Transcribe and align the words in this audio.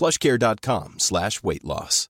plushcare.com 0.00 0.94
slash 0.96 1.42
weight 1.44 1.62
loss. 1.62 2.08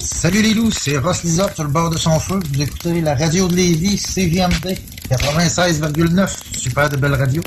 Salut 0.00 0.40
les 0.40 0.54
loups, 0.54 0.70
c'est 0.70 0.96
Ross 0.96 1.22
Lisotte 1.22 1.54
sur 1.54 1.64
le 1.64 1.70
bord 1.70 1.90
de 1.90 1.98
son 1.98 2.18
feu. 2.18 2.40
Vous 2.50 2.62
écoutez 2.62 3.02
la 3.02 3.14
radio 3.14 3.46
de 3.46 3.54
Lévis, 3.54 3.98
CVMD 3.98 4.78
96,9. 5.10 6.56
Super 6.56 6.88
de 6.88 6.96
belle 6.96 7.14
radio. 7.14 7.42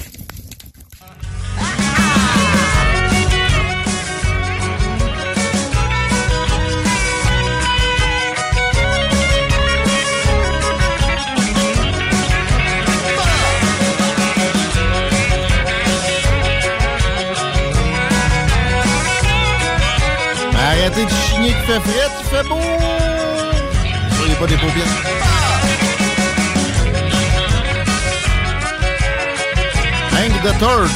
Third. 30.62 30.92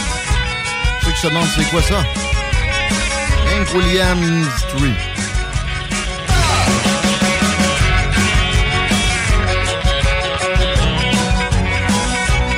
Ceux 1.02 1.12
qui 1.12 1.22
c'est 1.22 1.70
quoi 1.72 1.82
ça? 1.82 1.98
Hank 3.50 3.74
Williams 3.74 4.48
3. 4.70 4.88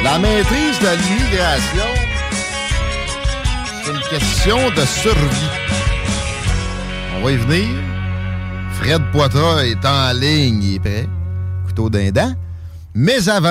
La 0.03 0.19
maîtrise 0.19 0.79
de 0.79 0.89
l'immigration, 0.97 1.91
c'est 3.85 3.91
une 3.91 4.01
question 4.09 4.69
de 4.71 4.85
survie. 4.85 5.49
On 7.15 7.23
va 7.23 7.31
y 7.31 7.37
venir. 7.37 7.67
Fred 8.81 9.01
Poitras 9.13 9.63
est 9.63 9.85
en 9.85 10.11
ligne, 10.11 10.61
il 10.61 10.75
est 10.75 10.79
prêt. 10.79 11.07
Couteau 11.67 11.89
d'un 11.89 12.11
dent. 12.11 12.33
Mais 12.99 13.29
avant, 13.29 13.47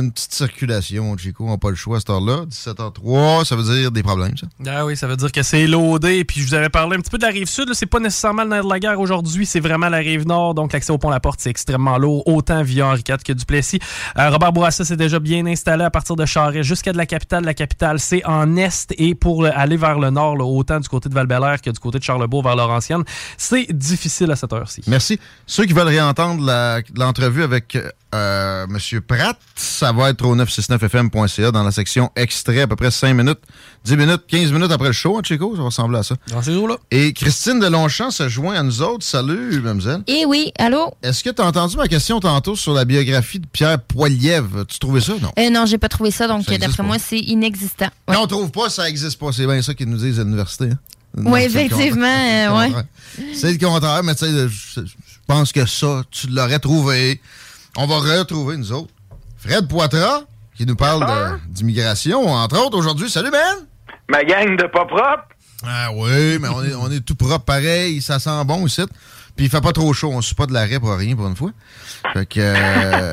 une 0.00 0.10
petite 0.10 0.32
circulation, 0.32 1.14
Chico, 1.18 1.44
on 1.46 1.50
n'a 1.50 1.58
pas 1.58 1.68
le 1.68 1.76
choix 1.76 1.98
à 1.98 2.00
cette 2.00 2.08
heure-là. 2.08 2.46
17h03, 2.48 3.44
ça 3.44 3.54
veut 3.54 3.62
dire 3.62 3.90
des 3.90 4.02
problèmes, 4.02 4.34
ça. 4.38 4.46
Ah 4.66 4.86
oui, 4.86 4.96
ça 4.96 5.06
veut 5.06 5.18
dire 5.18 5.30
que 5.30 5.42
c'est 5.42 5.66
loadé. 5.66 6.24
Puis 6.24 6.40
je 6.40 6.46
vous 6.46 6.54
avais 6.54 6.70
parlé 6.70 6.96
un 6.96 7.00
petit 7.00 7.10
peu 7.10 7.18
de 7.18 7.22
la 7.26 7.28
rive 7.30 7.46
sud. 7.46 7.68
C'est 7.74 7.84
pas 7.84 8.00
nécessairement 8.00 8.44
le 8.44 8.48
nerf 8.48 8.64
de 8.64 8.70
la 8.70 8.80
guerre 8.80 8.98
aujourd'hui, 8.98 9.44
c'est 9.44 9.60
vraiment 9.60 9.90
la 9.90 9.98
rive 9.98 10.26
nord. 10.26 10.54
Donc 10.54 10.72
l'accès 10.72 10.92
au 10.92 10.96
pont 10.98 11.10
La 11.10 11.20
Porte, 11.20 11.40
c'est 11.42 11.50
extrêmement 11.50 11.98
lourd, 11.98 12.26
autant 12.26 12.62
via 12.62 12.86
Henri 12.86 13.02
IV 13.06 13.18
que 13.22 13.34
Duplessis. 13.34 13.80
Euh, 14.18 14.30
Robert 14.30 14.54
Bourassa 14.54 14.82
s'est 14.82 14.96
déjà 14.96 15.18
bien 15.18 15.44
installé 15.44 15.84
à 15.84 15.90
partir 15.90 16.16
de 16.16 16.24
Charest 16.24 16.66
jusqu'à 16.66 16.92
de 16.92 16.96
la 16.96 17.04
capitale. 17.04 17.44
La 17.44 17.52
capitale, 17.52 18.00
c'est 18.00 18.24
en 18.24 18.56
est. 18.56 18.94
Et 18.96 19.14
pour 19.14 19.42
le- 19.42 19.54
aller 19.54 19.76
vers 19.76 19.98
le 19.98 20.08
nord, 20.08 20.38
là, 20.38 20.44
autant 20.46 20.80
du 20.80 20.88
côté 20.88 21.10
de 21.10 21.14
val 21.14 21.28
que 21.62 21.68
du 21.68 21.78
côté 21.78 21.98
de 21.98 22.02
Charlebourg 22.02 22.42
vers 22.42 22.56
Laurentienne, 22.56 23.04
c'est 23.36 23.66
difficile 23.70 24.30
à 24.30 24.36
cette 24.36 24.54
heure-ci. 24.54 24.80
Merci. 24.86 25.20
Ceux 25.44 25.66
qui 25.66 25.74
veulent 25.74 25.86
réentendre 25.88 26.42
l'entrevue 26.94 27.42
avec 27.42 27.76
euh, 28.14 28.64
M. 28.64 28.78
Pratt, 29.06 29.38
ça 29.56 29.92
va 29.92 30.10
être 30.10 30.24
au 30.24 30.36
969fm.ca 30.36 31.50
dans 31.50 31.62
la 31.62 31.70
section 31.72 32.10
extrait, 32.16 32.60
à 32.62 32.66
peu 32.66 32.76
près 32.76 32.90
5 32.90 33.14
minutes, 33.14 33.38
10 33.84 33.96
minutes, 33.96 34.22
15 34.28 34.52
minutes 34.52 34.70
après 34.70 34.88
le 34.88 34.92
show, 34.92 35.16
hein, 35.18 35.22
Chico? 35.24 35.52
Ça 35.54 35.58
va 35.60 35.64
ressembler 35.66 35.98
à 35.98 36.02
ça. 36.02 36.14
Dans 36.28 36.42
ces 36.42 36.52
jours-là. 36.54 36.76
Et 36.90 37.12
Christine 37.12 37.58
de 37.60 37.66
Longchamp 37.66 38.10
se 38.10 38.28
joint 38.28 38.54
à 38.54 38.62
nous 38.62 38.82
autres. 38.82 39.04
Salut, 39.04 39.60
mademoiselle. 39.60 40.02
Eh 40.06 40.24
oui, 40.26 40.52
allô? 40.58 40.94
Est-ce 41.02 41.22
que 41.24 41.30
tu 41.30 41.42
as 41.42 41.46
entendu 41.46 41.76
ma 41.76 41.88
question 41.88 42.20
tantôt 42.20 42.56
sur 42.56 42.72
la 42.74 42.84
biographie 42.84 43.40
de 43.40 43.46
Pierre 43.46 43.80
Poilievre? 43.80 44.64
Tu 44.66 44.78
trouvais 44.78 45.00
ça, 45.00 45.14
non? 45.20 45.30
Euh, 45.38 45.50
non, 45.50 45.66
j'ai 45.66 45.78
pas 45.78 45.88
trouvé 45.88 46.10
ça, 46.10 46.26
donc 46.28 46.46
d'après 46.48 46.82
moi, 46.82 46.98
c'est 46.98 47.18
inexistant. 47.18 47.88
Ouais. 48.08 48.14
Non, 48.14 48.22
on 48.22 48.26
trouve 48.26 48.50
pas, 48.50 48.70
ça 48.70 48.88
existe 48.88 49.18
pas. 49.18 49.32
C'est 49.32 49.46
bien 49.46 49.60
ça 49.62 49.74
qu'ils 49.74 49.88
nous 49.88 49.98
disent 49.98 50.20
à 50.20 50.24
l'université. 50.24 50.66
hein. 50.66 50.78
Oui, 51.18 51.40
effectivement, 51.42 52.06
euh, 52.06 52.46
C'est 52.46 52.52
le 52.52 52.72
contraire. 52.72 52.84
C'est 53.34 53.52
le 53.52 53.58
contraire, 53.58 54.02
mais 54.04 54.14
tu 54.14 54.26
sais, 54.26 54.48
je 54.76 54.80
pense 55.26 55.50
que 55.50 55.64
ça, 55.64 56.02
tu 56.10 56.26
l'aurais 56.26 56.58
trouvé. 56.58 57.20
On 57.76 57.86
va 57.86 57.98
retrouver, 58.18 58.56
nous 58.56 58.72
autres. 58.72 58.92
Fred 59.38 59.68
Poitras, 59.68 60.22
qui 60.56 60.64
nous 60.66 60.76
parle 60.76 61.06
de- 61.06 61.52
d'immigration, 61.52 62.26
entre 62.26 62.58
autres, 62.64 62.78
aujourd'hui. 62.78 63.10
Salut, 63.10 63.30
Ben! 63.30 63.66
Ma 64.08 64.22
gang 64.24 64.56
de 64.56 64.64
pas 64.64 64.84
propre. 64.86 65.24
Ah 65.66 65.88
oui, 65.94 66.38
mais 66.40 66.48
on 66.48 66.62
est, 66.64 66.74
on 66.74 66.90
est 66.90 67.00
tout 67.00 67.16
propre 67.16 67.44
pareil, 67.44 68.00
ça 68.00 68.18
sent 68.18 68.44
bon 68.44 68.66
ici. 68.66 68.82
Puis 69.34 69.46
il 69.46 69.50
fait 69.50 69.60
pas 69.60 69.72
trop 69.72 69.92
chaud, 69.92 70.10
on 70.12 70.22
suit 70.22 70.34
pas 70.34 70.46
de 70.46 70.52
l'arrêt 70.52 70.78
pour 70.80 70.94
rien 70.96 71.16
pour 71.16 71.26
une 71.26 71.36
fois. 71.36 71.50
Fait 72.12 72.24
que... 72.26 72.40
euh, 72.40 73.10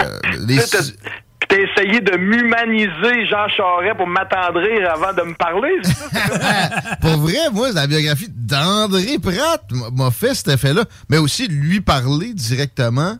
les- 0.47 0.57
t'as- 0.71 0.83
Puis 0.83 1.47
t'as 1.49 1.57
essayé 1.57 1.99
de 1.99 2.15
m'humaniser 2.17 3.25
Jean 3.27 3.47
Charest 3.49 3.97
pour 3.97 4.07
m'attendrir 4.07 4.89
avant 4.93 5.13
de 5.13 5.21
me 5.29 5.33
parler, 5.35 5.71
c'est 5.81 5.93
ça? 5.93 6.69
Pour 7.01 7.17
vrai, 7.17 7.49
moi, 7.51 7.71
la 7.73 7.85
biographie 7.87 8.29
d'André 8.29 9.17
Pratt 9.19 9.61
m'a- 9.93 10.11
fait 10.11 10.33
cet 10.35 10.47
effet-là. 10.49 10.85
Mais 11.09 11.17
aussi, 11.17 11.47
lui 11.47 11.81
parler 11.81 12.33
directement 12.33 13.17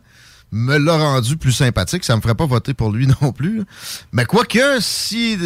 me 0.54 0.78
l'a 0.78 0.96
rendu 0.96 1.36
plus 1.36 1.52
sympathique. 1.52 2.04
Ça 2.04 2.16
me 2.16 2.22
ferait 2.22 2.34
pas 2.34 2.46
voter 2.46 2.72
pour 2.74 2.90
lui 2.92 3.06
non 3.22 3.32
plus. 3.32 3.58
là. 3.58 3.64
Mais 4.12 4.24
quoique, 4.24 4.80
si, 4.80 5.36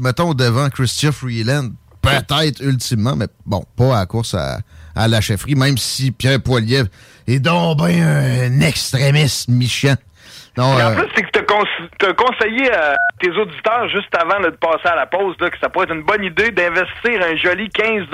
mettons, 0.00 0.34
devant 0.34 0.68
Christian 0.70 1.12
Freeland, 1.12 1.68
peut-être 2.02 2.60
ultimement, 2.62 3.14
mais 3.16 3.26
bon, 3.44 3.64
pas 3.76 3.96
à 3.96 4.00
la 4.00 4.06
course 4.06 4.34
à, 4.34 4.58
à 4.94 5.08
la 5.08 5.20
chefferie, 5.20 5.54
même 5.56 5.76
si 5.76 6.10
Pierre 6.12 6.40
Poilievre 6.40 6.88
est 7.26 7.40
donc 7.40 7.78
ben 7.78 8.00
un 8.02 8.60
extrémiste 8.60 9.48
méchant. 9.48 9.94
Non, 10.56 10.78
Et 10.78 10.82
en 10.82 10.86
euh, 10.92 10.94
plus, 10.94 11.08
c'est 11.14 11.22
que 11.22 11.30
t'as 11.32 11.42
cons- 11.42 11.64
t'as 11.98 12.14
conseillé 12.14 12.72
à 12.72 12.94
tes 13.20 13.30
auditeurs 13.30 13.88
juste 13.90 14.14
avant 14.18 14.38
là, 14.38 14.50
de 14.50 14.56
passer 14.56 14.86
à 14.88 14.94
la 14.96 15.06
pause 15.06 15.34
là, 15.40 15.50
que 15.50 15.58
ça 15.60 15.68
pourrait 15.68 15.84
être 15.84 15.94
une 15.94 16.02
bonne 16.04 16.24
idée 16.24 16.50
d'investir 16.50 17.20
un 17.22 17.36
joli 17.36 17.68
15 17.70 18.04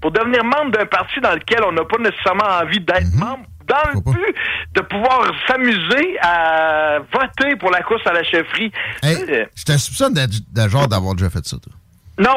pour 0.00 0.10
devenir 0.12 0.42
membre 0.44 0.70
d'un 0.70 0.86
parti 0.86 1.20
dans 1.20 1.34
lequel 1.34 1.60
on 1.66 1.72
n'a 1.72 1.84
pas 1.84 1.98
nécessairement 1.98 2.62
envie 2.62 2.80
d'être 2.80 3.12
Mhm. 3.12 3.18
membre 3.20 3.44
dans 3.66 3.90
le 3.94 4.00
but 4.00 4.34
de 4.74 4.80
pouvoir 4.82 5.30
s'amuser 5.48 6.18
à 6.20 6.98
voter 7.12 7.56
pour 7.56 7.70
la 7.70 7.82
course 7.82 8.06
à 8.06 8.12
la 8.12 8.22
chefferie. 8.24 8.70
hey, 9.02 9.46
je 9.54 9.64
te 9.64 9.76
soupçonne 9.78 10.12
d'être 10.14 10.32
de 10.52 10.68
genre 10.68 10.88
d'avoir 10.88 11.14
déjà 11.14 11.30
fait 11.30 11.44
ça, 11.46 11.56
toi. 11.58 11.72
Non. 12.18 12.34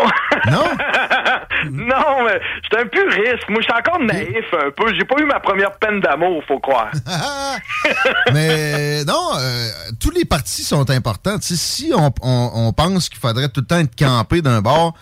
Non? 0.52 0.66
non, 1.72 2.26
mais 2.26 2.42
j'étais 2.64 2.84
un 2.84 2.88
puriste. 2.88 3.48
Moi, 3.48 3.62
j'étais 3.62 3.74
encore 3.74 4.00
naïf 4.02 4.46
un 4.54 4.72
peu. 4.76 4.94
J'ai 4.94 5.06
pas 5.06 5.16
eu 5.22 5.26
ma 5.26 5.40
première 5.40 5.72
peine 5.78 6.02
d'amour, 6.02 6.44
faut 6.46 6.60
croire. 6.60 6.92
Mais 8.34 9.06
non, 9.06 9.30
euh, 9.38 9.70
tous 10.00 10.12
les 10.12 10.26
partis 10.26 10.64
sont 10.64 10.90
importants. 10.90 11.38
Si 11.40 11.92
on, 11.96 12.12
on- 12.22 12.52
on 12.56 12.74
pense 12.74 13.08
qu'il 13.10 13.20
faudrait 13.20 13.48
tout 13.50 13.62
le 13.62 13.68
temps 13.68 13.80
être 13.80 13.96
campé 13.98 14.42
d'un 14.42 14.62
bord, 14.62 14.96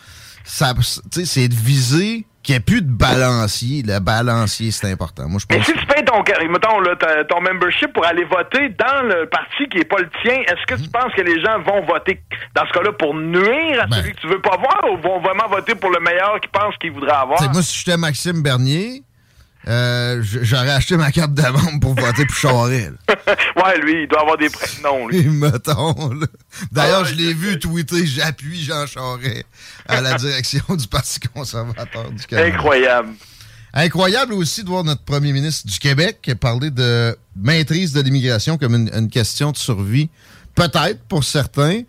c'est 0.46 1.48
de 1.48 1.56
viser 1.56 2.26
qu'il 2.48 2.54
n'y 2.54 2.58
ait 2.58 2.62
plus 2.62 2.82
de 2.82 2.90
balancier. 2.90 3.84
Le 3.86 4.00
balancier, 4.00 4.72
c'est 4.72 4.90
important. 4.90 5.28
Moi, 5.28 5.40
je 5.42 5.46
Mais 5.50 5.58
pense 5.58 5.66
si 5.68 5.74
tu 5.74 5.86
payes 5.86 6.06
ton, 6.06 6.24
mettons, 6.50 6.80
là, 6.80 6.96
ton 7.28 7.42
membership 7.42 7.92
pour 7.92 8.06
aller 8.06 8.24
voter 8.24 8.70
dans 8.70 9.04
le 9.06 9.28
parti 9.28 9.68
qui 9.70 9.80
est 9.80 9.86
pas 9.86 10.00
le 10.00 10.10
tien, 10.24 10.34
est-ce 10.48 10.66
que 10.66 10.76
Hmm. 10.80 10.84
tu 10.84 10.90
penses 10.90 11.14
que 11.14 11.22
les 11.22 11.42
gens 11.42 11.60
vont 11.60 11.84
voter 11.86 12.22
dans 12.56 12.66
ce 12.66 12.72
cas-là 12.72 12.94
pour 12.94 13.14
nuire 13.16 13.84
à 13.84 13.88
Ben. 13.88 13.98
celui 13.98 14.14
que 14.14 14.22
tu 14.22 14.28
veux 14.28 14.42
pas 14.42 14.56
voir 14.56 14.82
ou 14.92 14.98
vont 15.02 15.20
vraiment 15.20 15.48
voter 15.50 15.76
pour 15.76 15.90
le 15.92 16.00
meilleur 16.00 16.40
qu'ils 16.40 16.50
pensent 16.52 16.76
qu'ils 16.80 16.92
voudraient 16.94 17.12
avoir? 17.12 17.38
Tu 17.40 17.44
sais, 17.46 17.52
moi, 17.52 17.62
si 17.62 17.78
j'étais 17.80 17.98
Maxime 17.98 18.42
Bernier, 18.42 19.04
euh, 19.68 20.22
j'aurais 20.24 20.72
acheté 20.72 20.96
ma 20.98 21.12
carte 21.12 21.34
de 21.34 21.42
membre 21.42 21.80
pour 21.82 21.94
voter 21.96 22.26
pour 22.26 22.36
Charest. 22.36 22.94
ouais, 23.56 23.80
lui, 23.82 24.04
il 24.04 24.08
doit 24.08 24.22
avoir 24.22 24.38
des 24.38 24.50
prénoms, 24.50 25.08
lui. 25.08 25.24
Mettons. 25.28 25.94
D'ailleurs, 26.72 27.04
Ah, 27.06 27.10
je 27.10 27.16
l'ai 27.16 27.34
vu 27.34 27.60
tweeter 27.60 28.06
«J'appuie 28.08 28.64
Jean 28.64 28.86
Charest 28.88 29.46
à 29.88 30.00
la 30.02 30.14
direction 30.16 30.64
du 30.76 30.88
Parti 30.88 31.20
conservateur 31.34 32.10
du 32.12 32.26
Canada. 32.26 32.56
Incroyable. 32.56 33.10
Incroyable 33.74 34.34
aussi 34.34 34.64
de 34.64 34.70
voir 34.70 34.84
notre 34.84 35.04
premier 35.04 35.34
ministre 35.34 35.68
du 35.68 35.78
Québec 35.78 36.32
parler 36.40 36.72
de 36.72 37.18
maîtrise 37.36 37.92
de 37.94 38.02
l'immigration 38.02 38.58
comme 38.58 38.74
une, 38.74 38.90
une 38.94 39.10
question 39.10 39.52
de 39.52 39.58
survie. 39.58 40.10
Peut-être 40.56 41.02
pour 41.08 41.24
certains. 41.24 41.82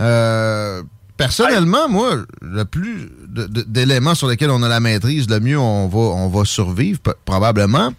Euh, 0.00 0.82
personnellement, 1.22 1.88
moi, 1.88 2.16
le 2.40 2.64
plus 2.64 3.08
d'éléments 3.28 4.16
sur 4.16 4.26
lesquels 4.26 4.50
on 4.50 4.62
a 4.64 4.68
la 4.68 4.80
maîtrise, 4.80 5.28
le 5.30 5.38
mieux 5.38 5.58
on 5.58 6.28
va, 6.28 6.44
survivre, 6.44 6.98
probablement. 7.24 7.92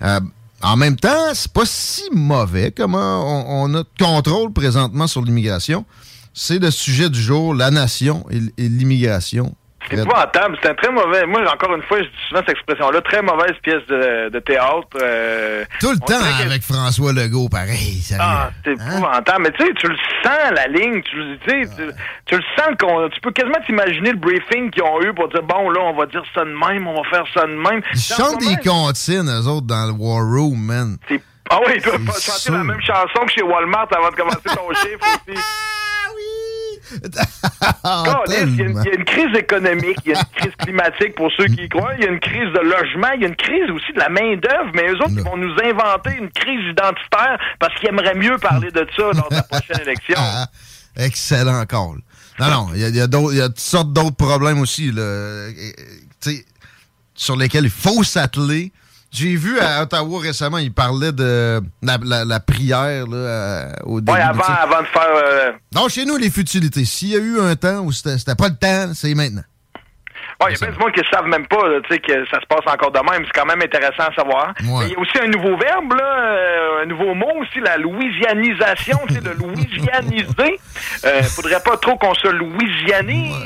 Euh, 0.00 0.20
en 0.62 0.76
même 0.76 0.96
temps, 0.96 1.34
c'est 1.34 1.52
pas 1.52 1.66
si 1.66 2.02
mauvais 2.12 2.72
comment 2.74 3.66
on, 3.66 3.74
on 3.74 3.74
a 3.80 3.84
contrôle 3.98 4.54
présentement 4.54 5.06
sur 5.06 5.22
l'immigration. 5.22 5.84
C'est 6.32 6.58
le 6.58 6.70
sujet 6.70 7.10
du 7.10 7.20
jour, 7.20 7.54
la 7.54 7.70
nation 7.70 8.24
et 8.30 8.68
l'immigration. 8.68 9.54
C'est 9.90 9.98
épouvantable. 9.98 10.56
C'est 10.62 10.68
un 10.70 10.74
très 10.74 10.90
mauvais. 10.90 11.26
Moi, 11.26 11.40
encore 11.52 11.74
une 11.74 11.82
fois, 11.82 11.98
je 11.98 12.04
dis 12.04 12.10
souvent 12.28 12.40
cette 12.40 12.50
expression-là. 12.56 13.00
Très 13.02 13.20
mauvaise 13.22 13.52
pièce 13.62 13.84
de, 13.88 14.28
de 14.30 14.38
théâtre. 14.38 14.86
euh, 15.00 15.64
Tout 15.80 15.90
le 15.92 15.98
temps 15.98 16.18
que- 16.20 16.46
avec 16.46 16.62
François 16.62 17.12
Legault, 17.12 17.48
pareil. 17.48 18.00
sérieux. 18.02 18.22
Ah, 18.24 18.50
c'est 18.64 18.70
Hein? 18.80 18.86
épouvantable. 18.98 19.42
Mais 19.44 19.50
tu 19.52 19.64
sais, 19.66 19.72
tu 19.74 19.88
le 19.88 19.96
sens, 20.22 20.52
la 20.54 20.66
ligne. 20.68 21.02
Tu, 21.02 21.16
le- 21.16 21.38
tu, 21.38 21.68
tu, 21.76 21.82
tu 22.26 22.36
le 22.36 22.42
sens 22.56 22.68
qu'on. 22.80 23.08
Tu 23.10 23.20
peux 23.20 23.32
quasiment 23.32 23.58
t'imaginer 23.66 24.10
le 24.12 24.18
briefing 24.18 24.70
qu'ils 24.70 24.82
ont 24.82 25.00
eu 25.02 25.12
pour 25.14 25.28
dire 25.28 25.42
bon, 25.42 25.70
là, 25.70 25.80
on 25.82 25.94
va 25.94 26.06
dire 26.06 26.22
ça 26.34 26.44
de 26.44 26.50
même, 26.50 26.86
on 26.86 27.02
va 27.02 27.08
faire 27.10 27.24
ça 27.34 27.42
de 27.46 27.52
même. 27.54 27.82
Ils 27.94 28.00
chantent 28.00 28.38
des 28.40 28.56
comptines, 28.56 29.28
eux 29.28 29.46
autres, 29.48 29.66
dans 29.66 29.86
le 29.86 29.92
War 29.92 30.22
Room, 30.24 30.58
man. 30.58 30.96
Ah 31.50 31.58
oui, 31.66 31.74
ils 31.76 31.82
peuvent 31.82 32.00
C'est 32.14 32.30
pas 32.30 32.32
chanter 32.38 32.52
la 32.58 32.64
même 32.64 32.80
chanson 32.80 33.26
que 33.26 33.32
chez 33.32 33.42
Walmart 33.42 33.88
avant 33.94 34.10
de 34.10 34.14
commencer 34.14 34.38
ton 34.44 34.72
chiffre 34.74 35.20
aussi. 35.28 35.38
Il 38.28 38.32
y, 38.32 38.36
a 38.36 38.44
il 38.44 38.56
y 38.56 38.88
a 38.88 38.94
une 38.94 39.04
crise 39.04 39.36
économique, 39.36 39.98
il 40.04 40.12
y 40.12 40.14
a 40.14 40.18
une 40.18 40.24
crise 40.36 40.52
climatique 40.58 41.14
pour 41.14 41.30
ceux 41.36 41.46
qui 41.46 41.64
y 41.64 41.68
croient, 41.68 41.94
il 41.98 42.04
y 42.04 42.06
a 42.06 42.10
une 42.10 42.20
crise 42.20 42.52
de 42.52 42.60
logement, 42.60 43.12
il 43.14 43.22
y 43.22 43.24
a 43.24 43.28
une 43.28 43.36
crise 43.36 43.70
aussi 43.70 43.92
de 43.92 43.98
la 43.98 44.08
main-d'œuvre, 44.08 44.70
mais 44.74 44.88
eux 44.88 44.96
autres, 44.96 45.10
ils 45.10 45.22
vont 45.22 45.36
nous 45.36 45.54
inventer 45.64 46.16
une 46.16 46.30
crise 46.30 46.60
identitaire 46.70 47.38
parce 47.58 47.74
qu'ils 47.78 47.88
aimeraient 47.88 48.14
mieux 48.14 48.38
parler 48.38 48.70
de 48.70 48.86
ça 48.96 49.02
lors 49.02 49.28
de 49.28 49.36
la 49.36 49.42
prochaine 49.42 49.80
élection. 49.82 50.18
Excellent 50.96 51.64
call. 51.66 52.00
Non, 52.38 52.50
non, 52.50 52.68
il 52.74 52.80
y 52.80 52.84
a, 52.84 52.88
y 52.88 53.00
a 53.00 53.04
y 53.04 53.48
toutes 53.48 53.58
sortes 53.60 53.92
d'autres 53.92 54.16
problèmes 54.16 54.60
aussi, 54.60 54.90
là, 54.90 55.48
sur 57.14 57.36
lesquels 57.36 57.64
il 57.64 57.70
faut 57.70 58.02
s'atteler. 58.02 58.72
J'ai 59.12 59.36
vu 59.36 59.58
à 59.60 59.82
Ottawa 59.82 60.20
récemment, 60.20 60.56
il 60.58 60.72
parlait 60.72 61.12
de 61.12 61.60
la, 61.82 61.98
la- 62.02 62.24
la 62.24 62.40
prière 62.40 63.06
là, 63.06 63.68
au 63.84 64.00
début. 64.00 64.12
Ouais, 64.16 64.22
avant, 64.24 64.42
avant 64.42 64.80
de 64.80 64.86
faire. 64.86 65.02
euh, 65.14 65.52
Non, 65.74 65.88
chez 65.88 66.04
nous, 66.06 66.16
les 66.16 66.30
futilités. 66.30 66.84
S'il 66.86 67.08
y 67.10 67.16
a 67.16 67.18
eu 67.18 67.38
un 67.38 67.54
temps 67.54 67.80
où 67.80 67.92
c'était 67.92 68.34
pas 68.34 68.48
le 68.48 68.56
temps, 68.56 68.92
c'est 68.94 69.14
maintenant. 69.14 69.42
Ouais, 70.42 70.48
il 70.50 70.52
y 70.52 70.56
a 70.56 70.66
plein 70.66 70.74
de 70.76 70.78
monde 70.82 70.92
qui 70.92 71.00
ne 71.00 71.06
savent 71.14 71.28
même 71.28 71.46
pas 71.46 71.68
là, 71.68 71.78
tu 71.86 71.94
sais, 71.94 72.00
que 72.00 72.24
ça 72.26 72.40
se 72.40 72.46
passe 72.46 72.66
encore 72.66 72.90
de 72.90 72.98
même. 72.98 73.22
C'est 73.26 73.38
quand 73.40 73.46
même 73.46 73.62
intéressant 73.62 74.08
à 74.10 74.14
savoir. 74.14 74.54
Ouais. 74.64 74.86
Il 74.88 74.92
y 74.92 74.94
a 74.96 74.98
aussi 74.98 75.18
un 75.22 75.28
nouveau 75.28 75.56
verbe, 75.56 75.92
là, 75.92 76.02
euh, 76.02 76.82
un 76.82 76.86
nouveau 76.86 77.14
mot 77.14 77.30
aussi, 77.40 77.60
la 77.60 77.76
louisianisation, 77.76 78.98
de 79.08 79.30
louisianiser. 79.38 80.58
Euh, 81.04 81.22
faudrait 81.24 81.60
pas 81.62 81.76
trop 81.76 81.96
qu'on 81.96 82.14
se 82.14 82.26
louisianise. 82.26 83.36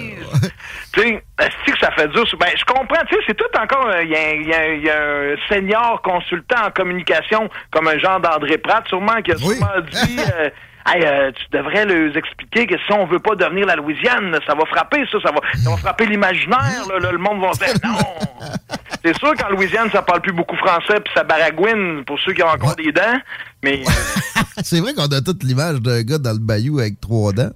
Tu 0.97 1.03
sais, 1.03 1.23
que 1.39 1.79
ça 1.81 1.91
fait 1.93 2.09
dur? 2.09 2.25
Ben, 2.41 2.49
je 2.59 2.65
comprends, 2.65 3.05
tu 3.09 3.15
sais, 3.17 3.21
c'est 3.29 3.37
tout 3.37 3.45
encore, 3.61 3.87
euh, 3.89 4.03
il 4.03 4.11
y, 4.11 4.17
a 4.17 4.61
un- 4.61 4.75
y 4.75 4.85
y 4.85 4.91
a 4.91 5.37
senior 5.49 6.01
consultant 6.03 6.67
en 6.67 6.71
communication, 6.71 7.49
comme 7.71 7.89
un 7.89 7.99
genre 7.99 8.19
d'André 8.21 8.57
Pratt, 8.59 8.87
sûrement, 8.89 9.21
qui 9.23 9.33
a 9.33 9.37
Oui. 9.37 9.57
sûrement 9.57 9.81
dit... 9.91 10.19
euh, 10.41 10.51
Hey, 10.89 11.03
euh, 11.05 11.33
tu 11.33 11.43
devrais 11.51 11.85
leur 11.85 12.17
expliquer 12.17 12.65
que 12.69 12.77
si 12.79 12.93
on 12.93 13.07
veut 13.07 13.19
pas 13.19 13.35
devenir 13.35 13.67
la 13.67 13.75
Louisiane, 13.75 14.39
ça 14.47 14.55
va 14.55 14.65
frapper, 14.67 15.05
ça, 15.11 15.19
ça 15.21 15.33
va, 15.33 15.41
ça 15.61 15.69
va 15.71 15.77
frapper 15.79 16.07
l'imaginaire, 16.07 16.85
le 17.11 17.19
monde 17.19 17.41
va 17.41 17.51
faire 17.55 17.75
non. 17.83 17.99
C'est 19.05 19.19
sûr 19.19 19.35
qu'en 19.35 19.49
Louisiane, 19.49 19.91
ça 19.91 20.03
parle 20.03 20.21
plus 20.21 20.33
beaucoup 20.33 20.55
français, 20.55 21.01
puis 21.05 21.13
ça 21.13 21.25
baragouine 21.25 22.05
pour 22.05 22.21
ceux 22.21 22.35
qui 22.35 22.43
ont 22.45 22.49
encore 22.51 22.77
des 22.77 22.93
dents, 22.93 23.19
mais 23.65 23.83
c'est 24.63 24.79
vrai 24.79 24.95
qu'on 24.95 25.07
a 25.07 25.21
toute 25.21 25.43
l'image 25.43 25.81
d'un 25.81 26.03
gars 26.03 26.19
dans 26.19 26.33
le 26.35 26.39
bayou 26.39 26.79
avec 26.79 27.01
trois 27.01 27.33
dents. 27.33 27.51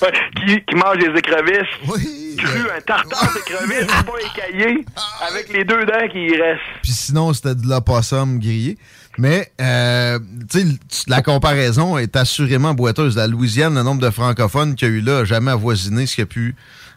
qui, 0.46 0.62
qui 0.64 0.74
mange 0.76 0.98
des 0.98 1.18
écrevisses, 1.18 1.68
Oui. 1.88 2.36
cru, 2.36 2.60
un 2.76 2.80
tartare 2.80 3.32
d'écrevisses, 3.34 3.86
pas 3.86 4.12
écaillé, 4.20 4.84
avec 5.28 5.52
les 5.52 5.64
deux 5.64 5.84
dents 5.86 6.08
qui 6.10 6.18
y 6.26 6.36
restent. 6.36 6.60
Puis 6.82 6.92
sinon, 6.92 7.32
c'était 7.32 7.54
de 7.54 7.66
l'opossum 7.66 8.38
grillé. 8.38 8.76
Mais, 9.16 9.52
euh, 9.60 10.18
tu 10.50 10.60
sais, 10.60 10.66
la 11.06 11.22
comparaison 11.22 11.96
est 11.98 12.16
assurément 12.16 12.74
boiteuse. 12.74 13.16
La 13.16 13.28
Louisiane, 13.28 13.74
le 13.74 13.82
nombre 13.84 14.02
de 14.02 14.10
francophones 14.10 14.74
qu'il 14.74 14.88
y 14.88 14.90
a 14.90 14.94
eu 14.94 15.00
là, 15.00 15.18
n'a 15.20 15.24
jamais 15.24 15.52
avoisiné 15.52 16.06
ce 16.06 16.16
qui 16.16 16.22
a 16.22 16.26
pu 16.26 16.56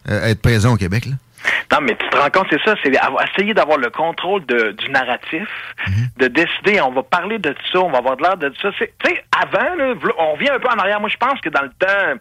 euh, 0.09 0.25
être 0.25 0.41
présent 0.41 0.73
au 0.73 0.77
Québec. 0.77 1.05
Là. 1.05 1.13
Non, 1.71 1.79
mais 1.81 1.95
tu 1.95 2.09
te 2.09 2.17
rends 2.17 2.29
compte, 2.29 2.47
c'est 2.49 2.61
ça, 2.63 2.75
c'est 2.83 2.91
essayer 2.91 3.53
d'avoir 3.53 3.77
le 3.77 3.89
contrôle 3.89 4.45
de, 4.45 4.71
du 4.71 4.89
narratif, 4.89 5.47
de 6.17 6.27
décider, 6.27 6.81
on 6.81 6.91
va 6.91 7.03
parler 7.03 7.37
de 7.37 7.53
ça, 7.71 7.79
on 7.79 7.89
va 7.89 7.99
avoir 7.99 8.17
de 8.17 8.23
l'air 8.23 8.37
de 8.37 8.51
ça. 8.61 8.69
Tu 8.71 8.87
sais, 9.05 9.23
avant, 9.37 9.75
là, 9.75 9.93
on 10.17 10.35
vient 10.35 10.55
un 10.55 10.59
peu 10.59 10.69
en 10.69 10.79
arrière. 10.79 10.99
Moi, 10.99 11.09
je 11.09 11.17
pense 11.17 11.39
que 11.41 11.49
dans 11.49 11.61
le 11.61 11.69
temps 11.69 12.19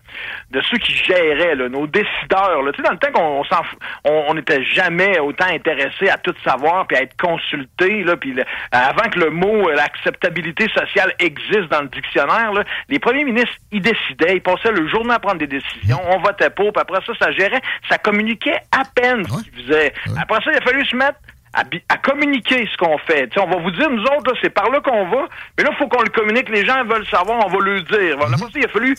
de 0.51 0.61
ceux 0.63 0.79
qui 0.79 0.93
géraient, 0.93 1.55
là, 1.55 1.69
nos 1.69 1.87
décideurs, 1.87 2.61
tu 2.73 2.77
sais, 2.77 2.83
dans 2.83 2.93
le 2.93 2.99
temps 2.99 3.13
qu'on 3.13 3.41
on 3.41 3.45
s'en 3.45 3.63
on 4.05 4.35
n'était 4.35 4.63
jamais 4.65 5.19
autant 5.19 5.47
intéressé 5.47 6.09
à 6.09 6.19
tout 6.19 6.35
savoir 6.45 6.87
puis 6.87 6.97
à 6.97 7.03
être 7.03 7.17
consulté, 7.17 8.05
là, 8.05 8.17
puis 8.17 8.35
avant 8.73 9.09
que 9.11 9.19
le 9.19 9.31
mot 9.31 9.69
euh, 9.69 9.75
l'acceptabilité 9.75 10.69
sociale 10.69 11.15
existe 11.19 11.69
dans 11.71 11.83
le 11.83 11.89
dictionnaire, 11.89 12.53
là, 12.53 12.65
les 12.89 12.99
premiers 12.99 13.25
ministres, 13.25 13.55
ils 13.73 13.81
décidaient, 13.81 14.37
ils 14.37 14.43
passaient 14.43 14.73
le 14.73 14.89
journée 14.89 15.15
à 15.15 15.19
prendre 15.19 15.39
des 15.39 15.47
décisions, 15.47 16.01
on 16.09 16.19
votait 16.19 16.51
pour, 16.51 16.73
puis 16.73 16.83
après 16.83 17.01
ça, 17.07 17.13
ça 17.19 17.33
gérait, 17.33 17.61
ça 17.89 17.99
communiquait 17.99 18.59
à 18.73 18.83
peine 18.95 19.06
ce 19.26 19.32
Ouais. 19.35 19.43
qu'ils 19.43 19.64
faisaient. 19.64 19.93
Après 20.20 20.41
ça, 20.43 20.50
il 20.53 20.58
a 20.58 20.61
fallu 20.61 20.85
se 20.87 20.97
mettre 20.97 21.19
à, 21.55 21.97
communiquer 21.99 22.69
ce 22.70 22.76
qu'on 22.76 22.99
fait. 22.99 23.31
On 23.38 23.47
va 23.47 23.56
vous 23.56 23.70
dire, 23.70 23.88
nous 23.91 24.03
autres, 24.03 24.35
c'est 24.43 24.50
par 24.50 24.70
là 24.70 24.81
qu'on 24.81 25.08
va, 25.08 25.26
mais 25.56 25.64
là, 25.64 25.70
il 25.73 25.76
faut 25.76 25.88
qu'on 25.88 26.03
le 26.03 26.11
communique. 26.11 26.49
Les 26.50 26.67
gens 26.67 26.85
veulent 26.85 27.06
savoir, 27.06 27.47
on 27.47 27.49
va 27.49 27.58
le 27.64 27.81
dire. 27.82 28.17
Après 28.20 28.37
ça, 28.37 28.47
il 28.56 28.64
a 28.64 28.69
fallu 28.69 28.94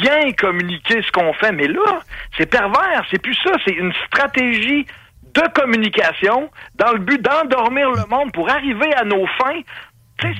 bien 0.00 0.32
communiquer 0.32 1.02
ce 1.02 1.10
qu'on 1.12 1.32
fait. 1.34 1.52
Mais 1.52 1.66
là, 1.68 2.00
c'est 2.36 2.46
pervers, 2.46 3.04
c'est 3.10 3.20
plus 3.20 3.34
ça. 3.44 3.50
C'est 3.66 3.74
une 3.74 3.92
stratégie 4.06 4.86
de 5.34 5.42
communication 5.60 6.50
dans 6.76 6.92
le 6.92 6.98
but 7.00 7.20
d'endormir 7.20 7.90
le 7.90 8.06
monde 8.08 8.32
pour 8.32 8.48
arriver 8.50 8.92
à 8.94 9.04
nos 9.04 9.26
fins. 9.26 9.60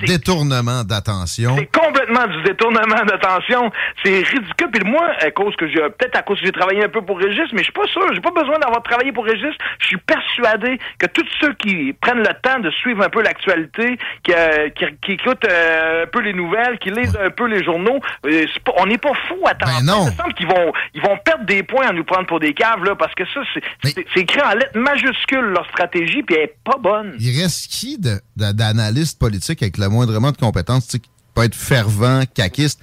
Détournement 0.07 0.85
d'attention. 0.85 1.57
c'est 1.57 1.67
complètement 1.79 2.27
du 2.27 2.43
détournement 2.43 3.05
d'attention. 3.07 3.71
C'est 4.05 4.19
ridicule. 4.23 4.69
Puis 4.73 4.85
moi, 4.85 5.09
à 5.21 5.31
cause 5.31 5.55
que 5.57 5.69
j'ai 5.69 5.81
peut-être 5.81 6.17
à 6.17 6.23
cause 6.23 6.39
que 6.41 6.47
j'ai 6.47 6.53
travaillé 6.53 6.85
un 6.85 6.89
peu 6.89 7.03
pour 7.03 7.19
Régis, 7.19 7.47
mais 7.53 7.59
je 7.59 7.65
suis 7.65 7.73
pas 7.73 7.87
sûr. 7.87 8.03
J'ai 8.15 8.21
pas 8.21 8.31
besoin 8.31 8.59
d'avoir 8.59 8.83
travaillé 8.83 9.13
pour 9.13 9.25
Régis. 9.25 9.55
Je 9.81 9.87
suis 9.87 9.97
persuadé 9.99 10.79
que 10.99 11.07
tous 11.07 11.27
ceux 11.41 11.55
qui 11.55 11.93
prennent 12.01 12.19
le 12.19 12.35
temps 12.43 12.59
de 12.61 12.71
suivre 12.71 13.03
un 13.05 13.09
peu 13.09 13.23
l'actualité, 13.23 13.99
qui, 14.23 14.33
euh, 14.35 14.69
qui, 14.71 14.85
qui 15.05 15.13
écoutent 15.13 15.45
euh, 15.49 16.05
un 16.05 16.07
peu 16.07 16.21
les 16.21 16.33
nouvelles, 16.33 16.79
qui 16.79 16.91
lisent 16.91 17.17
un 17.23 17.31
peu 17.31 17.47
les 17.47 17.63
journaux, 17.65 18.01
euh, 18.27 18.47
pas- 18.65 18.73
on 18.79 18.87
n'est 18.87 18.99
pas 18.99 19.13
fou 19.29 19.37
à 19.47 19.55
temps 19.55 19.67
Ben 19.67 19.85
non. 19.85 20.07
Il 20.07 20.11
me 20.13 20.17
semble 20.17 20.35
qu'ils 20.35 20.47
vont 20.49 20.73
ils 20.95 21.03
vont 21.03 21.17
perdre 21.25 21.45
des 21.45 21.63
points 21.63 21.89
à 21.89 21.93
nous 21.93 22.05
prendre 22.05 22.27
pour 22.27 22.41
des 22.41 22.53
caves 22.55 22.85
là, 22.85 22.95
parce 22.97 23.15
que 23.15 23.25
ça 23.33 23.41
c'est 23.55 23.63
Mais- 23.97 24.05
écrit 24.23 24.41
en 24.43 24.51
lettres 24.55 24.79
majuscules 24.79 25.41
leur 25.41 25.67
stratégie, 25.69 26.23
puis 26.23 26.37
elle 26.37 26.45
est 26.45 26.57
pas 26.65 26.77
bonne. 26.79 27.15
Il 27.21 27.41
reste 27.41 27.71
qui 27.71 27.99
d'analystes 28.37 29.19
politiques 29.19 29.63
avec 29.69 29.79
le 29.79 29.89
moindrement 29.89 30.33
de 30.33 30.37
compétences, 30.37 30.87
tu 30.87 30.93
sais, 30.93 30.99
qui 31.01 31.11
peut 31.35 31.45
être 31.45 31.55
fervent, 31.55 32.23
caquiste? 32.33 32.81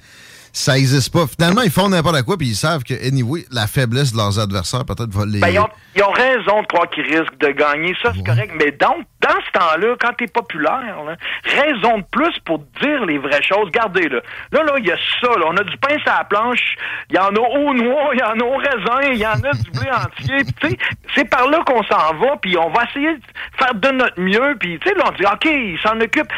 Ça 0.58 0.72
n'existe 0.72 1.12
pas. 1.12 1.26
Finalement, 1.26 1.60
ils 1.60 1.70
font 1.70 1.90
n'importe 1.90 2.22
quoi, 2.22 2.38
puis 2.38 2.46
ils 2.48 2.54
savent 2.56 2.82
que, 2.82 2.94
anyway, 3.06 3.44
la 3.52 3.66
faiblesse 3.66 4.12
de 4.12 4.16
leurs 4.16 4.38
adversaires 4.40 4.86
peut-être 4.86 5.10
va 5.10 5.26
les... 5.26 5.38
Ben, 5.40 5.48
ils, 5.50 5.58
ont, 5.58 5.68
ils 5.94 6.02
ont 6.02 6.12
raison 6.12 6.62
de 6.62 6.66
croire 6.66 6.88
qu'ils 6.88 7.04
risquent 7.04 7.36
de 7.38 7.48
gagner, 7.48 7.94
ça 8.02 8.12
c'est 8.14 8.20
Ouais. 8.20 8.24
correct. 8.24 8.52
Mais 8.58 8.70
donc, 8.70 9.04
dans 9.20 9.38
ce 9.46 9.50
temps-là, 9.52 9.96
quand 10.00 10.12
t'es 10.16 10.28
populaire, 10.28 10.96
là, 11.04 11.16
raison 11.44 11.98
de 11.98 12.04
plus 12.10 12.32
pour 12.46 12.60
dire 12.80 13.04
les 13.04 13.18
vraies 13.18 13.42
choses. 13.42 13.70
Gardez 13.70 14.08
là. 14.08 14.20
Là, 14.52 14.62
là, 14.62 14.72
il 14.78 14.86
y 14.86 14.92
a 14.92 14.96
ça. 15.20 15.28
Là. 15.38 15.44
On 15.48 15.56
a 15.58 15.62
du 15.64 15.76
pain 15.76 15.98
sur 15.98 16.10
la 16.12 16.24
planche. 16.24 16.76
Il 17.10 17.16
y 17.16 17.18
en 17.18 17.34
a 17.34 17.40
au 17.40 17.74
noix, 17.74 18.10
il 18.14 18.20
y 18.20 18.22
en 18.22 18.40
a 18.40 18.44
au 18.44 18.56
raisin, 18.56 19.12
il 19.12 19.18
y 19.18 19.26
en 19.26 19.32
a 19.32 19.52
du 19.52 19.70
blé 19.72 19.90
entier. 19.90 20.44
Tu 20.62 20.70
sais, 20.70 20.78
c'est 21.14 21.24
par 21.28 21.48
là 21.50 21.62
qu'on 21.66 21.82
s'en 21.82 22.14
va. 22.18 22.36
Puis 22.40 22.56
on 22.56 22.70
va 22.70 22.84
essayer 22.84 23.14
de 23.14 23.20
faire 23.58 23.74
de 23.74 23.88
notre 23.90 24.18
mieux. 24.20 24.56
Puis 24.58 24.78
tu 24.78 24.88
sais, 24.88 24.94
là, 24.94 25.04
on 25.08 25.12
dit, 25.12 25.24
OK, 25.26 25.44
il 25.44 25.78
s'en 25.82 26.00
occupe. 26.00 26.28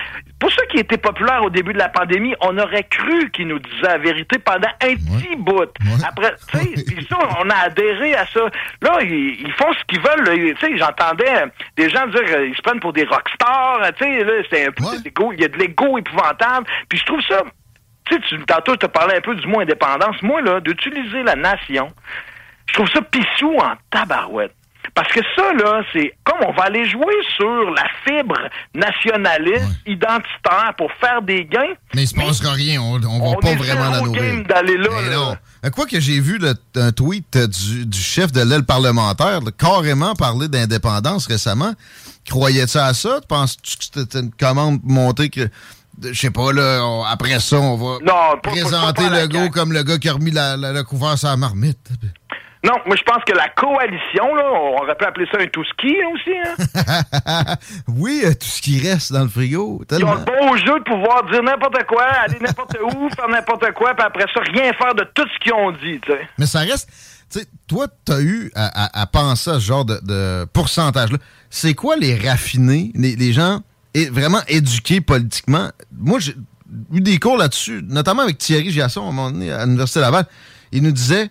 Pour 0.40 0.50
ceux 0.52 0.64
qui 0.70 0.78
étaient 0.78 0.98
populaires 0.98 1.42
au 1.42 1.50
début 1.50 1.72
de 1.72 1.78
la 1.78 1.88
pandémie, 1.88 2.32
on 2.40 2.56
aurait 2.58 2.84
cru 2.84 3.28
qu'ils 3.32 3.48
nous 3.48 3.58
disaient 3.58 3.98
vérité 4.12 4.38
pendant 4.38 4.68
un 4.68 4.94
petit 4.94 5.36
bout. 5.36 5.64
Après, 6.06 6.34
tu 6.50 6.58
sais, 6.58 6.84
puis 6.84 7.06
ça, 7.08 7.16
on 7.40 7.48
a 7.50 7.54
adhéré 7.66 8.14
à 8.14 8.26
ça. 8.26 8.40
Là, 8.82 8.98
ils, 9.02 9.40
ils 9.40 9.52
font 9.52 9.72
ce 9.72 9.84
qu'ils 9.86 10.00
veulent. 10.00 10.56
Tu 10.56 10.66
sais, 10.66 10.76
j'entendais 10.76 11.44
des 11.76 11.88
gens 11.90 12.06
dire 12.08 12.22
euh, 12.30 12.46
ils 12.48 12.56
se 12.56 12.62
prennent 12.62 12.80
pour 12.80 12.92
des 12.92 13.04
rockstars. 13.04 13.80
Tu 13.98 14.04
sais, 14.04 14.24
là, 14.24 14.32
c'est 14.50 14.66
un 14.66 14.72
peu 14.72 14.84
Ouais. 14.84 15.34
il 15.34 15.40
y 15.40 15.44
a 15.44 15.48
de 15.48 15.56
l'ego 15.56 15.98
épouvantable. 15.98 16.66
Puis 16.88 16.98
je 16.98 17.04
trouve 17.06 17.20
ça. 17.22 17.42
Tu 18.06 18.14
sais, 18.14 18.20
tu, 18.28 18.38
tantôt, 18.46 18.76
tu 18.76 18.86
as 18.86 18.88
parlé 18.88 19.16
un 19.16 19.20
peu 19.20 19.34
du 19.34 19.46
mot 19.46 19.60
indépendance. 19.60 20.20
Moi, 20.22 20.40
là, 20.40 20.60
d'utiliser 20.60 21.22
la 21.22 21.36
nation, 21.36 21.92
je 22.66 22.74
trouve 22.74 22.88
ça 22.88 23.02
pissou 23.02 23.54
en 23.58 23.74
tabarouette. 23.90 24.54
Parce 24.94 25.12
que 25.12 25.20
ça, 25.36 25.52
là, 25.54 25.82
c'est 25.92 26.12
comme 26.24 26.38
on 26.46 26.52
va 26.52 26.64
aller 26.64 26.88
jouer 26.88 27.14
sur 27.36 27.70
la 27.70 27.84
fibre 28.06 28.36
nationaliste, 28.74 29.70
identitaire, 29.86 30.72
pour 30.76 30.90
faire 31.00 31.22
des 31.22 31.44
gains. 31.44 31.74
Mais 31.94 32.02
il 32.04 32.08
se 32.08 32.14
passera 32.14 32.52
rien. 32.52 32.80
On, 32.80 32.94
on 33.04 33.18
va 33.18 33.26
On 33.26 33.34
pas 33.36 33.54
vraiment 33.54 33.90
la 33.90 34.00
nourrir. 34.00 34.44
d'aller 34.44 34.76
là, 34.76 34.88
Mais 35.02 35.10
là. 35.10 35.16
non. 35.16 35.36
Euh, 35.64 35.70
Quoi 35.70 35.86
que 35.86 36.00
j'ai 36.00 36.20
vu 36.20 36.38
le- 36.38 36.54
un 36.76 36.92
tweet 36.92 37.36
du, 37.36 37.86
du 37.86 37.98
chef 37.98 38.32
de 38.32 38.40
l'aile 38.42 38.64
parlementaire 38.64 39.40
là, 39.40 39.50
carrément 39.56 40.14
parler 40.14 40.48
d'indépendance 40.48 41.26
récemment. 41.26 41.72
Croyais-tu 42.28 42.78
à 42.78 42.94
ça? 42.94 43.20
Penses-tu 43.28 43.76
que 43.76 43.84
c'était 43.84 44.20
une 44.20 44.30
commande 44.32 44.80
montée 44.84 45.28
que. 45.30 45.48
Je 46.00 46.12
sais 46.12 46.30
pas, 46.30 46.52
là, 46.52 46.80
on- 46.84 47.02
après 47.04 47.40
ça, 47.40 47.56
on 47.56 47.76
va 47.76 47.98
Non, 48.00 48.06
pas- 48.06 48.36
pas- 48.42 48.50
présenter 48.50 49.02
pas- 49.02 49.08
pas 49.08 49.10
la 49.10 49.22
Legault 49.22 49.38
CAQ. 49.40 49.50
comme 49.50 49.72
le 49.72 49.82
gars 49.82 49.98
qui 49.98 50.08
a 50.08 50.12
remis 50.12 50.30
la, 50.30 50.56
la, 50.56 50.72
le 50.72 50.84
couvert 50.84 51.18
sur 51.18 51.28
la 51.28 51.36
marmite. 51.36 51.88
Non, 52.64 52.72
moi, 52.86 52.96
je 52.96 53.02
pense 53.04 53.22
que 53.24 53.32
la 53.32 53.48
coalition, 53.50 54.34
là, 54.34 54.42
on 54.52 54.82
aurait 54.82 54.96
pu 54.96 55.04
appeler 55.04 55.26
ça 55.30 55.38
un 55.40 55.46
tout-ski, 55.46 55.94
hein, 56.02 56.08
aussi, 56.12 56.34
hein. 56.34 57.54
oui, 57.88 58.22
tout 58.38 58.46
ce 58.46 58.60
qui 58.60 58.80
reste 58.80 59.12
dans 59.12 59.22
le 59.22 59.28
frigo. 59.28 59.82
Ils 59.92 60.04
ont 60.04 60.14
le 60.14 60.24
beau 60.24 60.56
jeu 60.56 60.78
de 60.80 60.84
pouvoir 60.84 61.24
dire 61.30 61.42
n'importe 61.42 61.84
quoi, 61.86 62.02
aller 62.04 62.38
n'importe 62.40 62.76
où, 62.82 63.08
faire 63.16 63.28
n'importe 63.28 63.72
quoi, 63.74 63.94
puis 63.94 64.04
après 64.04 64.24
ça, 64.34 64.40
rien 64.40 64.72
faire 64.72 64.94
de 64.94 65.04
tout 65.14 65.22
ce 65.32 65.38
qu'ils 65.44 65.52
ont 65.52 65.70
dit. 65.72 66.00
Mais 66.36 66.46
ça 66.46 66.60
reste. 66.60 66.88
Tu 67.30 67.40
sais, 67.40 67.46
toi, 67.66 67.86
tu 68.06 68.12
as 68.12 68.20
eu 68.20 68.50
à, 68.54 68.86
à- 68.86 69.02
à 69.02 69.06
penser 69.06 69.50
à 69.50 69.54
ce 69.54 69.60
genre 69.60 69.84
de, 69.84 70.00
de 70.02 70.46
pourcentage-là. 70.52 71.18
C'est 71.50 71.74
quoi 71.74 71.94
les 71.96 72.16
raffinés, 72.16 72.90
les, 72.94 73.16
les 73.16 73.32
gens 73.34 73.60
é- 73.94 74.08
vraiment 74.08 74.40
éduqués 74.48 75.00
politiquement? 75.02 75.68
Moi, 75.96 76.18
j'ai 76.20 76.34
eu 76.92 77.00
des 77.02 77.18
cours 77.18 77.36
là-dessus, 77.36 77.82
notamment 77.86 78.22
avec 78.22 78.38
Thierry 78.38 78.70
Giasson, 78.70 79.02
à 79.02 79.08
un 79.08 79.12
moment 79.12 79.30
donné, 79.30 79.52
à 79.52 79.64
l'Université 79.66 80.00
Laval. 80.00 80.24
Il 80.72 80.82
nous 80.82 80.90
disait 80.92 81.28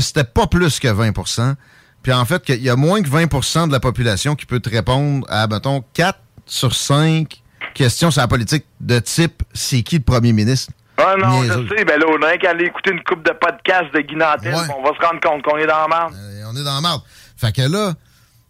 que 0.00 0.06
c'était 0.06 0.24
pas 0.24 0.46
plus 0.46 0.78
que 0.80 0.88
20% 0.88 1.54
Puis 2.02 2.12
en 2.12 2.24
fait, 2.24 2.42
qu'il 2.42 2.62
y 2.62 2.70
a 2.70 2.76
moins 2.76 3.02
que 3.02 3.08
20% 3.08 3.68
de 3.68 3.72
la 3.72 3.80
population 3.80 4.34
qui 4.34 4.46
peut 4.46 4.60
te 4.60 4.70
répondre 4.70 5.26
à, 5.30 5.46
mettons, 5.46 5.84
4 5.94 6.18
sur 6.46 6.74
5 6.74 7.42
questions 7.74 8.10
sur 8.10 8.20
la 8.20 8.28
politique 8.28 8.64
de 8.80 8.98
type 8.98 9.42
c'est 9.54 9.82
qui 9.82 9.96
le 9.98 10.02
premier 10.02 10.32
ministre? 10.32 10.72
Ah 10.98 11.14
non, 11.18 11.42
Niaiseux. 11.42 11.66
je 11.70 11.76
sais, 11.76 11.84
ben 11.84 11.98
là, 11.98 12.06
on 12.08 12.22
a 12.22 12.36
qu'à 12.36 12.50
aller 12.50 12.66
écouter 12.66 12.90
une 12.90 13.02
coupe 13.02 13.24
de 13.24 13.32
podcast 13.32 13.92
de 13.94 14.00
Guy 14.00 14.14
Nantel, 14.16 14.54
Ouais. 14.54 14.60
on 14.78 14.82
va 14.82 14.90
se 14.96 15.04
rendre 15.06 15.20
compte 15.20 15.42
qu'on 15.42 15.56
est 15.56 15.66
dans 15.66 15.86
la 15.86 15.88
merde. 15.88 16.14
Euh, 16.14 16.42
on 16.52 16.56
est 16.56 16.62
dans 16.64 16.74
la 16.74 16.80
merde. 16.80 17.00
Fait 17.36 17.50
que 17.52 17.62
là, 17.62 17.94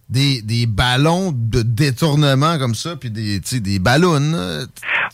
des, 0.08 0.42
des 0.42 0.66
ballons 0.66 1.30
de 1.32 1.62
détournement 1.62 2.58
comme 2.58 2.75
ça, 2.75 2.96
puis 2.96 3.11
des, 3.11 3.38
des 3.40 3.78
ballons, 3.78 4.18
là, 4.18 4.64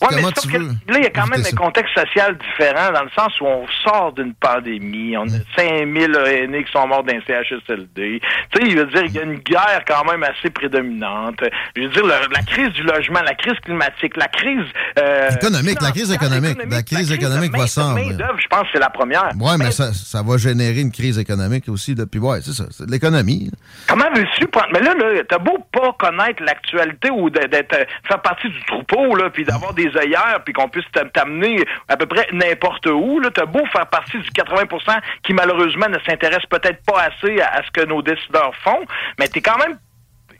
Ouais, 0.01 0.07
mais 0.15 0.21
comment 0.21 0.31
tu 0.31 0.47
que 0.47 0.57
veux? 0.57 0.67
là, 0.67 0.97
il 0.97 1.03
y 1.03 1.07
a 1.07 1.09
quand 1.09 1.27
même 1.27 1.41
un 1.45 1.55
contexte 1.55 1.93
social 1.97 2.37
différent 2.37 2.91
dans 2.93 3.03
le 3.03 3.09
sens 3.17 3.39
où 3.41 3.45
on 3.45 3.65
sort 3.83 4.13
d'une 4.13 4.33
pandémie, 4.33 5.17
on 5.17 5.23
a 5.23 5.39
5000 5.57 6.15
aînés 6.27 6.63
qui 6.63 6.71
sont 6.71 6.87
morts 6.87 7.03
d'un 7.03 7.19
CHSLD. 7.27 8.21
Tu 8.51 8.61
sais, 8.61 8.67
il 8.67 8.77
veut 8.77 8.85
dire 8.85 9.03
qu'il 9.03 9.15
y 9.15 9.19
a 9.19 9.23
une 9.23 9.39
guerre 9.39 9.83
quand 9.87 10.03
même 10.09 10.23
assez 10.23 10.49
prédominante. 10.49 11.39
Je 11.75 11.81
veux 11.83 11.89
dire, 11.89 12.05
le- 12.05 12.33
la 12.33 12.41
crise 12.43 12.69
du 12.73 12.83
logement, 12.83 13.21
la 13.25 13.33
crise 13.35 13.59
climatique, 13.63 14.15
la 14.17 14.27
crise... 14.27 14.65
euh, 14.99 15.29
Économique, 15.31 15.81
la 15.81 15.91
crise 15.91 16.11
économique. 16.11 16.57
La 16.69 16.83
crise 16.83 17.11
économique 17.11 17.55
va 17.57 17.67
s'en 17.67 17.95
je 17.97 18.47
pense 18.47 18.61
que 18.63 18.67
c'est 18.73 18.79
la 18.79 18.89
première. 18.89 19.29
Ouais, 19.39 19.57
mais 19.57 19.65
Mais 19.65 19.71
ça, 19.71 19.93
ça 19.93 20.21
va 20.23 20.37
générer 20.37 20.79
une 20.81 20.91
crise 20.91 21.19
économique 21.19 21.67
aussi. 21.69 21.93
Là. 21.95 22.05
Puis 22.09 22.19
ouais, 22.19 22.39
c'est 22.41 22.53
ça, 22.53 22.65
c'est 22.71 22.85
de 22.85 22.91
l'économie. 22.91 23.51
Comment 23.87 24.05
veux-tu 24.15 24.47
prendre... 24.47 24.67
Mais 24.73 24.79
là, 24.81 24.93
là 24.93 25.21
t'as 25.27 25.37
beau 25.37 25.57
pas 25.71 25.93
connaître 25.99 26.41
l'actualité 26.43 27.09
ou 27.11 27.29
d'être 27.29 27.73
euh, 27.73 27.83
faire 28.07 28.21
partie 28.21 28.47
du 28.49 28.63
troupeau, 28.65 29.15
là, 29.15 29.29
puis 29.29 29.43
d'avoir 29.43 29.73
des 29.73 29.88
œillères, 29.95 30.41
puis 30.43 30.53
qu'on 30.53 30.69
puisse 30.69 30.85
t'a- 30.91 31.05
t'amener 31.05 31.63
à 31.87 31.97
peu 31.97 32.05
près 32.05 32.27
n'importe 32.33 32.85
où, 32.87 33.19
là, 33.19 33.29
t'as 33.33 33.45
beau 33.45 33.65
faire 33.71 33.87
partie 33.87 34.17
du 34.19 34.29
80% 34.31 34.99
qui, 35.23 35.33
malheureusement, 35.33 35.87
ne 35.89 35.97
s'intéresse 36.07 36.45
peut-être 36.49 36.83
pas 36.85 37.03
assez 37.09 37.39
à, 37.41 37.47
à 37.59 37.63
ce 37.63 37.71
que 37.71 37.85
nos 37.85 38.01
décideurs 38.01 38.53
font, 38.63 38.79
mais 39.19 39.27
t'es 39.27 39.41
quand 39.41 39.57
même 39.57 39.77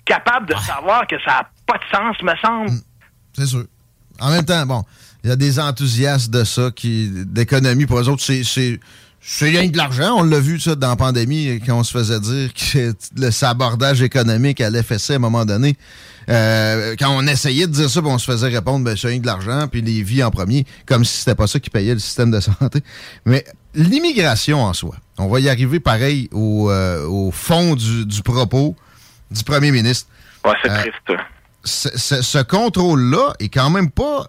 capable 0.06 0.48
de 0.48 0.56
savoir 0.56 1.06
que 1.08 1.16
ça 1.24 1.40
a 1.40 1.50
pas 1.68 1.78
de 1.78 1.96
sens, 1.96 2.22
me 2.24 2.36
semble. 2.42 2.70
C'est 3.34 3.46
sûr. 3.46 3.64
En 4.20 4.32
même 4.32 4.44
temps, 4.46 4.66
bon, 4.66 4.84
il 5.24 5.30
y 5.30 5.34
a 5.34 5.36
des 5.36 5.60
enthousiastes 5.60 6.30
de 6.32 6.44
ça, 6.44 6.72
qui 6.76 7.10
d'économie. 7.26 7.86
Pour 7.86 8.00
eux 8.00 8.10
autres, 8.10 8.24
c'est 8.24 8.80
c'est 9.22 9.50
rien 9.50 9.68
que 9.68 9.74
de 9.74 9.78
l'argent. 9.78 10.16
On 10.18 10.24
l'a 10.24 10.40
vu 10.40 10.60
ça 10.60 10.76
dans 10.76 10.90
la 10.90 10.96
pandémie 10.96 11.60
quand 11.66 11.78
on 11.80 11.84
se 11.84 11.92
faisait 11.98 12.20
dire 12.20 12.54
que 12.54 12.94
le 13.18 13.32
sabordage 13.32 14.02
économique 14.02 14.62
à 14.62 14.70
l'FSC 14.70 15.12
à 15.12 15.16
un 15.16 15.20
moment 15.20 15.46
donné. 15.46 15.76
euh, 16.30 16.96
quand 16.98 17.10
on 17.10 17.26
essayait 17.28 17.68
de 17.68 17.72
dire 17.72 17.90
ça, 17.90 18.02
on 18.04 18.18
se 18.18 18.32
faisait 18.32 18.48
répondre 18.50 18.86
ben, 18.86 18.96
c'est 18.96 19.08
rien 19.08 19.18
que 19.18 19.24
de 19.24 19.28
l'argent, 19.28 19.68
puis 19.68 19.82
les 19.82 20.02
vies 20.04 20.24
en 20.24 20.32
premier, 20.32 20.66
comme 20.86 21.04
si 21.04 21.18
c'était 21.20 21.36
pas 21.36 21.48
ça 21.48 21.60
qui 21.60 21.70
payait 21.70 21.94
le 21.94 22.00
système 22.00 22.32
de 22.32 22.40
santé. 22.40 22.82
Mais 23.26 23.44
l'immigration 23.74 24.64
en 24.64 24.74
soi, 24.74 24.96
on 25.18 25.28
va 25.28 25.40
y 25.40 25.50
arriver 25.50 25.80
pareil 25.80 26.30
au, 26.32 26.70
euh, 26.70 27.06
au 27.08 27.32
fond 27.32 27.76
du, 27.76 28.06
du 28.06 28.22
propos 28.22 28.76
du 29.32 29.44
premier 29.44 29.72
ministre 29.72 30.08
Ouais, 30.46 30.54
c'est 30.64 30.70
Euh, 30.72 30.82
triste. 30.82 31.22
ce, 31.64 31.90
ce- 31.98 32.22
ce 32.22 32.38
contrôle-là 32.40 33.34
est 33.40 33.50
quand 33.50 33.70
même 33.70 33.90
pas 33.92 34.28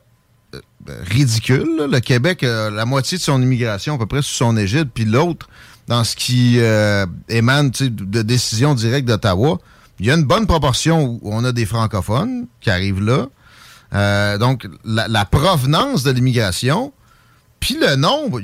ridicule. 0.89 1.77
là. 1.79 1.87
Le 1.87 2.01
Québec 2.01 2.43
la 2.43 2.85
moitié 2.85 3.19
de 3.19 3.23
son 3.23 3.41
immigration 3.43 3.95
à 3.95 3.99
peu 3.99 4.07
près 4.07 4.23
sous 4.23 4.35
son 4.35 4.57
égide, 4.57 4.89
puis 4.93 5.05
l'autre 5.05 5.49
dans 5.91 6.05
ce 6.05 6.15
qui 6.15 6.61
euh, 6.61 7.05
émane 7.29 7.71
de 7.71 8.23
décisions 8.23 8.75
directes 8.75 9.09
d'Ottawa. 9.09 9.59
Il 9.99 10.07
y 10.07 10.11
a 10.13 10.15
une 10.15 10.25
bonne 10.25 10.47
proportion 10.47 11.19
où 11.21 11.35
on 11.35 11.45
a 11.45 11.51
des 11.51 11.67
francophones 11.67 12.47
qui 12.61 12.71
arrivent 12.71 13.03
là. 13.03 13.27
Euh, 13.93 14.39
donc, 14.39 14.69
la, 14.85 15.25
provenance 15.25 16.05
de 16.05 16.13
l'immigration, 16.13 16.93
puis 17.59 17.77
le 17.79 17.97
nombre, 17.97 18.41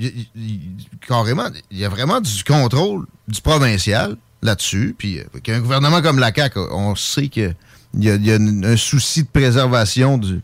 carrément, 1.06 1.46
il 1.70 1.78
y 1.78 1.84
a 1.84 1.88
vraiment 1.88 2.20
du 2.20 2.42
contrôle 2.42 3.06
du 3.28 3.40
provincial 3.40 4.16
là-dessus. 4.42 4.96
Puis, 4.98 5.20
euh, 5.20 5.24
qu'un 5.40 5.60
gouvernement 5.60 6.02
comme 6.02 6.18
la 6.18 6.34
CAQ, 6.34 6.58
on 6.72 6.96
sait 6.96 7.28
qu'il 7.28 7.54
y 7.94 8.10
a, 8.10 8.34
un 8.34 8.76
souci 8.76 9.22
de 9.22 9.28
préservation 9.28 10.18
du, 10.18 10.42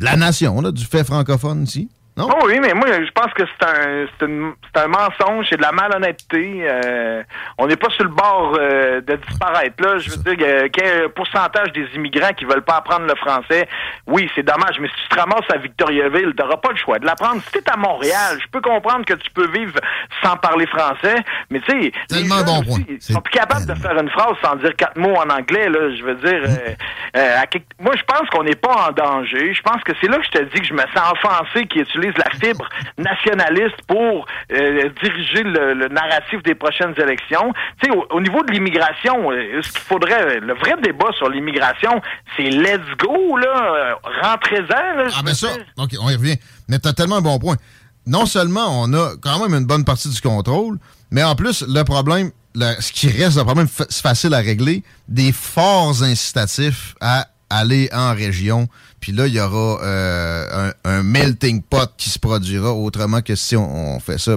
la 0.00 0.16
nation, 0.16 0.60
là, 0.60 0.72
du 0.72 0.84
fait 0.84 1.04
francophone 1.04 1.64
ici. 1.64 1.88
Non? 2.16 2.28
Oh 2.30 2.44
oui, 2.46 2.60
mais 2.60 2.72
moi, 2.74 2.86
je 3.04 3.10
pense 3.10 3.32
que 3.34 3.42
c'est 3.44 3.66
un, 3.66 4.06
c'est 4.20 4.80
un 4.80 4.86
mensonge, 4.86 5.46
c'est 5.50 5.56
de 5.56 5.62
la 5.62 5.72
malhonnêteté. 5.72 6.60
euh, 6.62 7.22
on 7.58 7.66
n'est 7.66 7.76
pas 7.76 7.90
sur 7.90 8.04
le 8.04 8.10
bord 8.10 8.56
euh, 8.56 9.00
de 9.00 9.16
disparaître. 9.16 9.74
Là, 9.82 9.98
je 9.98 10.10
veux 10.10 10.16
dire, 10.18 10.36
que- 10.36 10.66
quel 10.68 11.08
pourcentage 11.08 11.72
des 11.72 11.86
immigrants 11.96 12.32
qui 12.36 12.44
veulent 12.44 12.62
pas 12.62 12.76
apprendre 12.76 13.06
le 13.06 13.16
français, 13.16 13.68
oui, 14.06 14.30
c'est 14.36 14.44
dommage, 14.44 14.78
mais 14.78 14.86
si 14.88 14.94
tu 15.02 15.08
te 15.08 15.18
ramasses 15.18 15.50
à 15.52 15.56
Victoriaville, 15.56 16.32
tu 16.36 16.42
n'auras 16.42 16.56
pas 16.58 16.70
le 16.70 16.76
choix 16.76 17.00
de 17.00 17.04
l'apprendre. 17.06 17.42
Si 17.46 17.50
tu 17.50 17.58
es 17.58 17.70
à 17.70 17.76
Montréal, 17.76 18.38
je 18.40 18.46
peux 18.52 18.60
comprendre 18.60 19.04
que 19.04 19.14
tu 19.14 19.30
peux 19.32 19.48
vivre 19.50 19.74
sans 20.22 20.36
parler 20.36 20.66
français, 20.66 21.16
mais 21.50 21.60
tu 21.60 21.82
sais, 21.82 21.92
bon 22.44 22.60
aussi, 22.60 22.86
C'est 23.00 23.12
sont 23.14 23.20
plus 23.22 23.32
capables 23.32 23.66
de 23.66 23.74
faire 23.74 23.98
une 24.00 24.10
phrase 24.10 24.36
sans 24.40 24.54
dire 24.56 24.76
quatre 24.76 24.96
mots 24.98 25.16
en 25.16 25.28
anglais. 25.30 25.68
Là, 25.68 25.90
je 25.96 26.04
veux 26.04 26.14
dire, 26.14 26.42
euh, 26.44 26.74
euh, 27.16 27.40
à 27.42 27.46
quelque- 27.48 27.66
moi, 27.80 27.94
je 27.96 28.02
pense 28.04 28.28
qu'on 28.30 28.44
n'est 28.44 28.54
pas 28.54 28.88
en 28.88 28.92
danger. 28.92 29.52
Je 29.52 29.62
pense 29.62 29.82
que 29.82 29.92
c'est 30.00 30.06
là 30.08 30.18
que 30.18 30.24
je 30.26 30.30
te 30.30 30.42
dis 30.44 30.60
que 30.60 30.66
je 30.66 30.74
me 30.74 30.82
sens 30.94 31.12
offensé 31.12 31.66
qu'ils 31.66 31.86
la 32.16 32.30
fibre 32.38 32.68
nationaliste 32.98 33.80
pour 33.86 34.26
euh, 34.52 34.88
diriger 35.02 35.42
le, 35.42 35.74
le 35.74 35.88
narratif 35.88 36.42
des 36.42 36.54
prochaines 36.54 36.94
élections. 36.98 37.52
Tu 37.82 37.90
sais, 37.90 37.96
au, 37.96 38.04
au 38.10 38.20
niveau 38.20 38.42
de 38.42 38.52
l'immigration, 38.52 39.30
euh, 39.30 39.60
ce 39.62 39.70
qu'il 39.72 39.80
faudrait, 39.80 40.40
le 40.40 40.54
vrai 40.54 40.74
débat 40.82 41.10
sur 41.16 41.28
l'immigration, 41.28 42.00
c'est 42.36 42.50
let's 42.50 42.80
go, 42.98 43.36
là, 43.36 43.74
euh, 43.74 43.94
rentrez-en. 44.22 45.08
Ah 45.16 45.22
ben 45.24 45.34
ça. 45.34 45.48
OK, 45.78 45.90
on 46.00 46.10
y 46.10 46.16
revient. 46.16 46.36
Mais 46.68 46.78
t'as 46.78 46.92
tellement 46.92 47.16
un 47.16 47.22
bon 47.22 47.38
point. 47.38 47.56
Non 48.06 48.26
seulement 48.26 48.82
on 48.82 48.92
a 48.92 49.12
quand 49.22 49.38
même 49.42 49.54
une 49.58 49.66
bonne 49.66 49.84
partie 49.84 50.08
du 50.10 50.20
contrôle, 50.20 50.78
mais 51.10 51.22
en 51.22 51.34
plus, 51.34 51.64
le 51.66 51.82
problème, 51.84 52.30
le- 52.54 52.74
ce 52.80 52.92
qui 52.92 53.08
reste, 53.08 53.36
le 53.38 53.44
problème 53.44 53.68
fa- 53.68 53.86
facile 53.90 54.34
à 54.34 54.38
régler, 54.38 54.82
des 55.08 55.32
forts 55.32 56.02
incitatifs 56.02 56.94
à 57.00 57.26
aller 57.50 57.88
en 57.92 58.14
région. 58.14 58.68
Puis 59.00 59.12
là, 59.12 59.26
il 59.26 59.34
y 59.34 59.40
aura 59.40 59.82
euh, 59.82 60.70
un, 60.84 60.90
un 60.90 61.02
melting 61.02 61.62
pot 61.62 61.90
qui 61.96 62.10
se 62.10 62.18
produira 62.18 62.72
autrement 62.72 63.20
que 63.22 63.34
si 63.34 63.56
on, 63.56 63.94
on 63.96 64.00
fait 64.00 64.18
ça. 64.18 64.36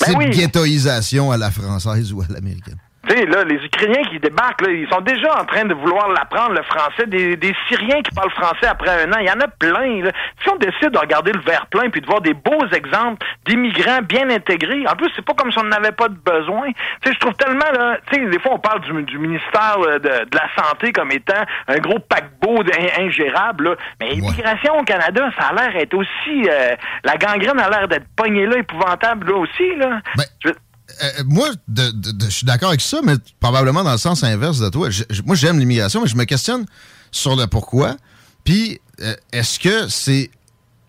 Ben 0.00 0.08
Type 0.08 0.18
oui. 0.18 0.30
ghettoisation 0.30 1.30
à 1.32 1.36
la 1.38 1.50
française 1.50 2.12
ou 2.12 2.20
à 2.20 2.26
l'américaine. 2.28 2.78
Tu 3.08 3.16
sais, 3.16 3.26
là, 3.26 3.44
les 3.44 3.56
Ukrainiens 3.64 4.02
qui 4.10 4.18
débarquent, 4.18 4.62
là, 4.62 4.70
ils 4.72 4.88
sont 4.88 5.00
déjà 5.00 5.40
en 5.40 5.44
train 5.44 5.64
de 5.64 5.74
vouloir 5.74 6.08
l'apprendre, 6.08 6.52
le 6.52 6.62
français. 6.62 7.06
Des, 7.06 7.36
des 7.36 7.54
Syriens 7.68 8.02
qui 8.02 8.14
parlent 8.14 8.30
français 8.30 8.66
après 8.66 8.90
un 9.04 9.12
an, 9.12 9.16
il 9.20 9.26
y 9.26 9.30
en 9.30 9.40
a 9.40 9.48
plein. 9.48 10.02
Là. 10.04 10.10
Si 10.42 10.48
on 10.50 10.56
décide 10.56 10.90
de 10.90 10.98
regarder 10.98 11.32
le 11.32 11.40
verre 11.40 11.66
plein 11.66 11.88
puis 11.90 12.00
de 12.00 12.06
voir 12.06 12.20
des 12.20 12.34
beaux 12.34 12.66
exemples 12.72 13.24
d'immigrants 13.46 14.02
bien 14.02 14.28
intégrés, 14.30 14.84
en 14.88 14.96
plus, 14.96 15.10
c'est 15.14 15.24
pas 15.24 15.34
comme 15.34 15.52
si 15.52 15.58
on 15.58 15.64
n'avait 15.64 15.92
pas 15.92 16.08
de 16.08 16.16
besoin. 16.16 16.66
Tu 17.02 17.08
sais, 17.08 17.14
je 17.14 17.18
trouve 17.20 17.34
tellement, 17.34 17.70
là, 17.72 17.98
tu 18.10 18.18
sais, 18.18 18.26
des 18.30 18.38
fois, 18.40 18.52
on 18.54 18.58
parle 18.58 18.80
du, 18.80 19.02
du 19.04 19.18
ministère 19.18 19.76
euh, 19.80 19.98
de, 19.98 20.08
de 20.24 20.36
la 20.36 20.48
Santé 20.62 20.92
comme 20.92 21.12
étant 21.12 21.44
un 21.68 21.78
gros 21.78 21.98
paquebot 21.98 22.62
ingérable, 22.98 23.70
là. 23.70 23.76
Mais 24.00 24.10
l'immigration 24.10 24.78
au 24.78 24.82
Canada, 24.84 25.30
ça 25.38 25.48
a 25.48 25.52
l'air 25.54 25.76
être 25.76 25.94
aussi... 25.94 26.48
euh, 26.48 26.74
la 27.04 27.16
gangrène 27.16 27.60
a 27.60 27.68
l'air 27.70 27.88
d'être 27.88 28.06
pognée 28.16 28.46
là, 28.46 28.56
épouvantable, 28.58 29.30
là 29.30 29.36
aussi, 29.36 29.76
là. 29.76 30.00
Je 30.42 30.48
veux- 30.48 30.56
Euh, 31.02 31.24
moi, 31.26 31.48
de- 31.68 31.90
de- 31.90 32.24
je 32.26 32.30
suis 32.30 32.46
d'accord 32.46 32.68
avec 32.68 32.80
ça, 32.80 33.00
mais 33.02 33.14
probablement 33.40 33.82
dans 33.84 33.92
le 33.92 33.98
sens 33.98 34.22
inverse 34.22 34.58
de 34.60 34.68
toi. 34.68 34.88
Moi, 35.24 35.34
j'aime 35.36 35.58
l'immigration, 35.58 36.00
mais 36.02 36.08
je 36.08 36.16
me 36.16 36.24
questionne 36.24 36.64
sur 37.10 37.34
le 37.36 37.46
pourquoi. 37.46 37.96
Puis, 38.44 38.80
euh, 39.00 39.14
est-ce 39.32 39.58
que 39.58 39.88
c'est 39.88 40.30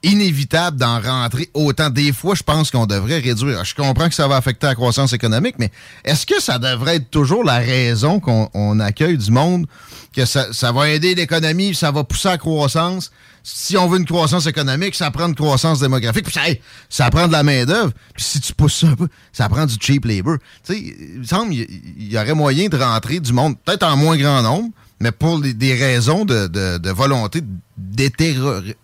inévitable 0.08 0.78
d'en 0.78 1.00
rentrer 1.00 1.50
autant. 1.54 1.90
Des 1.90 2.14
fois, 2.14 2.34
je 2.34 2.44
pense 2.44 2.72
qu'on 2.72 2.86
devrait 2.86 3.20
réduire. 3.20 3.64
Je 3.66 3.76
comprends 3.76 4.08
que 4.08 4.16
ça 4.16 4.28
va 4.28 4.38
affecter 4.38 4.68
la 4.68 4.76
croissance 4.76 5.14
économique, 5.14 5.56
mais 5.60 5.72
est-ce 6.06 6.26
que 6.26 6.42
ça 6.42 6.58
devrait 6.60 6.96
être 6.96 7.10
toujours 7.10 7.44
la 7.44 7.58
raison 7.58 8.20
qu'on 8.20 8.50
on 8.54 8.80
accueille 8.80 9.18
du 9.18 9.32
monde, 9.32 9.68
que 10.16 10.26
ça, 10.26 10.54
ça 10.54 10.72
va 10.72 10.90
aider 10.90 11.14
l'économie, 11.14 11.76
ça 11.76 11.92
va 11.92 12.04
pousser 12.04 12.30
la 12.30 12.38
croissance? 12.38 13.12
Si 13.44 13.78
on 13.78 13.88
veut 13.88 14.00
une 14.00 14.06
croissance 14.06 14.46
économique, 14.46 14.96
ça 14.96 15.12
prend 15.12 15.28
une 15.28 15.36
croissance 15.36 15.80
démographique, 15.80 16.26
puis 16.26 16.34
ça, 16.34 16.42
ça 16.90 17.10
prend 17.10 17.28
de 17.28 17.32
la 17.32 17.44
main-d'œuvre. 17.44 17.92
Puis 18.14 18.24
si 18.24 18.40
tu 18.42 18.54
pousses 18.54 18.80
ça 18.80 18.88
un 18.88 18.96
peu, 18.96 19.08
ça 19.32 19.48
prend 19.48 19.66
du 19.66 19.76
cheap 19.80 20.06
labor. 20.06 20.38
Tu 20.66 20.74
sais, 20.74 20.80
il 21.14 21.20
me 21.20 21.24
semble 21.24 21.52
qu'il 21.52 22.12
y, 22.12 22.18
aurait 22.18 22.34
moyen 22.34 22.68
de 22.68 22.78
rentrer 22.78 23.20
du 23.20 23.32
monde, 23.34 23.56
peut-être 23.64 23.84
en 23.84 23.96
moins 23.96 24.18
grand 24.18 24.42
nombre, 24.42 24.70
mais 25.00 25.12
pour 25.12 25.40
les- 25.42 25.54
des 25.54 25.74
raisons 25.74 26.26
de, 26.26 26.48
de, 26.48 26.78
de 26.78 26.90
volonté 26.92 27.42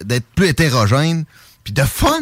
d'être 0.04 0.26
plus 0.36 0.48
hétérogène, 0.48 1.26
puis 1.64 1.74
de 1.74 1.82
fun. 1.82 2.20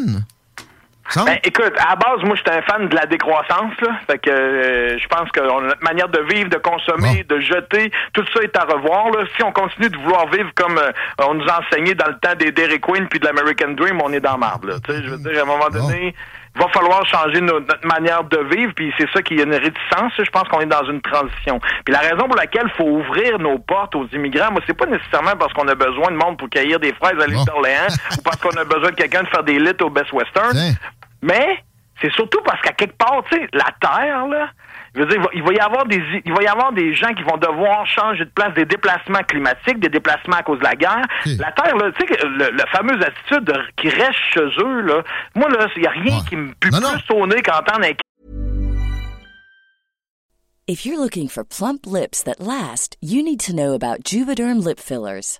Ben, 1.26 1.40
écoute, 1.44 1.74
à 1.78 1.90
la 1.90 1.96
base, 1.98 2.24
moi, 2.24 2.38
j'étais 2.38 2.52
un 2.52 2.62
fan 2.62 2.88
de 2.88 2.96
la 2.96 3.06
décroissance, 3.06 3.74
là. 3.82 4.00
Fait 4.08 4.18
que 4.18 4.30
euh, 4.30 4.98
je 4.98 5.08
pense 5.10 5.30
que 5.32 5.42
on 5.42 5.60
notre 5.62 5.84
manière 5.84 6.08
de 6.08 6.20
vivre, 6.34 6.50
de 6.50 6.56
consommer, 6.56 7.26
de 7.28 7.38
jeter, 7.42 7.92
tout 8.14 8.24
ça 8.34 8.42
est 8.44 8.56
à 8.56 8.64
revoir, 8.64 9.10
là. 9.12 9.26
Si 9.36 9.44
on 9.44 9.52
continue 9.52 9.90
de 9.90 9.98
vouloir 9.98 10.30
vivre 10.32 10.50
comme 10.56 10.78
euh, 10.78 10.92
on 11.28 11.34
nous 11.34 11.46
a 11.50 11.60
enseigné 11.68 11.96
dans 11.96 12.08
le 12.08 12.18
temps 12.22 12.36
des 12.40 12.54
Dairy 12.54 12.80
Queen 12.80 13.10
puis 13.10 13.20
de 13.20 13.26
l'American 13.26 13.72
Dream, 13.72 14.00
on 14.02 14.14
est 14.14 14.22
dans 14.22 14.38
sais, 14.94 15.04
je 15.04 15.10
veux 15.10 15.18
dire, 15.18 15.40
à 15.40 15.42
un 15.42 15.46
moment 15.46 15.68
donné, 15.70 16.16
va 16.56 16.68
falloir 16.70 17.06
changer 17.06 17.40
no- 17.42 17.60
notre 17.62 17.88
manière 17.88 18.24
de 18.26 18.38
vivre, 18.54 18.74
puis 18.76 18.94
c'est 18.98 19.10
ça 19.12 19.22
qui 19.22 19.36
est 19.36 19.44
une 19.44 19.54
réticence. 19.56 20.12
Je 20.18 20.30
pense 20.32 20.48
qu'on 20.50 20.60
est 20.60 20.66
dans 20.66 20.84
une 20.86 21.02
transition. 21.02 21.60
Puis 21.86 21.94
la 21.94 22.00
raison 22.00 22.28
pour 22.28 22.36
laquelle 22.36 22.66
il 22.66 22.72
faut 22.78 22.90
ouvrir 22.90 23.40
nos 23.40 23.58
portes 23.60 23.96
aux 23.96 24.06
immigrants, 24.08 24.52
moi, 24.52 24.62
c'est 24.68 24.78
pas 24.78 24.86
nécessairement 24.86 25.36
parce 25.40 25.54
qu'on 25.54 25.68
a 25.68 25.76
besoin 25.76 26.12
de 26.12 26.18
monde 26.18 26.38
pour 26.38 26.50
cueillir 26.50 26.80
des 26.80 26.94
fraises 26.94 27.20
à 27.22 27.26
l'île 27.28 27.46
d'Orléans 27.46 27.88
ou 28.18 28.22
parce 28.24 28.38
qu'on 28.38 28.50
a 28.60 28.66
besoin 28.66 28.90
de 28.92 28.96
quelqu'un 28.96 29.24
de 29.24 29.28
faire 29.30 29.44
des 29.44 29.60
lits 29.60 29.82
au 29.82 29.90
Best 29.90 30.12
Western. 30.12 30.52
Mais 31.22 31.58
c'est 32.02 32.12
surtout 32.14 32.42
parce 32.44 32.60
qu'à 32.62 32.74
quelque 32.74 32.98
part, 32.98 33.24
tu 33.32 33.38
sais, 33.38 33.48
la 33.54 33.70
Terre, 33.80 34.28
là, 34.28 34.50
je 34.94 35.00
veux 35.00 35.06
dire, 35.06 35.18
il 35.18 35.24
va, 35.24 35.30
il 35.34 35.44
va 35.44 35.54
y 35.54 35.60
avoir 35.60 35.86
des 35.86 36.02
il 36.26 36.34
va 36.34 36.44
y 36.44 36.48
avoir 36.48 36.74
des 36.74 36.94
gens 36.94 37.14
qui 37.14 37.24
vont 37.24 37.38
devoir 37.38 37.86
changer 37.88 38.26
de 38.26 38.30
place, 38.30 38.54
des 38.54 38.66
déplacements 38.66 39.24
climatiques, 39.28 39.80
des 39.80 39.90
déplacements 39.90 40.38
à 40.38 40.44
cause 40.44 40.60
de 40.60 40.64
la 40.66 40.76
guerre. 40.76 41.06
La 41.40 41.52
Terre, 41.54 41.76
là, 41.78 41.92
tu 41.92 42.06
sais, 42.06 42.14
que 42.14 42.26
le, 42.26 42.50
la 42.52 42.66
fameuse 42.68 43.02
attitude 43.04 43.46
de- 43.46 43.62
qui 43.78 43.90
reste 43.90 44.20
chez 44.34 44.42
eux, 44.64 44.82
là, 44.82 45.02
moi, 45.36 45.50
là, 45.50 45.68
il 45.76 45.82
n'y 45.82 45.88
a 45.88 45.92
rien 45.92 46.20
qui 46.28 46.36
me 46.36 46.54
pue 46.60 46.70
plus 46.70 47.16
au 47.16 47.26
nez 47.28 47.42
qu'entendre 47.42 47.86
un 47.88 47.92
If 50.68 50.86
you're 50.86 51.00
looking 51.00 51.28
for 51.28 51.44
plump 51.44 51.86
lips 51.86 52.22
that 52.24 52.40
last, 52.40 52.96
you 53.02 53.24
need 53.24 53.40
to 53.42 53.54
know 53.54 53.74
about 53.74 54.04
Juvederm 54.06 54.64
lip 54.64 54.80
fillers. 54.80 55.40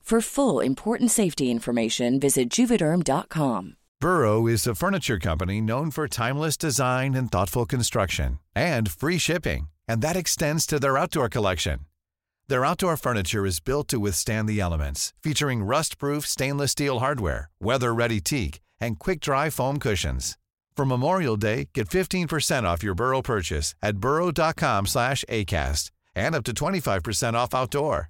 For 0.11 0.19
full 0.19 0.59
important 0.59 1.09
safety 1.09 1.49
information, 1.49 2.19
visit 2.19 2.49
juvederm.com. 2.49 3.77
Burrow 4.01 4.45
is 4.45 4.67
a 4.67 4.75
furniture 4.75 5.17
company 5.17 5.61
known 5.61 5.89
for 5.89 6.05
timeless 6.09 6.57
design 6.57 7.13
and 7.13 7.31
thoughtful 7.31 7.65
construction 7.65 8.39
and 8.53 8.91
free 8.91 9.17
shipping, 9.17 9.69
and 9.87 10.01
that 10.01 10.17
extends 10.17 10.65
to 10.65 10.81
their 10.81 10.97
outdoor 10.97 11.29
collection. 11.29 11.85
Their 12.49 12.65
outdoor 12.65 12.97
furniture 12.97 13.45
is 13.45 13.61
built 13.61 13.87
to 13.87 14.01
withstand 14.01 14.49
the 14.49 14.59
elements, 14.59 15.13
featuring 15.23 15.63
rust-proof 15.63 16.27
stainless 16.27 16.71
steel 16.71 16.99
hardware, 16.99 17.49
weather-ready 17.61 18.19
teak, 18.19 18.59
and 18.81 18.99
quick-dry 18.99 19.49
foam 19.49 19.79
cushions. 19.79 20.37
For 20.75 20.85
Memorial 20.85 21.37
Day, 21.37 21.69
get 21.73 21.87
15% 21.87 22.65
off 22.65 22.83
your 22.83 22.95
Burrow 22.95 23.21
purchase 23.21 23.75
at 23.81 24.01
burrow.com 24.01 24.87
slash 24.87 25.23
ACAST 25.29 25.89
and 26.17 26.35
up 26.35 26.43
to 26.43 26.53
25% 26.53 27.35
off 27.35 27.55
outdoor. 27.55 28.09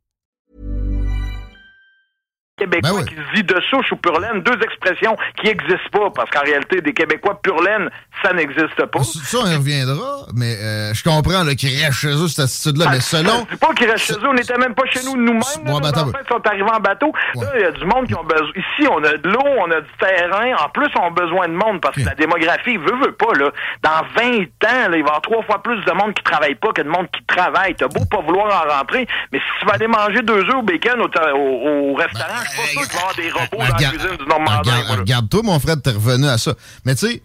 Québécois 2.65 3.03
qui 3.05 3.15
se 3.15 3.35
dit 3.35 3.43
de 3.43 3.59
souche 3.69 3.91
ou 3.91 3.95
pur 3.97 4.19
laine, 4.19 4.41
deux 4.41 4.57
expressions 4.63 5.15
qui 5.39 5.47
n'existent 5.47 5.89
pas, 5.91 6.09
parce 6.15 6.29
qu'en 6.29 6.41
réalité, 6.41 6.81
des 6.81 6.93
Québécois 6.93 7.39
pur 7.41 7.61
laine, 7.61 7.89
ça 8.23 8.33
n'existe 8.33 8.85
pas. 8.85 8.99
Ça, 9.03 9.37
on 9.43 9.47
y 9.47 9.55
reviendra, 9.55 10.25
mais 10.35 10.55
euh, 10.61 10.93
je 10.93 11.03
comprends 11.03 11.43
qu'ils 11.55 11.81
restent 11.83 11.99
chez 11.99 12.09
eux, 12.13 12.27
cette 12.27 12.45
attitude-là. 12.45 12.85
mais 12.91 12.99
selon. 12.99 13.45
Je 13.49 13.55
dis 13.55 13.59
pas 13.59 13.73
qu'ils 13.73 13.89
restent 13.89 14.05
chez 14.05 14.13
eux, 14.13 14.27
on 14.29 14.33
n'était 14.33 14.57
même 14.57 14.75
pas 14.75 14.83
chez 14.91 15.03
nous 15.05 15.17
nous-mêmes. 15.17 15.41
Ouais, 15.65 15.81
ben, 15.81 15.91
nos 16.05 16.11
sont 16.29 16.47
arrivés 16.47 16.69
en 16.71 16.79
bateau. 16.79 17.11
Là, 17.35 17.47
il 17.55 17.61
y 17.61 17.65
a 17.65 17.71
du 17.71 17.85
monde 17.85 18.07
qui 18.07 18.15
ont 18.15 18.23
besoin. 18.23 18.49
Ici, 18.55 18.87
on 18.89 19.03
a 19.03 19.17
de 19.17 19.27
l'eau, 19.29 19.43
on 19.59 19.71
a 19.71 19.81
du 19.81 19.89
terrain. 19.99 20.55
En 20.63 20.69
plus, 20.69 20.87
on 20.99 21.07
a 21.07 21.09
besoin 21.09 21.47
de 21.47 21.53
monde 21.53 21.81
parce 21.81 21.95
que 21.95 22.01
la 22.05 22.15
démographie 22.15 22.77
veut, 22.77 22.95
veut 23.03 23.13
pas. 23.13 23.33
Là. 23.37 23.49
Dans 23.83 24.05
20 24.15 24.23
ans, 24.43 24.43
là, 24.63 24.85
il 24.85 24.89
va 24.91 24.97
y 24.97 25.01
avoir 25.01 25.21
trois 25.21 25.43
fois 25.43 25.61
plus 25.63 25.83
de 25.83 25.91
monde 25.91 26.13
qui 26.13 26.23
travaille 26.23 26.55
pas 26.55 26.71
que 26.73 26.81
de 26.81 26.89
monde 26.89 27.07
qui 27.11 27.23
travaille. 27.25 27.75
T'as 27.75 27.87
beau 27.87 28.05
pas 28.05 28.21
vouloir 28.21 28.65
en 28.65 28.77
rentrer, 28.77 29.07
mais 29.31 29.39
si 29.39 29.45
tu 29.59 29.65
vas 29.65 29.73
aller 29.73 29.87
manger 29.87 30.21
deux 30.21 30.43
œufs 30.49 30.55
au 30.55 30.61
bacon 30.61 31.01
au, 31.01 31.07
ta- 31.07 31.33
au- 31.35 31.91
au 31.91 31.93
restaurant, 31.95 32.41
je 32.50 32.50
suis 32.51 32.75
pas 32.75 32.83
sûr 32.83 32.87
qu'il 32.89 32.91
va 32.91 32.97
y 32.97 33.01
avoir 33.01 33.15
des 33.15 33.31
robots 33.31 33.57
dans 33.57 33.63
la 33.63 33.75
Regarde- 33.75 33.95
cuisine 33.97 34.17
du 34.17 34.25
Normandin. 34.25 34.81
Regarde-toi, 34.97 35.41
mon 35.43 35.59
frère, 35.59 35.81
t'es 35.81 35.91
revenu 35.91 36.27
à 36.27 36.37
ça. 36.37 36.55
Mais 36.85 36.95
tu 36.95 37.07
sais, 37.07 37.21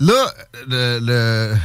là, 0.00 0.34
le- 0.68 1.56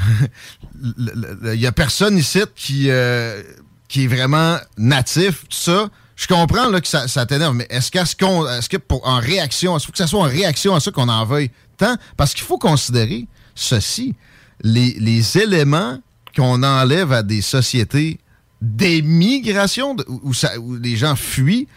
il 1.53 1.59
y 1.61 1.67
a 1.67 1.71
personne 1.71 2.17
ici 2.17 2.41
qui, 2.55 2.89
euh, 2.89 3.41
qui 3.87 4.03
est 4.05 4.07
vraiment 4.07 4.57
natif, 4.77 5.41
tout 5.49 5.57
ça. 5.57 5.89
Je 6.15 6.27
comprends 6.27 6.69
là, 6.69 6.79
que 6.79 6.87
ça, 6.87 7.07
ça 7.09 7.25
t'énerve, 7.25 7.53
mais 7.55 7.67
est-ce 7.69 7.91
qu'à 7.91 8.05
ce 8.05 8.15
qu'on. 8.15 8.47
Est-ce 8.47 8.69
que 8.69 8.77
pour, 8.77 9.05
en 9.05 9.19
réaction, 9.19 9.75
est-ce 9.75 9.87
que 9.87 9.97
ça 9.97 10.07
soit 10.07 10.21
en 10.21 10.29
réaction 10.29 10.73
à 10.73 10.79
ça 10.79 10.89
qu'on 10.91 11.09
en 11.09 11.25
veuille 11.25 11.51
tant? 11.77 11.95
Parce 12.15 12.33
qu'il 12.33 12.45
faut 12.45 12.57
considérer 12.57 13.27
ceci. 13.53 14.15
Les, 14.61 14.95
les 14.99 15.37
éléments 15.37 15.99
qu'on 16.33 16.63
enlève 16.63 17.11
à 17.11 17.21
des 17.23 17.41
sociétés 17.41 18.19
d'émigration, 18.61 19.97
où, 20.07 20.33
ça- 20.33 20.57
où 20.59 20.75
les 20.75 20.95
gens 20.95 21.15
fuient, 21.17 21.67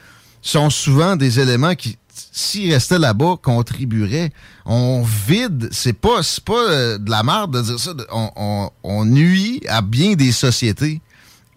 sont 0.42 0.70
souvent 0.70 1.16
des 1.16 1.40
éléments 1.40 1.74
qui, 1.74 1.96
s'ils 2.10 2.72
restaient 2.72 2.98
là-bas, 2.98 3.36
contribueraient. 3.42 4.30
On 4.66 5.02
vide, 5.02 5.68
c'est 5.72 5.98
pas, 5.98 6.20
pas 6.44 6.52
euh, 6.70 6.98
de 6.98 7.10
la 7.10 7.22
merde 7.22 7.54
de 7.56 7.62
dire 7.62 7.78
ça. 7.78 7.92
on, 8.12 8.30
on- 8.36 8.70
on 8.84 9.04
nuit 9.04 9.60
à 9.68 9.82
bien 9.82 10.14
des 10.14 10.32
sociétés, 10.32 11.00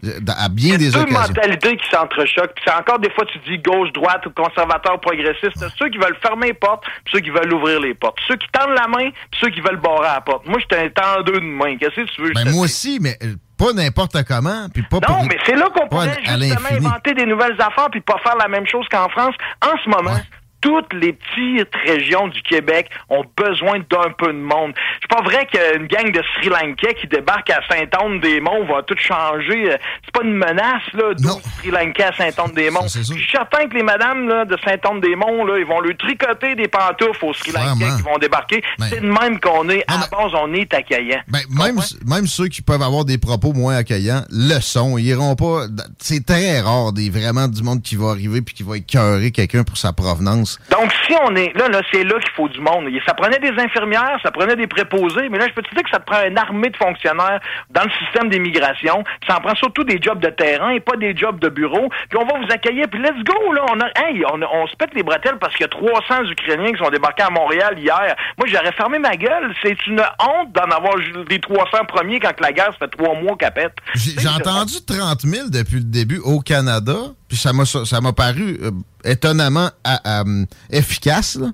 euh, 0.03 0.19
à 0.27 0.49
bien 0.49 0.77
des 0.77 0.89
deux 0.91 0.97
occasions. 0.97 1.19
mentalités 1.19 1.77
qui 1.77 1.89
s'entrechoquent. 1.89 2.53
Puis 2.55 2.63
c'est 2.65 2.73
encore 2.73 2.99
des 2.99 3.09
fois, 3.11 3.25
tu 3.31 3.37
dis 3.49 3.59
gauche, 3.61 3.91
droite, 3.93 4.25
ou 4.25 4.31
conservateur, 4.31 4.99
progressiste. 4.99 5.53
T'as 5.59 5.69
Ceux 5.77 5.89
qui 5.89 5.97
veulent 5.97 6.17
fermer 6.21 6.47
les 6.47 6.53
portes, 6.53 6.83
puis 7.05 7.13
ceux 7.13 7.19
qui 7.19 7.29
veulent 7.29 7.53
ouvrir 7.53 7.79
les 7.79 7.93
portes. 7.93 8.17
Ceux 8.27 8.35
qui 8.37 8.47
tendent 8.51 8.75
la 8.75 8.87
main, 8.87 9.09
puis 9.31 9.39
ceux 9.41 9.49
qui 9.49 9.61
veulent 9.61 9.79
barrer 9.81 10.07
la 10.13 10.21
porte. 10.21 10.45
Moi, 10.47 10.59
j'étais 10.59 10.77
un 10.83 10.89
tendeux 10.89 11.39
de 11.39 11.45
main. 11.45 11.77
Qu'est-ce 11.77 11.95
que 12.01 12.11
tu 12.15 12.21
veux? 12.23 12.31
Ben, 12.33 12.47
je 12.47 12.51
moi 12.53 12.65
aussi, 12.65 12.97
mais 13.01 13.17
euh, 13.23 13.35
pas 13.65 13.73
n'importe 13.73 14.23
comment, 14.27 14.67
puis 14.73 14.83
pas 14.83 14.97
Non, 14.97 15.01
pour- 15.15 15.25
mais 15.25 15.37
c'est 15.45 15.55
là 15.55 15.65
qu'on 15.73 15.87
pourrait 15.87 16.17
justement 16.25 16.69
inventer 16.89 17.13
des 17.13 17.25
nouvelles 17.25 17.55
affaires 17.61 17.89
puis 17.91 18.01
pas 18.01 18.17
faire 18.23 18.35
la 18.37 18.47
même 18.47 18.65
chose 18.67 18.85
qu'en 18.91 19.07
France. 19.09 19.35
En 19.63 19.77
ce 19.83 19.89
moment, 19.89 20.17
toutes 20.61 20.93
les 20.93 21.13
petites 21.13 21.73
régions 21.85 22.27
du 22.27 22.41
Québec 22.43 22.89
ont 23.09 23.23
besoin 23.35 23.79
d'un 23.79 24.11
peu 24.17 24.27
de 24.27 24.39
monde. 24.39 24.73
C'est 25.01 25.09
pas 25.09 25.23
vrai 25.23 25.47
qu'une 25.47 25.87
gang 25.87 26.11
de 26.11 26.21
Sri 26.35 26.49
Lankais 26.49 26.93
qui 26.95 27.07
débarque 27.07 27.49
à 27.49 27.61
Saint-Anne-des-Monts 27.69 28.65
va 28.65 28.83
tout 28.83 28.95
changer. 28.97 29.75
C'est 30.05 30.13
pas 30.13 30.23
une 30.23 30.35
menace, 30.35 30.83
là, 30.93 31.13
de 31.13 31.27
Sri 31.57 31.71
Lankais 31.71 32.03
à 32.03 32.13
Saint-Anne-des-Monts. 32.13 32.87
Je 32.95 33.01
suis 33.01 33.27
certain 33.31 33.67
que 33.67 33.75
les 33.75 33.83
madames 33.83 34.27
là, 34.27 34.45
de 34.45 34.57
Saint-Anne-des-Monts, 34.63 35.45
là, 35.45 35.57
ils 35.59 35.65
vont 35.65 35.81
lui 35.81 35.95
tricoter 35.97 36.55
des 36.55 36.67
pantoufles 36.67 37.25
aux 37.25 37.33
Sri 37.33 37.51
Lankais 37.51 37.97
qui 37.97 38.03
vont 38.03 38.17
débarquer. 38.19 38.63
C'est 38.89 39.01
de 39.01 39.07
même 39.07 39.39
qu'on 39.39 39.67
est. 39.69 39.83
À 39.87 39.97
la 39.97 40.07
base, 40.07 40.31
on 40.33 40.53
est 40.53 40.73
accueillant. 40.73 41.21
Ben, 41.27 41.41
même, 41.49 41.79
même 42.05 42.27
ceux 42.27 42.47
qui 42.47 42.61
peuvent 42.61 42.81
avoir 42.81 43.05
des 43.05 43.17
propos 43.17 43.53
moins 43.53 43.75
accueillants 43.75 44.23
le 44.29 44.59
sont. 44.59 44.97
Ils 44.97 45.07
iront 45.07 45.35
pas. 45.35 45.65
C'est 45.99 46.25
très 46.25 46.59
rare 46.61 46.93
des 46.93 47.09
vraiment 47.09 47.47
du 47.47 47.63
monde 47.63 47.81
qui 47.81 47.95
va 47.95 48.09
arriver 48.09 48.41
puis 48.41 48.53
qui 48.53 48.63
va 48.63 48.77
écœurer 48.77 49.31
quelqu'un 49.31 49.63
pour 49.63 49.77
sa 49.77 49.93
provenance. 49.93 50.50
Donc, 50.69 50.91
si 51.05 51.13
on 51.25 51.35
est 51.35 51.55
là, 51.57 51.67
là 51.67 51.81
c'est 51.91 52.03
là 52.03 52.19
qu'il 52.19 52.31
faut 52.31 52.49
du 52.49 52.59
monde. 52.59 52.87
Ça 53.05 53.13
prenait 53.13 53.39
des 53.39 53.53
infirmières, 53.61 54.17
ça 54.23 54.31
prenait 54.31 54.55
des 54.55 54.67
préposés, 54.67 55.29
mais 55.29 55.37
là, 55.37 55.47
je 55.47 55.53
peux 55.53 55.61
te 55.61 55.73
dire 55.73 55.83
que 55.83 55.89
ça 55.89 55.99
te 55.99 56.05
prend 56.05 56.23
une 56.25 56.37
armée 56.37 56.69
de 56.69 56.77
fonctionnaires 56.77 57.39
dans 57.69 57.83
le 57.83 57.91
système 58.03 58.29
d'immigration? 58.29 59.03
Ça 59.27 59.37
en 59.37 59.41
prend 59.41 59.55
surtout 59.55 59.83
des 59.83 59.99
jobs 60.01 60.19
de 60.19 60.29
terrain 60.29 60.69
et 60.69 60.79
pas 60.79 60.95
des 60.97 61.15
jobs 61.15 61.39
de 61.39 61.49
bureau. 61.49 61.89
Puis 62.09 62.19
on 62.19 62.25
va 62.25 62.39
vous 62.39 62.51
accueillir, 62.51 62.87
puis 62.89 63.01
let's 63.01 63.23
go, 63.23 63.53
là. 63.53 63.65
On, 63.71 63.79
a, 63.79 63.87
hey, 64.07 64.23
on, 64.25 64.41
on 64.41 64.67
se 64.67 64.75
pète 64.75 64.93
les 64.93 65.03
bretelles 65.03 65.37
parce 65.39 65.53
qu'il 65.53 65.61
y 65.61 65.65
a 65.65 65.69
300 65.69 66.25
Ukrainiens 66.31 66.71
qui 66.71 66.83
sont 66.83 66.89
débarqués 66.89 67.23
à 67.23 67.29
Montréal 67.29 67.77
hier. 67.77 68.15
Moi, 68.37 68.47
j'aurais 68.47 68.71
fermé 68.73 68.99
ma 68.99 69.15
gueule. 69.15 69.53
C'est 69.63 69.87
une 69.87 70.01
honte 70.01 70.51
d'en 70.51 70.75
avoir 70.75 70.95
les 71.29 71.39
300 71.39 71.85
premiers 71.87 72.19
quand 72.19 72.39
la 72.39 72.51
guerre, 72.51 72.71
ça 72.71 72.87
fait 72.87 72.97
trois 72.97 73.15
mois 73.15 73.35
qu'elle 73.37 73.51
pète. 73.51 73.77
J'ai 73.95 74.27
entendu 74.27 74.75
30 74.85 75.21
000 75.21 75.49
depuis 75.49 75.77
le 75.77 75.83
début 75.83 76.19
au 76.23 76.39
Canada. 76.39 76.95
Puis 77.31 77.39
ça 77.39 77.53
m'a 77.53 77.63
ça 77.63 78.01
m'a 78.01 78.11
paru 78.11 78.59
euh, 78.61 78.71
étonnamment 79.05 79.69
euh, 79.87 80.45
efficace. 80.69 81.37
Là. 81.37 81.47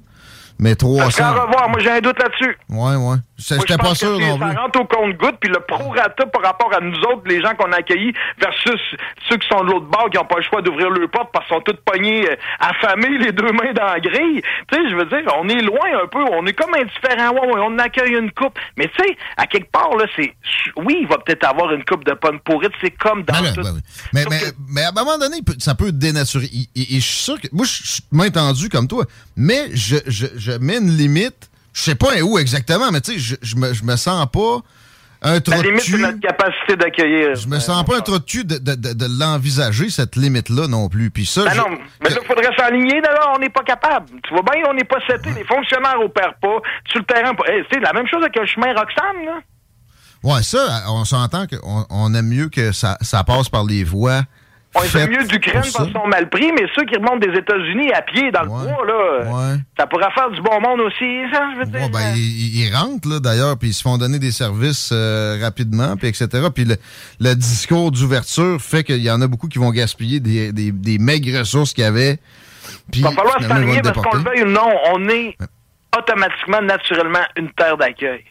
Mais 0.58 0.74
300. 0.74 1.24
À 1.24 1.32
revoir, 1.34 1.70
moi 1.70 1.80
j'ai 1.80 1.92
un 1.92 2.00
doute 2.02 2.18
là-dessus. 2.18 2.58
Ouais, 2.68 2.96
ouais. 2.96 3.18
J'étais 3.38 3.78
pas 3.78 3.94
sûr 3.94 4.20
non 4.20 4.38
plus. 4.38 4.54
Ça 4.54 4.62
rentre 4.62 4.82
au 4.82 4.86
compte-goutte, 4.86 5.36
puis 5.40 5.50
le 5.50 5.60
prorata 5.60 6.26
par 6.26 6.42
rapport 6.42 6.74
à 6.74 6.82
nous 6.82 6.98
autres, 7.02 7.22
les 7.26 7.40
gens 7.40 7.54
qu'on 7.56 7.72
a 7.72 7.78
accueillis, 7.78 8.14
versus 8.40 8.82
ceux 9.30 9.38
qui 9.38 9.48
sont 9.48 9.64
de 9.64 9.72
l'autre 9.72 9.86
bord, 9.86 10.10
qui 10.10 10.18
n'ont 10.18 10.26
pas 10.26 10.38
le 10.38 10.44
choix 10.44 10.62
d'ouvrir 10.62 10.90
leur 10.90 11.10
porte 11.10 11.32
parce 11.32 11.46
qu'ils 11.46 11.56
sont 11.56 11.62
tous 11.62 11.78
pognés, 11.86 12.28
euh, 12.28 12.36
affamés, 12.60 13.18
les 13.20 13.32
deux 13.32 13.52
mains 13.52 13.74
dans 13.74 13.86
la 13.86 14.00
grille. 14.00 14.42
Tu 14.72 14.76
sais, 14.76 14.90
je 14.90 14.96
veux 14.96 15.06
dire, 15.06 15.32
on 15.40 15.48
est 15.50 15.62
loin 15.62 16.04
un 16.04 16.08
peu, 16.08 16.24
on 16.32 16.46
est 16.48 16.54
comme 16.54 16.74
indifférent. 16.74 17.34
Ouais, 17.34 17.62
on 17.62 17.78
accueille 17.78 18.14
une 18.14 18.32
coupe. 18.32 18.58
Mais 18.76 18.88
tu 18.88 19.04
sais, 19.04 19.18
à 19.38 19.46
quelque 19.46 19.72
part, 19.72 19.96
là, 19.96 20.06
c'est. 20.16 20.34
Oui, 20.76 20.98
il 21.02 21.08
va 21.08 21.18
peut-être 21.20 21.48
avoir 21.48 21.72
une 21.74 21.86
coupe 21.86 22.06
de 22.06 22.14
pommes 22.14 22.40
pourrites, 22.40 22.74
c'est 22.82 22.92
comme 22.92 23.24
dans. 23.24 23.40
Ben 23.40 23.54
tout... 23.54 23.62
Ben 23.62 23.82
mais, 24.14 24.26
mais, 24.30 24.40
mais, 24.68 24.82
à 24.82 24.90
un 24.90 24.92
moment 24.92 25.18
donné, 25.18 25.38
ça 25.60 25.76
peut 25.76 25.92
dénaturer. 25.92 26.50
Et, 26.76 26.86
je 26.96 27.00
suis 27.00 27.24
sûr 27.24 27.40
que. 27.40 27.48
Moi, 27.52 27.66
je 27.66 27.92
suis 27.92 28.04
moins 28.12 28.32
tendu 28.32 28.70
comme 28.70 28.88
toi, 28.88 29.06
mais 29.36 29.68
je, 29.76 29.98
je, 30.08 30.26
je 30.36 30.52
mets 30.54 30.78
une 30.78 30.98
limite 30.98 31.50
je 31.78 31.84
sais 31.84 31.96
pas 31.96 32.08
où 32.24 32.40
exactement, 32.40 32.92
mais 32.92 33.02
tu 33.02 33.14
sais, 33.14 33.20
je, 33.20 33.36
je, 33.40 33.56
me, 33.56 33.72
je 33.72 33.84
me 33.84 33.96
sens 33.96 34.26
pas 34.34 34.62
un 35.22 35.40
trou 35.40 35.54
La 35.54 35.62
limite, 35.62 35.82
c'est 35.82 35.98
notre 35.98 36.20
capacité 36.20 36.76
d'accueillir. 36.76 37.36
Je 37.36 37.48
me 37.48 37.60
sens 37.60 37.84
pas 37.86 37.98
un 37.98 38.02
trou 38.02 38.18
de 38.18 38.24
cul 38.24 38.46
de, 38.46 38.58
de, 38.58 38.74
de, 38.74 39.20
l'envisager, 39.20 39.92
cette 39.92 40.16
limite-là 40.16 40.68
non 40.68 40.90
plus. 40.90 41.12
Puis 41.12 41.28
ça, 41.28 41.44
ben 41.44 41.56
non, 41.56 41.70
mais 42.02 42.10
là, 42.10 42.18
il 42.20 42.28
faudrait 42.28 42.56
s'aligner. 42.58 43.00
Là, 43.00 43.32
on 43.36 43.40
n'est 43.40 43.50
pas 43.50 43.62
capable. 43.62 44.08
Tu 44.24 44.34
vois 44.34 44.42
bien, 44.42 44.64
on 44.68 44.74
n'est 44.74 44.86
pas 44.86 45.00
seté. 45.08 45.30
Les 45.36 45.44
fonctionnaires 45.44 46.00
opèrent 46.04 46.38
pas. 46.42 46.58
Sur 46.90 47.00
le 47.00 47.06
terrain, 47.06 47.32
c'est 47.72 47.80
la 47.80 47.94
même 47.94 48.08
chose 48.08 48.24
avec 48.24 48.36
le 48.36 48.46
chemin 48.48 48.74
Roxham, 48.74 49.26
là. 49.26 49.40
Ouais, 50.24 50.42
ça, 50.42 50.84
on 50.90 51.06
s'entend 51.06 51.46
qu'on 51.46 51.86
on 51.92 52.14
aime 52.16 52.28
mieux 52.28 52.50
que 52.50 52.72
ça, 52.72 52.98
ça 53.02 53.24
passe 53.24 53.50
par 53.50 53.64
les 53.66 53.84
voies 53.84 54.24
on 54.78 55.00
est 55.00 55.08
mieux 55.08 55.24
d'Ukraine 55.26 55.62
parce 55.62 55.86
qu'ils 55.86 55.94
sont 55.94 56.08
mal 56.08 56.30
pris, 56.30 56.52
mais 56.52 56.68
ceux 56.76 56.86
qui 56.86 56.96
remontent 56.96 57.18
des 57.18 57.38
États-Unis 57.38 57.92
à 57.92 58.02
pied 58.02 58.32
dans 58.32 58.44
le 58.44 58.48
bois, 58.48 58.86
là, 58.86 59.58
ça 59.78 59.88
pourrait 59.88 60.12
faire 60.14 60.30
du 60.32 60.42
bon 60.42 60.60
monde 60.62 60.82
aussi, 60.82 61.22
ça, 61.32 61.44
je 61.54 61.60
veux 61.60 61.66
dire. 61.66 61.90
ben, 61.90 62.14
ils, 62.16 62.74
rentrent, 62.74 63.10
là, 63.10 63.20
d'ailleurs, 63.20 63.58
puis 63.58 63.70
ils 63.70 63.74
se 63.74 63.82
font 63.82 63.98
donner 63.98 64.20
des 64.20 64.32
services 64.32 64.90
euh, 64.92 65.38
rapidement, 65.42 65.96
puis 65.98 66.08
etc. 66.08 66.28
Puis 66.54 66.66
le, 67.20 67.36
discours 67.36 67.92
d'ouverture 67.92 68.60
fait 68.62 68.84
qu'il 68.84 69.04
y 69.04 69.12
en 69.12 69.22
a 69.22 69.28
beaucoup 69.28 69.48
qui 69.48 69.60
vont 69.60 69.72
gaspiller 69.72 70.20
des, 70.20 70.52
des, 70.52 70.98
maigres 70.98 71.40
ressources 71.40 71.74
qu'il 71.74 71.84
y 71.84 71.88
avait. 71.88 72.20
Il 72.94 73.04
va 73.04 73.12
falloir 73.12 73.42
se 73.42 73.48
parce 73.48 74.08
qu'on 74.08 74.18
le 74.18 74.24
veuille 74.24 74.44
ou 74.44 74.50
non, 74.50 74.70
on 74.94 75.08
est 75.10 75.38
automatiquement, 75.98 76.62
naturellement, 76.62 77.24
une 77.36 77.50
terre 77.52 77.78
d'accueil. 77.78 78.24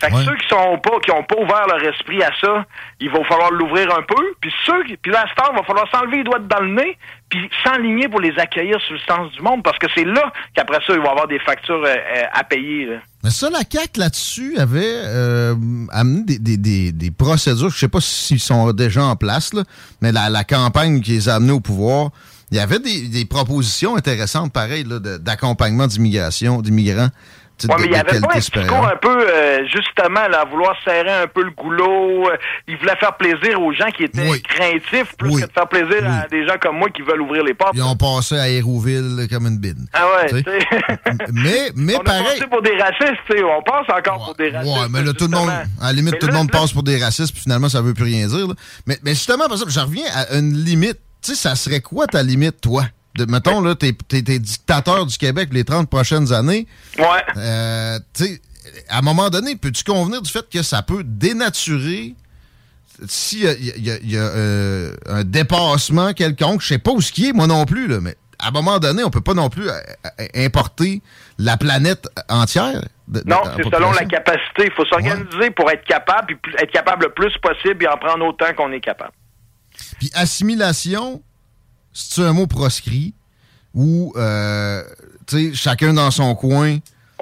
Fait 0.00 0.10
que 0.10 0.16
ceux 0.18 0.36
qui 0.36 0.48
sont 0.48 0.78
pas, 0.78 0.98
qui 1.00 1.10
ont 1.10 1.22
pas 1.22 1.36
ouvert 1.36 1.66
leur 1.66 1.82
esprit 1.82 2.22
à 2.22 2.30
ça, 2.40 2.64
il 3.00 3.10
va 3.10 3.24
falloir 3.24 3.50
l'ouvrir 3.50 3.88
un 3.96 4.02
peu. 4.02 4.22
Puis 4.40 4.52
ceux, 4.66 4.84
qui, 4.84 4.96
puis 4.96 5.12
là, 5.12 5.24
il 5.26 5.56
va 5.56 5.62
falloir 5.62 5.90
s'enlever 5.90 6.18
les 6.18 6.24
doigts 6.24 6.38
dans 6.38 6.60
le 6.60 6.74
nez, 6.74 6.98
puis 7.28 7.50
s'enligner 7.64 8.08
pour 8.08 8.20
les 8.20 8.36
accueillir 8.38 8.80
sur 8.82 8.94
le 8.94 9.00
sens 9.00 9.32
du 9.32 9.42
monde, 9.42 9.62
parce 9.62 9.78
que 9.78 9.86
c'est 9.94 10.04
là 10.04 10.32
qu'après 10.54 10.78
ça, 10.86 10.92
ils 10.94 11.00
vont 11.00 11.10
avoir 11.10 11.28
des 11.28 11.38
factures 11.38 11.82
euh, 11.84 11.96
euh, 11.96 12.24
à 12.32 12.44
payer. 12.44 12.88
Mais 13.24 13.30
ça, 13.30 13.48
la 13.50 13.60
CAQ 13.68 14.00
là-dessus 14.00 14.56
avait 14.58 14.82
euh, 14.84 15.54
amené 15.90 16.24
des, 16.24 16.38
des, 16.38 16.56
des, 16.56 16.92
des, 16.92 17.10
procédures, 17.10 17.70
je 17.70 17.78
sais 17.78 17.88
pas 17.88 18.00
s'ils 18.00 18.40
sont 18.40 18.72
déjà 18.72 19.04
en 19.04 19.16
place, 19.16 19.54
là, 19.54 19.62
mais 20.00 20.12
la, 20.12 20.28
la 20.28 20.44
campagne 20.44 21.00
qui 21.00 21.12
les 21.12 21.28
a 21.28 21.36
amenés 21.36 21.52
au 21.52 21.60
pouvoir, 21.60 22.10
il 22.52 22.56
y 22.56 22.60
avait 22.60 22.80
des, 22.80 23.08
des 23.08 23.24
propositions 23.24 23.96
intéressantes, 23.96 24.52
pareil, 24.52 24.84
d'accompagnement 24.84 25.86
d'immigration, 25.86 26.60
d'immigrants. 26.60 27.08
Ouais, 27.68 27.76
mais 27.78 27.86
il 27.86 27.92
y 27.92 27.96
avait 27.96 28.20
pas 28.20 28.34
un 28.34 28.38
discours 28.38 28.86
un 28.86 28.96
peu, 28.96 29.26
euh, 29.28 29.66
justement, 29.66 30.28
là, 30.28 30.40
à 30.42 30.44
vouloir 30.44 30.74
serrer 30.84 31.22
un 31.22 31.26
peu 31.26 31.42
le 31.42 31.50
goulot. 31.50 32.28
Euh, 32.28 32.36
il 32.68 32.76
voulait 32.76 32.96
faire 32.96 33.16
plaisir 33.16 33.60
aux 33.60 33.72
gens 33.72 33.90
qui 33.96 34.04
étaient 34.04 34.40
craintifs, 34.40 35.16
plus 35.16 35.40
que 35.40 35.46
de 35.46 35.52
faire 35.52 35.68
plaisir 35.68 36.08
à 36.08 36.28
des 36.28 36.46
gens 36.46 36.54
comme 36.60 36.78
moi 36.78 36.88
qui 36.90 37.02
veulent 37.02 37.20
ouvrir 37.22 37.44
les 37.44 37.54
portes. 37.54 37.72
Ils 37.74 37.82
ont 37.82 37.96
passé 37.96 38.38
à 38.38 38.48
Hérouville 38.48 39.26
comme 39.30 39.46
une 39.46 39.58
bine. 39.58 39.86
Ah 39.92 40.06
ouais, 40.06 40.42
Mais, 41.32 41.70
mais 41.76 41.96
on 42.00 42.04
pareil. 42.04 42.40
On 42.44 42.48
pour 42.48 42.62
des 42.62 42.76
racistes, 42.76 43.20
tu 43.30 43.36
sais. 43.36 43.44
On 43.44 43.62
passe 43.62 43.86
encore 43.96 44.24
pour 44.24 44.34
des 44.34 44.50
racistes. 44.50 44.74
Ouais, 44.74 44.86
mais 44.90 45.02
là, 45.02 45.12
tout 45.12 45.24
le 45.24 45.36
monde, 45.36 45.50
à 45.50 45.86
la 45.86 45.92
limite, 45.92 46.18
tout 46.18 46.26
le 46.26 46.34
monde 46.34 46.50
passe 46.50 46.72
pour 46.72 46.82
des 46.82 47.02
racistes, 47.02 47.32
puis 47.32 47.42
finalement, 47.42 47.68
ça 47.68 47.80
veut 47.80 47.94
plus 47.94 48.04
rien 48.04 48.26
dire. 48.26 48.46
Mais, 48.86 48.98
mais 49.02 49.14
justement, 49.14 49.44
par 49.44 49.52
exemple, 49.52 49.72
je 49.72 49.80
reviens 49.80 50.06
à 50.14 50.36
une 50.36 50.52
limite. 50.52 50.98
Tu 51.22 51.34
sais, 51.34 51.48
ça 51.48 51.54
serait 51.54 51.80
quoi 51.80 52.06
ta 52.06 52.22
limite, 52.22 52.60
toi? 52.60 52.84
De, 53.16 53.24
mettons, 53.26 53.60
là, 53.60 53.74
t'es, 53.74 53.92
dictateur 53.92 55.06
du 55.06 55.16
Québec 55.18 55.50
les 55.52 55.64
30 55.64 55.88
prochaines 55.88 56.32
années. 56.32 56.66
Ouais. 56.98 57.04
Euh, 57.36 57.98
tu 58.14 58.24
sais, 58.24 58.42
à 58.88 58.98
un 58.98 59.02
moment 59.02 59.28
donné, 59.28 59.56
peux-tu 59.56 59.84
convenir 59.84 60.22
du 60.22 60.30
fait 60.30 60.48
que 60.48 60.62
ça 60.62 60.82
peut 60.82 61.02
dénaturer 61.04 62.14
s'il 63.08 63.42
y 63.42 64.16
a, 64.16 64.20
euh, 64.20 64.94
un 65.06 65.24
dépassement 65.24 66.12
quelconque, 66.12 66.60
je 66.60 66.68
sais 66.68 66.78
pas 66.78 66.92
où 66.92 67.00
ce 67.00 67.10
qui 67.10 67.28
est, 67.28 67.32
moi 67.32 67.46
non 67.46 67.64
plus, 67.64 67.88
là, 67.88 68.00
mais 68.00 68.16
à 68.38 68.48
un 68.48 68.50
moment 68.50 68.78
donné, 68.78 69.04
on 69.04 69.10
peut 69.10 69.20
pas 69.20 69.34
non 69.34 69.48
plus 69.48 69.68
euh, 69.68 69.72
importer 70.34 71.00
la 71.38 71.56
planète 71.56 72.08
entière. 72.28 72.82
non, 73.24 73.38
c'est 73.56 73.64
selon 73.64 73.92
la 73.92 74.04
capacité. 74.04 74.64
Il 74.66 74.72
faut 74.72 74.84
s'organiser 74.84 75.50
pour 75.50 75.70
être 75.70 75.84
capable, 75.84 76.36
puis 76.42 76.54
être 76.58 76.72
capable 76.72 77.04
le 77.04 77.12
plus 77.12 77.32
possible 77.38 77.84
et 77.84 77.88
en 77.88 77.96
prendre 77.96 78.24
autant 78.26 78.52
qu'on 78.56 78.72
est 78.72 78.80
capable. 78.80 79.12
Puis 79.98 80.10
assimilation, 80.14 81.22
c'est 81.92 82.22
un 82.22 82.32
mot 82.32 82.46
proscrit? 82.46 83.14
Ou 83.74 84.12
euh, 84.16 84.82
chacun 85.54 85.94
dans 85.94 86.10
son 86.10 86.34
coin 86.34 86.78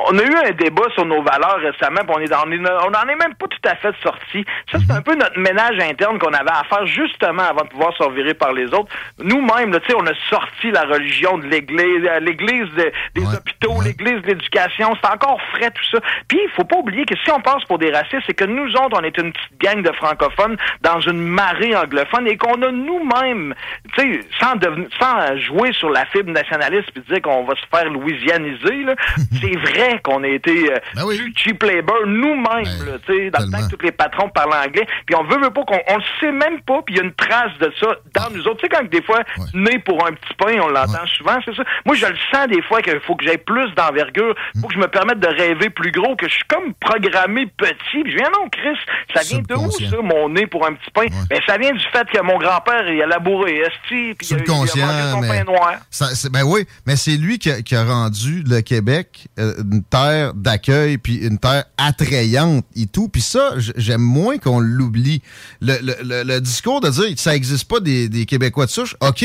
on 0.08 0.18
a 0.18 0.22
eu 0.22 0.34
un 0.34 0.50
débat 0.52 0.88
sur 0.94 1.04
nos 1.04 1.22
valeurs 1.22 1.58
récemment, 1.60 2.00
on 2.08 2.20
est, 2.20 2.32
on 2.32 2.90
n'en 2.90 3.02
est 3.02 3.16
même 3.16 3.34
pas 3.34 3.46
tout 3.48 3.68
à 3.68 3.74
fait 3.76 3.94
sorti. 4.02 4.44
Ça, 4.70 4.78
c'est 4.86 4.92
un 4.92 5.02
peu 5.02 5.14
notre 5.14 5.38
ménage 5.38 5.78
interne 5.80 6.18
qu'on 6.18 6.32
avait 6.32 6.50
à 6.50 6.64
faire 6.64 6.86
justement 6.86 7.42
avant 7.42 7.64
de 7.64 7.68
pouvoir 7.68 7.96
se 7.96 8.02
revirer 8.02 8.34
par 8.34 8.52
les 8.52 8.66
autres. 8.66 8.92
Nous-mêmes, 9.18 9.72
tu 9.80 9.86
sais, 9.88 9.94
on 9.96 10.06
a 10.06 10.14
sorti 10.28 10.70
la 10.70 10.82
religion 10.82 11.38
de 11.38 11.46
l'Église, 11.46 12.04
euh, 12.06 12.20
l'Église 12.20 12.68
des 13.14 13.24
hôpitaux, 13.24 13.80
l'Église 13.82 14.22
de 14.22 14.28
l'éducation. 14.28 14.96
C'est 15.02 15.10
encore 15.10 15.40
frais 15.52 15.70
tout 15.70 15.84
ça. 15.90 15.98
Puis, 16.28 16.40
il 16.42 16.50
faut 16.50 16.64
pas 16.64 16.76
oublier 16.76 17.04
que 17.04 17.14
si 17.24 17.30
on 17.30 17.40
passe 17.40 17.64
pour 17.64 17.78
des 17.78 17.90
racistes, 17.90 18.22
c'est 18.26 18.34
que 18.34 18.44
nous 18.44 18.70
autres, 18.76 18.98
on 18.98 19.04
est 19.04 19.16
une 19.18 19.32
petite 19.32 19.60
gang 19.60 19.82
de 19.82 19.92
francophones 19.92 20.56
dans 20.82 21.00
une 21.00 21.20
marée 21.20 21.76
anglophone 21.76 22.26
et 22.26 22.36
qu'on 22.36 22.62
a 22.62 22.70
nous-mêmes, 22.70 23.54
tu 23.94 24.00
sais, 24.00 24.20
sans, 24.40 24.54
sans 24.98 25.36
jouer 25.36 25.72
sur 25.72 25.90
la 25.90 26.06
fibre 26.06 26.32
nationaliste 26.32 26.90
puis 26.92 27.02
dire 27.08 27.22
qu'on 27.22 27.44
va 27.44 27.54
se 27.56 27.66
faire 27.74 27.90
louisianiser, 27.90 28.86
c'est 29.40 29.56
vrai 29.56 29.89
qu'on 29.98 30.22
a 30.22 30.28
été 30.28 30.72
euh, 30.72 30.76
ben 30.94 31.06
cheap 31.36 31.62
labor 31.62 32.06
nous-mêmes, 32.06 32.64
ben, 32.64 33.00
tu 33.06 33.12
sais, 33.12 33.30
dans 33.30 33.44
le 33.44 33.50
temps 33.50 33.68
que 33.68 33.76
tous 33.76 33.84
les 33.84 33.92
patrons 33.92 34.28
parlent 34.28 34.52
anglais. 34.52 34.86
Puis 35.06 35.14
on 35.16 35.24
veut, 35.24 35.40
veut 35.40 35.50
pas 35.50 35.64
qu'on 35.64 35.80
on 35.88 35.96
le 35.96 36.02
sait 36.20 36.32
même 36.32 36.60
pas, 36.62 36.82
puis 36.82 36.94
il 36.94 36.98
y 36.98 37.00
a 37.00 37.04
une 37.04 37.14
trace 37.14 37.56
de 37.60 37.72
ça 37.80 37.88
dans 38.14 38.22
ah. 38.26 38.28
nous 38.32 38.46
autres. 38.46 38.60
Tu 38.60 38.66
sais, 38.66 38.68
quand 38.68 38.88
des 38.88 39.02
fois, 39.02 39.20
né 39.54 39.78
pour 39.78 40.06
un 40.06 40.12
petit 40.12 40.34
pain, 40.38 40.60
on 40.62 40.68
l'entend 40.68 41.06
souvent, 41.16 41.38
c'est 41.44 41.54
ça. 41.54 41.62
Moi, 41.84 41.96
je 41.96 42.06
le 42.06 42.16
sens 42.32 42.48
des 42.48 42.62
fois 42.62 42.82
qu'il 42.82 43.00
faut 43.00 43.16
que 43.16 43.24
j'aie 43.24 43.38
plus 43.38 43.72
d'envergure, 43.74 44.34
faut 44.60 44.68
que 44.68 44.74
je 44.74 44.78
me 44.78 44.88
permette 44.88 45.20
de 45.20 45.28
rêver 45.28 45.70
plus 45.70 45.92
gros, 45.92 46.16
que 46.16 46.28
je 46.28 46.34
suis 46.34 46.44
comme 46.48 46.74
programmé 46.74 47.46
petit. 47.46 48.02
Puis 48.02 48.12
je 48.12 48.16
viens, 48.16 48.30
non, 48.30 48.48
Chris, 48.50 48.78
ça 49.14 49.22
vient 49.22 49.42
de 49.42 49.54
où, 49.54 49.70
ça, 49.70 49.96
mon 50.02 50.28
nez 50.28 50.46
pour 50.46 50.66
un 50.66 50.74
petit 50.74 50.90
pain? 50.92 51.06
Ben, 51.28 51.40
ça 51.46 51.58
vient 51.58 51.72
du 51.72 51.84
fait 51.92 52.08
que 52.10 52.20
mon 52.22 52.38
grand-père, 52.38 52.88
il 52.88 53.02
a 53.02 53.06
labouré, 53.06 53.60
esti, 53.60 54.14
puis 54.14 54.26
il, 54.30 54.36
a, 54.36 54.38
il 54.44 54.50
a 54.50 54.86
mangé 54.86 55.10
son 55.12 55.20
pain 55.20 55.44
noir. 55.44 55.74
Ça, 55.90 56.06
ben 56.30 56.44
oui, 56.44 56.66
mais 56.86 56.96
c'est 56.96 57.16
lui 57.16 57.38
qui 57.38 57.50
a, 57.50 57.62
qui 57.62 57.74
a, 57.74 57.84
rendu 57.84 58.42
le 58.46 58.60
Québec 58.60 59.28
euh, 59.38 59.54
terre 59.82 60.34
d'accueil, 60.34 60.98
puis 60.98 61.16
une 61.16 61.38
terre 61.38 61.64
attrayante 61.78 62.64
et 62.76 62.86
tout. 62.86 63.08
Puis 63.08 63.22
ça, 63.22 63.52
j'aime 63.76 64.00
moins 64.00 64.38
qu'on 64.38 64.60
l'oublie. 64.60 65.22
Le, 65.60 65.74
le, 65.82 66.22
le, 66.24 66.40
discours 66.40 66.80
de 66.80 66.88
dire 66.90 67.06
ça 67.16 67.34
existe 67.34 67.68
pas 67.68 67.80
des, 67.80 68.08
des 68.08 68.26
Québécois 68.26 68.66
de 68.66 68.70
souche, 68.70 68.96
OK, 69.00 69.24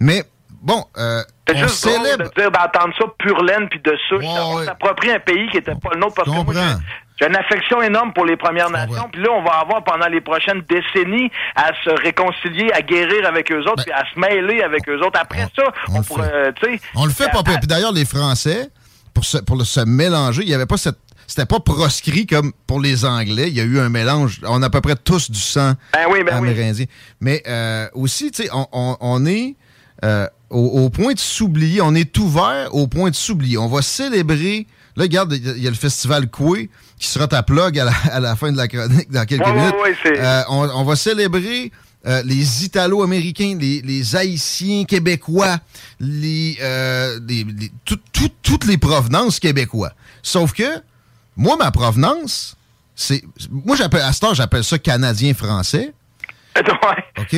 mais 0.00 0.24
bon, 0.62 0.84
euh, 0.98 1.22
C'est 1.48 1.58
juste 1.58 1.74
célèbre. 1.76 2.24
de 2.24 2.40
dire 2.40 2.50
d'entendre 2.50 2.94
ça 2.98 3.04
pure 3.18 3.42
laine 3.42 3.68
puis 3.68 3.80
de 3.80 3.96
ça. 4.08 4.16
on 4.22 4.64
s'approprie 4.64 5.10
un 5.10 5.20
pays 5.20 5.48
qui 5.50 5.58
était 5.58 5.74
pas 5.74 5.90
le 5.94 6.00
nôtre 6.00 6.14
parce 6.14 6.28
que 6.28 6.34
moi, 6.44 6.54
j'ai- 6.54 6.60
une 7.26 7.34
affection 7.34 7.80
énorme 7.80 8.12
pour 8.12 8.26
les 8.26 8.36
Premières 8.36 8.68
Nations. 8.68 9.08
Puis 9.10 9.22
là, 9.22 9.30
on 9.32 9.42
va 9.42 9.52
avoir 9.52 9.82
pendant 9.84 10.06
les 10.06 10.20
prochaines 10.20 10.60
décennies 10.68 11.30
à 11.54 11.70
se 11.82 11.88
réconcilier, 12.02 12.70
à 12.74 12.82
guérir 12.82 13.26
avec 13.26 13.50
eux 13.50 13.62
autres, 13.62 13.84
puis 13.84 13.92
à 13.92 14.02
se 14.12 14.20
mêler 14.20 14.60
avec 14.60 14.86
eux 14.86 14.98
autres. 15.00 15.18
Après 15.18 15.46
ça, 15.56 15.62
on, 15.88 16.02
pourrait, 16.02 16.30
euh, 16.30 16.52
tu 16.60 16.66
sais... 16.66 16.70
Ben, 16.72 17.00
On 17.00 17.06
le 17.06 17.12
fait 17.12 17.30
pas 17.30 17.42
pire. 17.42 17.58
Puis 17.58 17.66
d'ailleurs, 17.68 17.92
les 17.92 18.04
Français, 18.04 18.68
pour 19.16 19.24
se, 19.24 19.38
pour 19.38 19.64
se 19.64 19.80
mélanger, 19.80 20.42
il 20.42 20.48
y 20.50 20.54
avait 20.54 20.66
pas 20.66 20.76
cette. 20.76 20.98
C'était 21.26 21.46
pas 21.46 21.58
proscrit 21.58 22.26
comme 22.26 22.52
pour 22.66 22.80
les 22.80 23.04
Anglais. 23.06 23.48
Il 23.48 23.54
y 23.56 23.60
a 23.60 23.64
eu 23.64 23.80
un 23.80 23.88
mélange. 23.88 24.40
On 24.46 24.62
a 24.62 24.66
à 24.66 24.70
peu 24.70 24.80
près 24.82 24.94
tous 24.94 25.30
du 25.30 25.40
sang 25.40 25.72
Ben 25.94 26.04
oui, 26.12 26.18
ben 26.22 26.38
oui. 26.40 26.50
amérindien. 26.50 26.84
Mais 27.20 27.42
euh, 27.48 27.88
aussi, 27.94 28.30
tu 28.30 28.42
sais, 28.44 28.50
on, 28.52 28.66
on- 28.72 28.96
on 29.00 29.24
est 29.26 29.56
euh, 30.04 30.26
au, 30.50 30.60
au 30.84 30.90
point 30.90 31.14
de 31.14 31.18
s'oublier. 31.18 31.80
On 31.80 31.94
est 31.94 32.16
ouvert 32.18 32.72
au 32.74 32.86
point 32.88 33.08
de 33.10 33.16
s'oublier. 33.16 33.56
On 33.58 33.66
va 33.68 33.80
célébrer. 33.82 34.66
Là, 34.96 35.02
regarde, 35.04 35.32
il 35.32 35.44
y 35.44 35.50
a- 35.50 35.54
il 35.56 35.62
y 35.64 35.66
a 35.66 35.70
le 35.70 35.76
festival 35.76 36.28
Coué 36.30 36.70
qui 36.98 37.08
sera 37.08 37.26
ta 37.26 37.42
plug 37.42 37.76
à 37.78 37.86
la, 37.86 37.92
à 38.12 38.20
la 38.20 38.36
fin 38.36 38.52
de 38.52 38.56
la 38.56 38.68
chronique 38.68 39.10
dans 39.10 39.24
quelques 39.24 39.44
Ouais, 39.46 39.52
minutes. 39.52 39.74
ouais, 39.82 39.96
Euh, 40.18 40.42
on, 40.48 40.68
on 40.68 40.84
va 40.84 40.94
célébrer 40.94 41.72
euh, 42.06 42.22
les 42.24 42.64
Italo-Américains, 42.64 43.56
les, 43.60 43.82
les 43.82 44.16
Haïtiens 44.16 44.84
québécois, 44.84 45.58
les, 46.00 46.56
euh, 46.60 47.18
les- 47.26 47.44
les- 47.44 47.72
tout- 47.84 47.98
tout- 48.12 48.30
toutes 48.42 48.64
les 48.66 48.78
provenances 48.78 49.40
québécois. 49.40 49.92
Sauf 50.22 50.52
que, 50.52 50.80
moi, 51.36 51.56
ma 51.56 51.70
provenance, 51.70 52.56
c'est. 52.94 53.22
Moi, 53.50 53.76
j'appelle 53.76 54.02
à 54.02 54.12
ce 54.12 54.20
temps, 54.20 54.34
j'appelle 54.34 54.64
ça 54.64 54.78
Canadien-Français. 54.78 55.92
OK? 57.18 57.36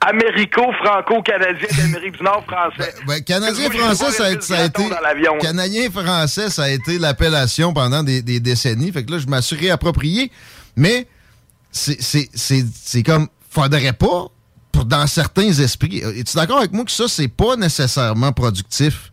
Américo-franco-canadien 0.00 1.68
d'Amérique 1.76 2.18
du 2.18 2.22
Nord 2.22 2.44
français. 2.46 2.94
Ben, 3.06 3.22
Canadien 3.22 3.68
Moi, 3.68 3.72
je 3.72 3.78
français, 3.94 4.10
ça 4.12 4.24
a, 4.26 4.40
ça 4.40 4.64
été. 4.64 4.88
dans 4.88 5.00
l'avion. 5.00 5.38
Canadien 5.38 5.90
français, 5.90 6.50
ça 6.50 6.64
a 6.64 6.68
été 6.70 6.98
l'appellation 6.98 7.72
pendant 7.72 8.02
des, 8.02 8.22
des 8.22 8.38
décennies. 8.40 8.92
Fait 8.92 9.04
que 9.04 9.12
là, 9.12 9.18
je 9.18 9.26
m'en 9.26 9.40
suis 9.40 9.56
réapproprié. 9.56 10.30
Mais 10.76 11.06
c'est 11.72 13.02
comme. 13.04 13.28
Faudrait 13.56 13.94
pas, 13.94 14.26
pour, 14.70 14.84
dans 14.84 15.06
certains 15.06 15.50
esprits. 15.50 16.02
euh, 16.04 16.12
Es-tu 16.14 16.36
d'accord 16.36 16.58
avec 16.58 16.72
moi 16.72 16.84
que 16.84 16.90
ça, 16.90 17.04
c'est 17.08 17.26
pas 17.26 17.56
nécessairement 17.56 18.30
productif? 18.30 19.10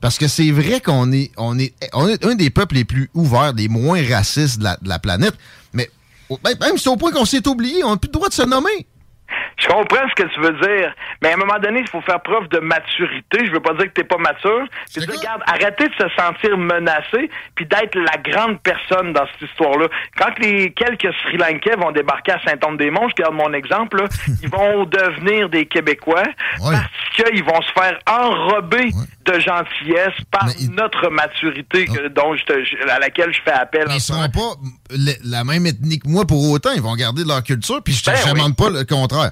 Parce 0.00 0.16
que 0.16 0.28
c'est 0.28 0.50
vrai 0.50 0.80
qu'on 0.80 1.12
est, 1.12 1.30
on 1.36 1.58
est, 1.58 1.74
on 1.92 2.08
est 2.08 2.24
un 2.24 2.34
des 2.34 2.48
peuples 2.48 2.76
les 2.76 2.86
plus 2.86 3.10
ouverts, 3.12 3.52
les 3.52 3.68
moins 3.68 4.02
racistes 4.08 4.60
de 4.60 4.64
la, 4.64 4.78
de 4.80 4.88
la 4.88 4.98
planète. 4.98 5.34
Mais 5.74 5.90
ben, 6.42 6.54
même 6.58 6.78
c'est 6.78 6.88
au 6.88 6.96
point 6.96 7.12
qu'on 7.12 7.26
s'est 7.26 7.46
oublié, 7.46 7.84
on 7.84 7.90
n'a 7.90 7.96
plus 7.98 8.08
le 8.08 8.12
droit 8.14 8.30
de 8.30 8.32
se 8.34 8.40
nommer. 8.40 8.86
Je 9.62 9.68
comprends 9.68 10.08
ce 10.10 10.22
que 10.22 10.28
tu 10.28 10.40
veux 10.40 10.52
dire, 10.66 10.92
mais 11.22 11.30
à 11.30 11.34
un 11.34 11.36
moment 11.36 11.58
donné, 11.62 11.80
il 11.80 11.88
faut 11.88 12.00
faire 12.00 12.20
preuve 12.20 12.48
de 12.48 12.58
maturité. 12.58 13.46
Je 13.46 13.52
veux 13.52 13.60
pas 13.60 13.74
dire 13.74 13.84
que 13.86 13.92
t'es 13.92 14.04
pas 14.04 14.16
mature. 14.18 14.66
Puis 14.92 15.06
dire, 15.06 15.16
regarde, 15.18 15.42
arrêtez 15.46 15.88
de 15.88 15.94
se 15.94 16.08
sentir 16.16 16.58
menacé, 16.58 17.30
puis 17.54 17.66
d'être 17.66 17.94
la 17.94 18.16
grande 18.18 18.60
personne 18.60 19.12
dans 19.12 19.24
cette 19.32 19.48
histoire-là. 19.50 19.86
Quand 20.18 20.36
les 20.40 20.72
quelques 20.72 21.12
Sri 21.22 21.36
Lankais 21.36 21.76
vont 21.78 21.92
débarquer 21.92 22.32
à 22.32 22.40
Saint-Anne-des-Monts, 22.44 23.10
je 23.16 23.22
garde 23.22 23.34
mon 23.34 23.52
exemple, 23.52 23.98
là, 23.98 24.08
ils 24.42 24.48
vont 24.50 24.84
devenir 24.84 25.48
des 25.48 25.66
Québécois 25.66 26.24
parce 26.72 27.30
qu'ils 27.30 27.44
vont 27.44 27.60
se 27.62 27.72
faire 27.72 27.98
enrober 28.08 28.90
de 29.24 29.38
gentillesse 29.38 30.14
par 30.32 30.46
notre 30.72 31.08
maturité 31.10 31.84
que- 31.84 32.08
dont 32.08 32.34
je 32.36 32.44
te- 32.44 32.64
je- 32.64 32.88
à 32.88 32.98
laquelle 32.98 33.32
je 33.32 33.40
fais 33.44 33.52
appel. 33.52 33.84
Mais 33.86 33.96
ils 33.96 34.00
seront 34.00 34.28
pas 34.28 34.56
la 35.24 35.44
même 35.44 35.66
ethnie 35.66 36.00
que 36.00 36.08
moi 36.08 36.24
pour 36.26 36.50
autant. 36.50 36.70
Ils 36.74 36.82
vont 36.82 36.96
garder 36.96 37.22
leur 37.24 37.42
culture, 37.44 37.80
puis 37.84 37.94
je 37.94 38.02
te 38.02 38.10
Ben 38.10 38.16
oui. 38.26 38.32
demande 38.32 38.56
pas 38.56 38.70
le 38.70 38.84
contraire. 38.84 39.30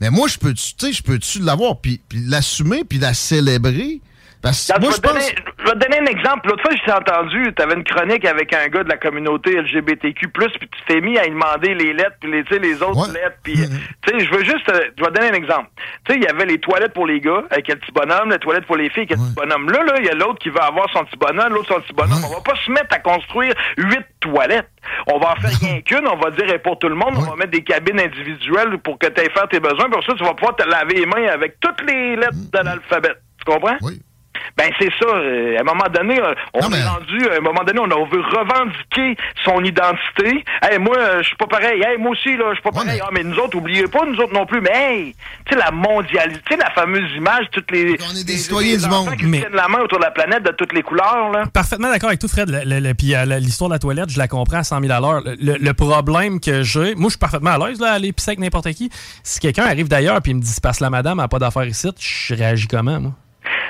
Mais 0.00 0.10
moi, 0.10 0.28
je 0.28 0.38
peux, 0.38 0.54
tu 0.54 0.74
sais, 0.78 0.92
je 0.92 1.02
peux-tu 1.02 1.40
l'avoir, 1.40 1.80
puis 1.80 2.00
l'assumer, 2.12 2.84
puis 2.84 2.98
la 2.98 3.14
célébrer? 3.14 4.00
Parce 4.42 4.66
que 4.66 4.72
Regarde, 4.72 4.82
moi, 4.82 4.90
je, 4.90 4.96
vais 4.96 5.00
te 5.00 5.14
pense... 5.14 5.36
donner, 5.36 5.54
je 5.58 5.64
vais 5.64 5.70
te 5.72 5.78
donner 5.78 5.98
un 6.00 6.06
exemple. 6.06 6.48
L'autre 6.48 6.62
fois, 6.62 6.72
j'ai 6.84 6.92
entendu, 6.92 7.52
tu 7.54 7.62
avais 7.62 7.74
une 7.74 7.84
chronique 7.84 8.24
avec 8.24 8.52
un 8.54 8.68
gars 8.68 8.82
de 8.84 8.88
la 8.88 8.96
communauté 8.96 9.60
LGBTQ+, 9.60 10.28
puis 10.28 10.50
tu 10.60 10.68
t'es 10.86 11.00
mis 11.00 11.18
à 11.18 11.24
lui 11.24 11.30
demander 11.30 11.74
les 11.74 11.92
lettres, 11.92 12.16
puis 12.20 12.30
les, 12.30 12.58
les 12.58 12.82
autres 12.82 13.12
lettres, 13.12 13.36
puis... 13.42 13.54
Tu 13.54 14.18
sais, 14.18 14.24
je 14.24 14.30
veux 14.30 14.44
juste... 14.44 14.68
euh, 14.70 14.80
Je 14.96 15.04
vais 15.04 15.10
te 15.10 15.14
donner 15.14 15.30
un 15.30 15.34
exemple. 15.34 15.68
Tu 16.04 16.12
sais, 16.12 16.18
il 16.18 16.24
y 16.24 16.26
avait 16.26 16.46
les 16.46 16.58
toilettes 16.58 16.94
pour 16.94 17.06
les 17.06 17.20
gars, 17.20 17.42
avec 17.50 17.68
le 17.68 17.76
petit 17.76 17.92
bonhomme, 17.92 18.30
les 18.30 18.38
toilettes 18.38 18.66
pour 18.66 18.76
les 18.76 18.88
filles, 18.90 19.06
avec 19.10 19.18
le 19.18 19.24
petit 19.24 19.34
bonhomme. 19.34 19.70
Là, 19.70 19.82
là, 19.84 19.94
il 19.98 20.06
y 20.06 20.10
a 20.10 20.14
l'autre 20.14 20.38
qui 20.38 20.48
veut 20.48 20.60
avoir 20.62 20.88
son 20.90 21.04
petit 21.04 21.16
bonhomme, 21.18 21.52
l'autre 21.52 21.74
son 21.74 21.80
petit 21.80 21.92
bonhomme. 21.92 22.24
On 22.24 22.34
va 22.34 22.40
pas 22.40 22.56
se 22.64 22.70
mettre 22.70 22.94
à 22.94 22.98
construire 22.98 23.52
huit 23.76 24.06
toilettes. 24.20 24.68
On 25.06 25.18
va 25.18 25.32
en 25.32 25.36
faire 25.36 25.50
rien 25.60 25.80
qu'une, 25.82 26.06
on 26.08 26.16
va 26.16 26.30
dire 26.30 26.50
et 26.52 26.58
pour 26.58 26.78
tout 26.78 26.88
le 26.88 26.94
monde, 26.94 27.14
on 27.16 27.20
va 27.20 27.36
mettre 27.36 27.50
des 27.50 27.62
cabines 27.62 28.00
individuelles 28.00 28.78
pour 28.78 28.98
que 28.98 29.06
tu 29.06 29.20
aies 29.20 29.30
faire 29.30 29.48
tes 29.48 29.60
besoins, 29.60 29.90
pour 29.90 30.02
ça, 30.04 30.14
tu 30.14 30.24
vas 30.24 30.34
pouvoir 30.34 30.56
te 30.56 30.66
laver 30.68 30.94
les 30.94 31.06
mains 31.06 31.28
avec 31.32 31.60
toutes 31.60 31.80
les 31.86 32.16
lettres 32.16 32.32
de 32.52 32.58
l'alphabet. 32.58 33.12
Tu 33.38 33.44
comprends? 33.44 33.76
Oui. 33.82 34.00
Ben 34.56 34.70
c'est 34.78 34.90
ça. 35.00 35.06
euh, 35.14 35.56
à 35.58 35.60
un 35.60 35.64
moment 35.64 35.84
donné, 35.92 36.20
euh, 36.20 36.34
on 36.54 36.60
est 36.72 36.84
rendu. 36.88 37.28
À 37.28 37.36
un 37.36 37.40
moment 37.40 37.62
donné, 37.64 37.78
on 37.80 37.90
a- 37.90 37.94
on 37.94 38.06
veut 38.06 38.20
revendiquer 38.22 39.16
son 39.44 39.62
identité. 39.64 40.44
Hey, 40.62 40.78
moi, 40.78 40.96
euh, 40.98 41.18
je 41.22 41.28
suis 41.28 41.36
pas 41.36 41.46
pareil. 41.46 41.82
Hey, 41.82 41.98
moi 41.98 42.10
aussi, 42.12 42.36
là, 42.36 42.46
je 42.50 42.54
suis 42.54 42.62
pas 42.62 42.72
pareil. 42.72 43.00
Ah, 43.02 43.08
mais 43.12 43.22
nous 43.22 43.36
autres, 43.38 43.56
oubliez 43.56 43.84
pas, 43.88 44.04
nous 44.06 44.16
autres 44.18 44.32
non 44.34 44.46
plus. 44.46 44.60
Mais 44.60 44.70
hey, 44.72 45.14
tu 45.46 45.54
sais 45.54 45.58
la 45.58 45.70
mondialité, 45.70 46.56
la 46.56 46.70
fameuse 46.70 47.10
image, 47.16 47.46
toutes 47.52 47.70
les. 47.70 47.96
On 48.10 48.14
est 48.16 48.24
des 48.24 48.36
citoyens 48.36 48.76
du 48.76 48.86
monde. 48.88 49.16
Qui 49.16 49.26
tiennent 49.40 49.52
la 49.54 49.68
main 49.68 49.80
autour 49.80 49.98
de 49.98 50.04
la 50.04 50.10
planète 50.10 50.42
de 50.44 50.50
toutes 50.52 50.72
les 50.72 50.82
couleurs, 50.82 51.30
là. 51.32 51.44
Parfaitement 51.52 51.88
d'accord 51.90 52.08
avec 52.08 52.20
tout, 52.20 52.28
Fred. 52.28 52.48
Le- 52.50 52.62
le- 52.64 52.80
le- 52.80 52.94
Puis 52.94 53.14
euh, 53.14 53.24
l'histoire 53.38 53.68
de 53.70 53.74
la 53.74 53.78
toilette, 53.78 54.10
je 54.10 54.18
la 54.18 54.28
comprends 54.28 54.58
à 54.58 54.64
100 54.64 54.80
000 54.80 54.92
à 54.92 55.00
l'heure. 55.00 55.22
Le, 55.24 55.56
le 55.58 55.72
problème 55.74 56.40
que 56.40 56.62
j'ai, 56.62 56.94
moi, 56.94 57.04
je 57.04 57.10
suis 57.10 57.18
parfaitement 57.18 57.50
à 57.50 57.58
l'aise 57.68 57.80
là, 57.80 57.92
à 57.92 57.94
aller 57.94 58.12
pisser 58.12 58.30
avec 58.30 58.38
n'importe 58.40 58.70
qui. 58.72 58.90
Si 59.22 59.40
quelqu'un 59.40 59.64
arrive 59.64 59.88
d'ailleurs 59.88 60.20
puis 60.22 60.32
il 60.32 60.36
me 60.36 60.40
dit, 60.42 60.48
se 60.50 60.60
passe 60.60 60.80
la 60.80 60.90
madame, 60.90 61.18
elle 61.18 61.24
n'a 61.24 61.28
pas 61.28 61.38
d'affaires 61.38 61.64
ici, 61.64 61.88
je 61.98 62.34
réagis 62.34 62.66
comment, 62.68 63.00
moi? 63.00 63.12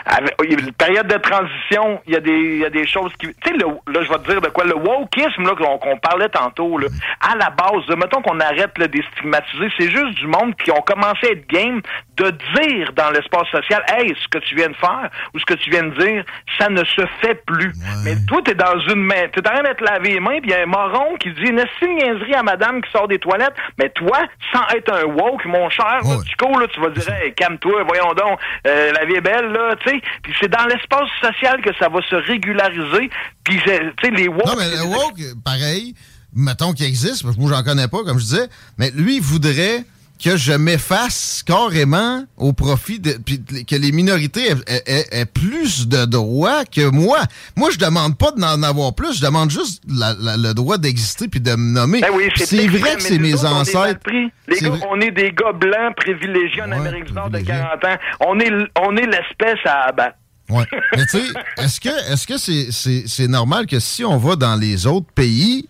Avec- 0.07 0.35
il 0.45 0.53
y 0.53 0.57
a 0.57 0.59
une 0.61 0.73
période 0.73 1.07
de 1.07 1.19
transition, 1.19 2.01
il 2.07 2.15
y 2.15 2.17
a 2.17 2.21
des, 2.21 2.31
il 2.33 2.59
y 2.59 2.65
a 2.65 2.71
des 2.71 2.87
choses 2.87 3.13
qui... 3.19 3.27
Tu 3.29 3.35
sais, 3.45 3.53
le- 3.55 3.93
là, 3.93 4.03
je 4.05 4.09
vais 4.09 4.19
te 4.19 4.31
dire 4.31 4.41
de 4.41 4.49
quoi. 4.49 4.65
Le 4.65 4.75
wokisme, 4.77 5.43
là, 5.45 5.55
qu'on 5.57 5.79
qu'on 5.79 5.97
parlait 5.99 6.29
tantôt, 6.29 6.79
là, 6.79 6.87
à 7.21 7.37
la 7.37 7.51
base, 7.51 7.87
là, 7.89 7.97
mettons 7.97 8.23
qu'on 8.23 8.39
arrête 8.41 8.77
là, 8.79 8.87
des 8.89 9.03
stigmatisés, 9.13 9.71
c'est 9.79 9.91
juste 9.91 10.15
du 10.19 10.27
monde 10.27 10.55
qui 10.57 10.71
ont 10.71 10.83
commencé 10.83 11.27
à 11.29 11.31
être 11.33 11.47
game 11.49 11.81
de 12.17 12.31
dire 12.31 12.93
dans 12.95 13.11
l'espace 13.11 13.49
social, 13.49 13.83
hey, 13.89 14.15
ce 14.23 14.29
que 14.29 14.39
tu 14.45 14.55
viens 14.55 14.69
de 14.69 14.77
faire 14.77 15.09
ou 15.35 15.39
ce 15.39 15.45
que 15.47 15.55
tu 15.55 15.71
viens 15.71 15.85
de 15.85 15.97
dire, 16.05 16.25
ça 16.59 16.69
ne 16.69 16.85
se 16.85 17.03
fait 17.23 17.43
plus. 17.47 17.73
Mais 18.05 18.15
toi, 18.29 18.41
t'es 18.45 18.55
dans 18.55 18.79
une 18.89 19.03
main, 19.03 19.29
t'es 19.33 19.41
en 19.47 19.53
train 19.53 19.63
d'être 19.63 19.81
lavé 19.81 20.11
les 20.15 20.21
mains, 20.21 20.41
puis 20.41 20.51
il 20.51 20.51
y 20.51 20.55
a 20.55 20.63
un 20.63 20.67
moron 20.67 21.17
qui 21.19 21.31
dit 21.33 21.45
une 21.49 21.65
niaiserie 21.83 22.35
à 22.35 22.43
madame 22.43 22.83
qui 22.83 22.91
sort 22.91 23.09
des 23.09 23.19
toilettes, 23.19 23.55
mais 23.79 23.89
toi, 23.91 24.19
sans 24.53 24.67
être 24.77 24.93
un 24.93 25.05
woke, 25.05 25.45
mon 25.47 25.69
cher, 25.71 25.87
là, 26.05 26.17
Chico, 26.27 26.59
là, 26.59 26.67
tu 26.69 26.81
vas 26.81 26.91
dire, 26.91 27.09
hey, 27.23 27.33
calme-toi, 27.35 27.83
voyons 27.85 28.13
donc, 28.15 28.39
euh, 28.67 28.93
la 28.93 29.05
vie 29.07 29.15
est 29.15 29.21
belle, 29.21 29.51
là, 29.53 29.75
tu 29.81 29.89
Puis 30.23 30.33
c'est 30.41 30.49
dans 30.51 30.67
l'espace 30.67 31.09
social 31.21 31.61
que 31.63 31.71
ça 31.79 31.89
va 31.89 32.01
se 32.09 32.15
régulariser. 32.15 33.11
Puis, 33.45 33.61
c'est- 33.65 33.93
tu 34.03 34.11
les 34.11 34.29
woke... 34.29 34.47
Non, 34.47 34.55
mais 34.57 34.71
le 34.71 34.83
woke, 34.85 35.21
pareil, 35.45 35.95
mettons 36.35 36.73
qu'il 36.73 36.87
existe, 36.87 37.23
parce 37.23 37.37
que 37.37 37.41
moi, 37.41 37.51
j'en 37.51 37.63
connais 37.63 37.89
pas, 37.89 38.03
comme 38.05 38.19
je 38.19 38.25
disais, 38.25 38.49
mais 38.79 38.91
lui, 38.93 39.17
il 39.17 39.23
voudrait 39.23 39.85
que 40.23 40.37
je 40.37 40.53
m'efface 40.53 41.43
carrément 41.47 42.25
au 42.37 42.53
profit 42.53 42.99
de. 43.01 43.13
puis 43.25 43.43
que 43.67 43.75
les 43.77 43.91
minorités 43.93 44.49
aient, 44.51 44.57
aient- 44.67 44.83
aient- 44.87 45.07
aient 45.21 45.25
plus 45.27 45.89
de 45.89 46.05
droits 46.05 46.65
que 46.65 46.89
moi. 46.91 47.19
Moi, 47.57 47.71
je 47.71 47.79
demande 47.79 48.17
pas 48.19 48.31
d'en 48.33 48.63
avoir 48.63 48.95
plus, 48.95 49.17
je 49.19 49.23
demande 49.23 49.51
juste 49.51 49.83
la- 49.89 50.15
la- 50.21 50.37
le 50.37 50.53
droit 50.55 50.79
d'exister 50.79 51.29
puis 51.29 51.41
de 51.41 51.53
me 51.53 51.73
nommer. 51.73 52.01
Ben 52.01 52.11
oui, 52.15 52.29
c'est 52.37 52.67
vrai 52.69 52.97
que 52.97 53.03
c'est 53.03 53.19
mes 53.19 53.35
autres, 53.35 53.47
on 53.47 53.57
est 53.65 53.77
ancêtres. 53.77 54.01
Les 54.47 54.59
gars, 54.59 54.73
on 54.91 55.01
est 55.01 55.11
des 55.11 55.33
gars 55.33 55.53
blancs 55.53 55.97
privilégiés 55.97 56.63
en 56.63 56.73
Amérique 56.73 57.05
du 57.05 57.13
Nord 57.13 57.31
de 57.31 57.39
40 57.39 57.85
ans. 57.85 57.97
On 58.27 58.39
est, 58.41 58.51
on 58.81 58.97
est 58.97 59.07
l'espèce 59.07 59.59
à 59.65 59.89
abattre. 59.89 60.17
Ouais. 60.51 60.65
Mais 60.97 61.07
tu 61.07 61.19
sais, 61.21 61.25
est-ce 61.59 61.79
que 61.81 62.13
est-ce 62.13 62.27
que 62.27 62.37
c'est 62.37 62.73
c'est- 62.73 63.05
c'est 63.07 63.29
normal 63.29 63.67
que 63.67 63.79
si 63.79 64.05
on 64.05 64.17
va 64.19 64.35
dans 64.37 64.57
les 64.57 64.87
autres 64.87 65.07
pays, 65.15 65.69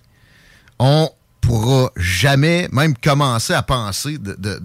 on 0.78 1.08
pourra 1.40 1.90
jamais 1.96 2.68
même 2.72 2.94
commencer 2.96 3.52
à 3.54 3.62
penser 3.62 4.18
de, 4.18 4.34
de, 4.34 4.58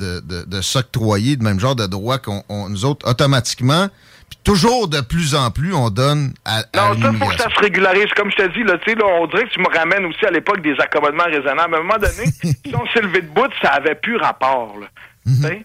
de, 0.46 0.62
s'octroyer 0.62 1.36
le 1.36 1.44
même 1.44 1.60
genre 1.60 1.76
de 1.76 1.86
droits 1.88 2.18
qu'on 2.20 2.44
on- 2.50 2.70
nous 2.70 2.86
autres 2.86 3.08
automatiquement, 3.10 3.88
puis 4.30 4.40
toujours 4.44 4.88
de 4.88 5.02
plus 5.02 5.36
en 5.36 5.52
plus 5.52 5.74
on 5.74 5.90
donne 5.90 6.34
à, 6.46 6.60
à 6.74 6.94
Non, 6.94 7.02
ça, 7.02 7.14
faut 7.14 7.28
que 7.30 7.38
ça 7.38 7.50
se 7.50 7.60
régularise. 7.60 8.08
Comme 8.16 8.32
je 8.32 8.36
te 8.38 8.48
dis, 8.54 8.64
là, 8.64 8.74
là, 8.74 9.06
on 9.22 9.28
dirait 9.28 9.46
que 9.46 9.50
tu 9.50 9.60
me 9.60 9.68
ramènes 9.78 10.06
aussi 10.06 10.26
à 10.26 10.32
l'époque 10.32 10.62
des 10.62 10.76
accommodements 10.80 11.24
raisonnables. 11.26 11.76
À 11.76 11.78
un 11.78 11.82
moment 11.82 11.98
donné, 11.98 12.26
si 12.42 12.76
on 12.76 12.86
s'est 12.94 13.02
levé 13.02 13.22
de 13.22 13.28
bout, 13.28 13.52
ça 13.62 13.70
avait 13.72 13.96
plus 13.96 14.18
rapport, 14.18 14.76
là. 14.80 14.88
Mhm. 15.26 15.64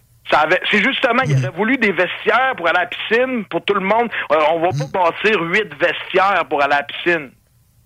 C'est 0.70 0.80
justement, 0.84 1.22
il 1.26 1.36
aurait 1.38 1.50
voulu 1.56 1.76
des 1.76 1.90
vestiaires 1.90 2.54
pour 2.56 2.68
aller 2.68 2.78
à 2.78 2.82
la 2.82 2.86
piscine 2.86 3.44
pour 3.46 3.64
tout 3.64 3.74
le 3.74 3.80
monde. 3.80 4.08
Euh, 4.30 4.36
on 4.52 4.60
va 4.60 4.68
Mhm. 4.68 4.90
pas 4.92 5.10
bâtir 5.10 5.40
huit 5.42 5.68
vestiaires 5.80 6.44
pour 6.48 6.62
aller 6.62 6.74
à 6.74 6.76
la 6.78 6.82
piscine. 6.84 7.30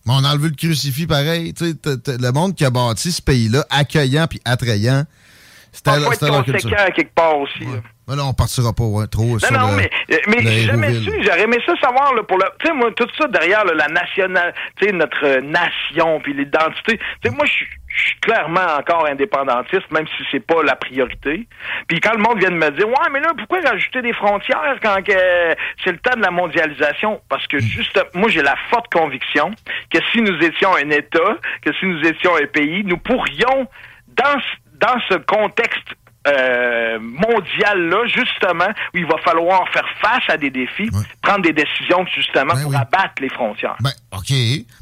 Mais 0.07 0.13
on 0.15 0.25
a 0.25 0.33
enlevé 0.33 0.51
le 0.51 0.55
crucifix 0.55 1.07
pareil. 1.07 1.55
Tu 1.55 1.65
sais, 1.67 1.75
t'as- 1.75 1.97
t'as- 1.97 2.17
le 2.19 2.33
monde 2.33 2.55
qui 2.55 2.65
a 2.65 2.71
bâti 2.71 3.11
ce 3.11 3.23
pays-là, 3.23 3.65
accueillant 3.71 4.27
puis 4.27 4.41
attrayant, 4.45 5.05
c'était 5.73 5.91
être 6.13 6.27
leur 6.27 6.45
culture. 6.45 6.71
conséquent 6.71 6.85
à 6.87 6.91
quelque 6.91 7.15
part 7.15 7.39
aussi. 7.39 7.65
Mais 8.07 8.17
là, 8.17 8.23
on 8.27 8.35
partira 8.35 8.73
pas 8.75 8.85
ouais, 8.85 9.07
trop 9.07 9.25
Non, 9.25 9.39
sur 9.39 9.53
non, 9.53 9.71
le- 9.71 9.77
mais, 9.77 9.91
euh, 10.13 10.19
mais 10.27 10.43
j'aurais 11.23 11.43
aimé 11.43 11.59
ça 11.65 11.73
savoir, 11.81 12.15
là, 12.15 12.23
pour 12.23 12.37
le, 12.37 12.45
tu 12.61 12.67
sais, 12.67 12.75
moi, 12.75 12.91
tout 12.95 13.07
ça 13.19 13.27
derrière, 13.29 13.65
là, 13.65 13.73
la 13.75 13.89
nationale, 13.89 14.53
tu 14.77 14.87
sais, 14.87 14.93
notre 14.93 15.41
nation, 15.41 16.21
puis 16.21 16.35
l'identité. 16.35 16.99
Tu 17.23 17.31
sais, 17.31 17.35
moi, 17.35 17.47
je 17.47 17.53
suis- 17.53 17.67
je 17.89 18.03
suis 18.09 18.17
clairement 18.21 18.67
encore 18.79 19.07
indépendantiste, 19.07 19.91
même 19.93 20.07
si 20.19 20.25
c'est 20.31 20.45
pas 20.45 20.63
la 20.65 20.75
priorité. 20.77 21.47
Puis 21.89 22.01
quand 22.01 22.13
le 22.13 22.19
monde 22.19 22.41
vient 22.41 22.51
de 22.51 22.57
me 22.57 22.71
dire, 22.73 22.89
ouais, 22.89 23.09
mais 23.13 23.21
là, 23.21 23.33
pourquoi 23.39 23.61
rajouter 23.61 24.03
des 24.03 24.13
frontières 24.13 24.77
quand 24.83 25.01
que 25.03 25.13
c'est 25.83 25.93
le 25.93 25.99
temps 25.99 26.17
de 26.17 26.23
la 26.23 26.31
mondialisation? 26.33 27.21
Parce 27.29 27.45
Mm. 27.45 27.49
que 27.49 27.59
juste, 27.61 27.99
moi, 28.15 28.29
j'ai 28.29 28.43
la 28.43 28.57
forte 28.69 28.93
conviction 28.93 29.51
que 29.91 29.99
si 30.13 30.21
nous 30.21 30.37
étions 30.43 30.75
un 30.77 30.91
État, 30.91 31.37
que 31.65 31.73
si 31.75 31.87
nous 31.87 32.01
étions 32.07 32.33
un 32.37 32.47
pays, 32.47 32.83
nous 32.85 32.99
pourrions, 32.99 33.69
dans, 34.09 34.39
ce- 34.41 34.79
dans 34.79 35.01
ce 35.09 35.15
contexte 35.15 35.95
euh, 36.27 36.99
mondial-là, 37.01 38.07
justement, 38.07 38.69
où 38.95 38.99
il 38.99 39.07
va 39.07 39.17
falloir 39.25 39.69
faire 39.73 39.87
face 40.01 40.23
à 40.29 40.37
des 40.37 40.51
défis, 40.51 40.91
prendre 41.23 41.43
des 41.43 41.53
décisions, 41.53 42.05
justement, 42.15 42.55
pour 42.63 42.75
abattre 42.75 43.15
les 43.21 43.29
frontières. 43.29 43.77
Ben, 43.81 43.93
OK. 44.13 44.31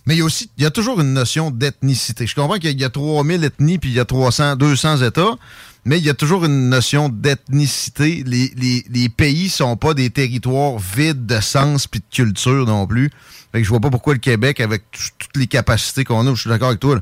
Mais 0.07 0.15
il 0.15 0.19
y 0.19 0.23
a 0.23 0.25
aussi, 0.25 0.51
il 0.57 0.63
y 0.65 0.67
a 0.67 0.71
toujours 0.71 1.01
une 1.01 1.13
notion 1.13 1.51
d'ethnicité. 1.51 2.27
Je 2.27 2.35
comprends 2.35 2.59
qu'il 2.59 2.81
y 2.81 2.85
a 2.85 2.91
3000 2.91 3.45
ethnies 3.45 3.79
puis 3.79 3.91
il 3.91 3.97
y 3.97 4.01
a 4.01 4.05
300, 4.05 4.57
200 4.57 4.99
États, 4.99 5.35
mais 5.85 5.99
il 5.99 6.05
y 6.05 6.11
a 6.11 6.15
toujours 6.15 6.45
une 6.45 6.69
notion 6.69 7.09
d'ethnicité. 7.09 8.23
Les, 8.25 8.53
les, 8.57 8.85
les 8.89 9.09
pays 9.09 9.49
sont 9.49 9.77
pas 9.77 9.95
des 9.95 10.11
territoires 10.11 10.79
vides 10.79 11.27
de 11.27 11.41
sens 11.41 11.87
puis 11.87 12.01
de 12.01 12.15
culture 12.15 12.67
non 12.67 12.87
plus. 12.87 13.11
Fait 13.53 13.59
que 13.61 13.65
je 13.65 13.69
vois 13.69 13.81
pas 13.81 13.91
pourquoi 13.91 14.15
le 14.15 14.19
Québec, 14.19 14.61
avec 14.61 14.83
toutes 14.91 15.37
les 15.37 15.47
capacités 15.47 16.05
qu'on 16.05 16.27
a, 16.27 16.35
je 16.35 16.41
suis 16.41 16.51
d'accord 16.51 16.69
avec 16.69 16.81
toi, 16.81 16.95
là, 16.95 17.01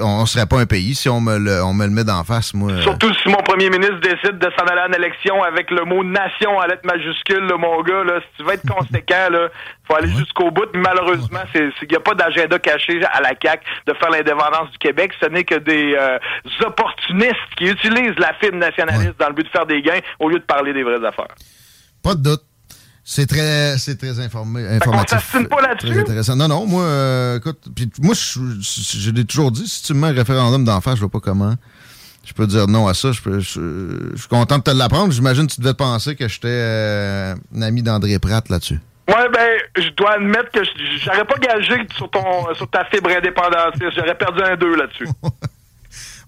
on 0.00 0.24
serait 0.24 0.46
pas 0.46 0.58
un 0.58 0.64
pays 0.64 0.94
si 0.94 1.10
on 1.10 1.20
me 1.20 1.36
le, 1.38 1.62
on 1.62 1.74
me 1.74 1.84
le 1.84 1.92
met 1.92 2.04
d'en 2.04 2.24
face, 2.24 2.54
moi. 2.54 2.80
Surtout 2.80 3.12
si 3.22 3.28
mon 3.28 3.42
premier 3.42 3.68
ministre 3.68 4.00
décide 4.00 4.38
de 4.38 4.50
s'en 4.58 4.64
aller 4.64 4.80
en 4.88 4.92
élection 4.92 5.42
avec 5.42 5.70
le 5.70 5.84
mot 5.84 6.02
nation 6.02 6.58
à 6.60 6.66
lettre 6.66 6.86
majuscule, 6.86 7.44
là, 7.44 7.58
mon 7.58 7.82
gars, 7.82 8.04
là, 8.04 8.20
si 8.20 8.38
tu 8.38 8.44
veux 8.44 8.54
être 8.54 8.66
conséquent, 8.66 9.28
là, 9.30 9.48
faut 9.86 9.94
aller 9.94 10.10
jusqu'au 10.12 10.50
bout. 10.50 10.68
Mais 10.74 10.80
malheureusement, 10.80 11.42
c'est, 11.52 11.68
il 11.82 11.88
n'y 11.88 11.96
a 11.96 12.00
pas 12.00 12.14
d'agenda 12.14 12.58
caché 12.58 13.04
à 13.04 13.20
la 13.20 13.34
CAQ 13.40 13.62
de 13.86 13.92
faire 13.94 14.10
l'indépendance 14.10 14.70
du 14.72 14.78
Québec. 14.78 15.12
Ce 15.20 15.28
n'est 15.28 15.44
que 15.44 15.56
des 15.56 15.94
euh, 15.98 16.18
opportunistes 16.64 17.36
qui 17.58 17.64
utilisent 17.64 18.18
la 18.18 18.32
fibre 18.40 18.56
nationaliste 18.56 19.18
dans 19.18 19.28
le 19.28 19.34
but 19.34 19.44
de 19.44 19.50
faire 19.50 19.66
des 19.66 19.82
gains 19.82 20.00
au 20.18 20.30
lieu 20.30 20.38
de 20.38 20.44
parler 20.44 20.72
des 20.72 20.84
vraies 20.84 21.04
affaires. 21.04 21.34
Pas 22.02 22.14
de 22.14 22.22
doute. 22.22 22.42
C'est 23.04 23.26
très, 23.26 23.76
c'est 23.78 23.96
très 23.96 24.20
informé, 24.20 24.64
informatif. 24.68 25.18
s'astine 25.18 25.48
pas 25.48 25.60
là-dessus? 25.60 25.88
Très 25.90 25.98
intéressant. 26.00 26.36
Non, 26.36 26.46
non, 26.46 26.66
moi, 26.66 26.82
euh, 26.84 27.38
écoute, 27.38 27.58
puis 27.74 27.90
moi, 28.00 28.14
je, 28.14 28.38
je, 28.60 28.98
je 28.98 29.10
l'ai 29.10 29.24
toujours 29.24 29.50
dit, 29.50 29.66
si 29.66 29.82
tu 29.82 29.92
me 29.94 30.00
mets 30.00 30.08
un 30.08 30.12
référendum 30.12 30.64
d'en 30.64 30.80
face, 30.80 30.94
je 30.96 31.00
vois 31.00 31.10
pas 31.10 31.18
comment. 31.20 31.54
Je 32.24 32.32
peux 32.32 32.46
dire 32.46 32.68
non 32.68 32.86
à 32.86 32.94
ça. 32.94 33.10
Je, 33.10 33.20
peux- 33.20 33.40
je- 33.40 34.14
suis 34.16 34.28
content 34.28 34.58
de 34.58 34.62
te 34.62 34.70
l'apprendre. 34.70 35.12
J'imagine 35.12 35.48
que 35.48 35.54
tu 35.54 35.60
devais 35.60 35.74
penser 35.74 36.14
que 36.14 36.28
j'étais 36.28 36.46
euh, 36.48 37.34
un 37.56 37.62
ami 37.62 37.82
d'André 37.82 38.20
Pratt 38.20 38.48
là-dessus. 38.48 38.78
Ouais, 39.08 39.28
ben, 39.34 39.58
je 39.84 39.88
dois 39.96 40.12
admettre 40.12 40.52
que 40.52 40.60
j'aurais 41.04 41.24
pas 41.24 41.34
gagé 41.40 41.74
sur 41.96 42.08
ton, 42.08 42.54
sur 42.54 42.70
ta 42.70 42.84
fibre 42.84 43.10
indépendantiste. 43.10 43.90
J'aurais 43.96 44.14
perdu 44.16 44.40
un 44.40 44.54
2 44.56 44.76
là-dessus. 44.76 45.08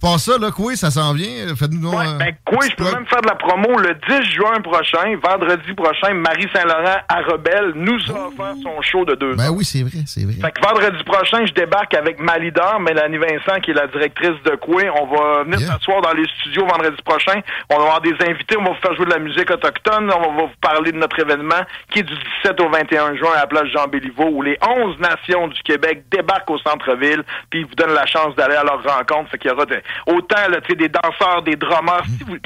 Pour 0.05 0.21
ça, 0.21 0.37
là, 0.39 0.51
quoi, 0.51 0.77
ça 0.77 0.91
s'en 0.91 1.15
vient. 1.15 1.55
Faites-nous 1.57 1.81
donc, 1.91 1.95
un- 1.99 2.19
Ben, 2.19 2.35
quoi, 2.45 2.67
je 2.69 2.77
peux 2.77 2.85
même 2.85 3.07
faire 3.07 3.23
de 3.23 3.27
la 3.29 3.37
promo 3.37 3.79
le 3.79 3.95
10 4.07 4.35
juin 4.35 4.61
prochain, 4.61 5.17
vendredi 5.23 5.73
prochain, 5.73 6.13
Marie 6.13 6.47
Saint-Laurent 6.55 6.99
à 7.09 7.21
Rebelle 7.23 7.73
nous 7.75 7.99
a 8.11 8.27
offert 8.29 8.53
son 8.63 8.83
show 8.83 9.07
de 9.07 9.15
deux 9.15 9.35
Ben 9.35 9.47
heures. 9.47 9.55
oui, 9.55 9.65
c'est 9.65 9.83
vrai, 9.83 10.05
c'est 10.07 10.25
vrai. 10.25 10.35
Fait 10.43 10.53
que 10.53 10.61
vendredi 10.61 11.03
prochain, 11.05 11.47
je 11.47 11.53
débarque 11.55 11.95
avec 11.95 12.21
ma 12.21 12.37
leader, 12.39 12.79
Mélanie 12.81 13.17
Vincent, 13.17 13.61
qui 13.63 13.71
est 13.71 13.75
la 13.75 13.87
directrice 13.87 14.37
de 14.45 14.57
Coué. 14.57 14.91
On 14.91 15.07
va 15.07 15.45
venir 15.45 15.59
s'asseoir 15.61 16.03
dans 16.03 16.13
les 16.13 16.27
studios 16.41 16.67
vendredi 16.67 17.01
prochain. 17.03 17.41
On 17.71 17.77
va 17.77 17.83
avoir 17.85 18.01
des 18.03 18.15
invités. 18.29 18.57
On 18.59 18.65
va 18.65 18.71
vous 18.73 18.81
faire 18.83 18.95
jouer 18.97 19.07
de 19.07 19.11
la 19.13 19.19
musique 19.21 19.51
autochtone. 19.51 20.11
On 20.15 20.21
va 20.37 20.43
vous 20.43 20.51
parler 20.61 20.93
de 20.93 20.99
notre 20.99 21.19
événement 21.19 21.63
qui 21.91 22.01
est 22.01 22.03
du 22.03 22.15
17 22.45 22.61
au 22.61 22.69
21 22.69 23.17
juin 23.17 23.31
à 23.37 23.41
la 23.41 23.47
place 23.47 23.69
Jean 23.73 23.87
Béliveau, 23.89 24.29
où 24.29 24.43
les 24.43 24.59
11 24.63 24.99
nations 24.99 25.49
du 25.49 25.63
Québec 25.63 26.05
débarquent 26.11 26.51
au 26.51 26.59
centre-ville, 26.59 27.23
puis 27.49 27.61
ils 27.61 27.67
vous 27.67 27.75
donnent 27.75 27.95
la 27.95 28.05
chance 28.07 28.35
d'aller 28.37 28.57
à 28.57 28.65
leur 28.65 28.83
rencontre. 28.85 29.31
Fait 29.31 29.39
qu'il 29.39 29.51
y 29.51 29.55
aura 29.55 29.65
de- 29.65 29.81
autant 30.07 30.49
là, 30.49 30.61
tu 30.61 30.71
sais, 30.71 30.75
des 30.77 30.89
danseurs, 30.89 31.43
des 31.43 31.57
drummers. 31.57 32.05
Si 32.19 32.25
vous- 32.25 32.37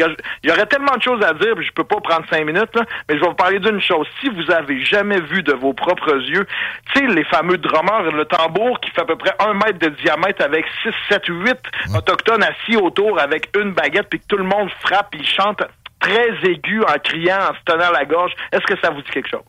il 0.43 0.49
y 0.49 0.53
aurait 0.53 0.67
tellement 0.67 0.97
de 0.97 1.03
choses 1.03 1.23
à 1.25 1.33
dire, 1.35 1.55
puis 1.57 1.65
je 1.67 1.73
peux 1.73 1.85
pas 1.85 2.01
prendre 2.01 2.25
cinq 2.31 2.45
minutes, 2.45 2.75
là, 2.75 2.83
mais 3.09 3.17
je 3.17 3.21
vais 3.21 3.29
vous 3.29 3.35
parler 3.35 3.59
d'une 3.59 3.81
chose. 3.81 4.07
Si 4.21 4.29
vous 4.29 4.51
avez 4.51 4.85
jamais 4.85 5.21
vu 5.21 5.43
de 5.43 5.53
vos 5.53 5.73
propres 5.73 6.15
yeux, 6.17 6.47
tu 6.95 7.01
sais, 7.01 7.07
les 7.07 7.25
fameux 7.25 7.59
drummers, 7.59 8.11
le 8.13 8.25
tambour 8.25 8.81
qui 8.81 8.91
fait 8.91 9.01
à 9.03 9.05
peu 9.05 9.17
près 9.17 9.35
un 9.39 9.55
mètre 9.55 9.79
de 9.79 9.89
diamètre 9.89 10.45
avec 10.45 10.65
6, 10.83 10.91
7, 11.09 11.23
8 11.29 11.59
autochtones 11.97 12.43
assis 12.43 12.77
autour 12.77 13.19
avec 13.21 13.49
une 13.57 13.73
baguette, 13.73 14.09
puis 14.11 14.21
que 14.21 14.27
tout 14.29 14.37
le 14.39 14.45
monde 14.45 14.71
frappe, 14.81 15.11
puis 15.11 15.25
chante 15.25 15.63
très 16.01 16.29
aigu 16.45 16.83
en 16.83 16.99
criant, 17.03 17.39
en 17.51 17.55
se 17.55 17.61
tenant 17.65 17.91
la 17.91 18.05
gorge. 18.05 18.33
Est-ce 18.53 18.65
que 18.67 18.79
ça 18.81 18.91
vous 18.91 19.03
dit 19.03 19.11
quelque 19.11 19.29
chose? 19.31 19.43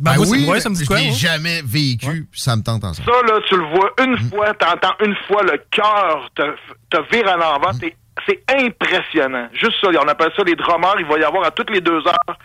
Ben, 0.00 0.16
moi, 0.16 0.26
oui, 0.28 0.46
ouais, 0.48 0.60
ça 0.60 0.68
me 0.70 0.74
dit 0.74 0.82
je 0.84 0.86
quoi, 0.88 0.98
l'ai 0.98 1.06
ouais. 1.06 1.12
jamais 1.12 1.60
vécu, 1.64 2.26
puis 2.30 2.40
ça 2.40 2.56
me 2.56 2.62
tente 2.62 2.82
en 2.84 2.92
ça. 2.94 3.02
Ça, 3.04 3.10
là, 3.10 3.40
tu 3.48 3.56
le 3.56 3.64
vois 3.66 3.90
une 4.02 4.16
fois, 4.30 4.54
t'entends 4.54 4.94
une 5.04 5.14
fois, 5.28 5.42
le 5.42 5.58
cœur 5.70 6.28
te, 6.34 6.42
te 6.90 7.14
vire 7.14 7.28
à 7.28 7.36
l'envers. 7.36 7.74
C'est- 7.80 7.96
C'est 8.26 8.42
impressionnant. 8.54 9.48
Juste 9.54 9.76
ça, 9.80 9.88
on 9.88 10.08
appelle 10.08 10.30
ça 10.36 10.42
les 10.44 10.54
drummers. 10.54 10.96
Il 10.98 11.06
va 11.06 11.18
y 11.18 11.24
avoir 11.24 11.42
à 11.46 11.50
toutes 11.50 11.70
les 11.70 11.80
deux 11.80 12.02
heures 12.06 12.36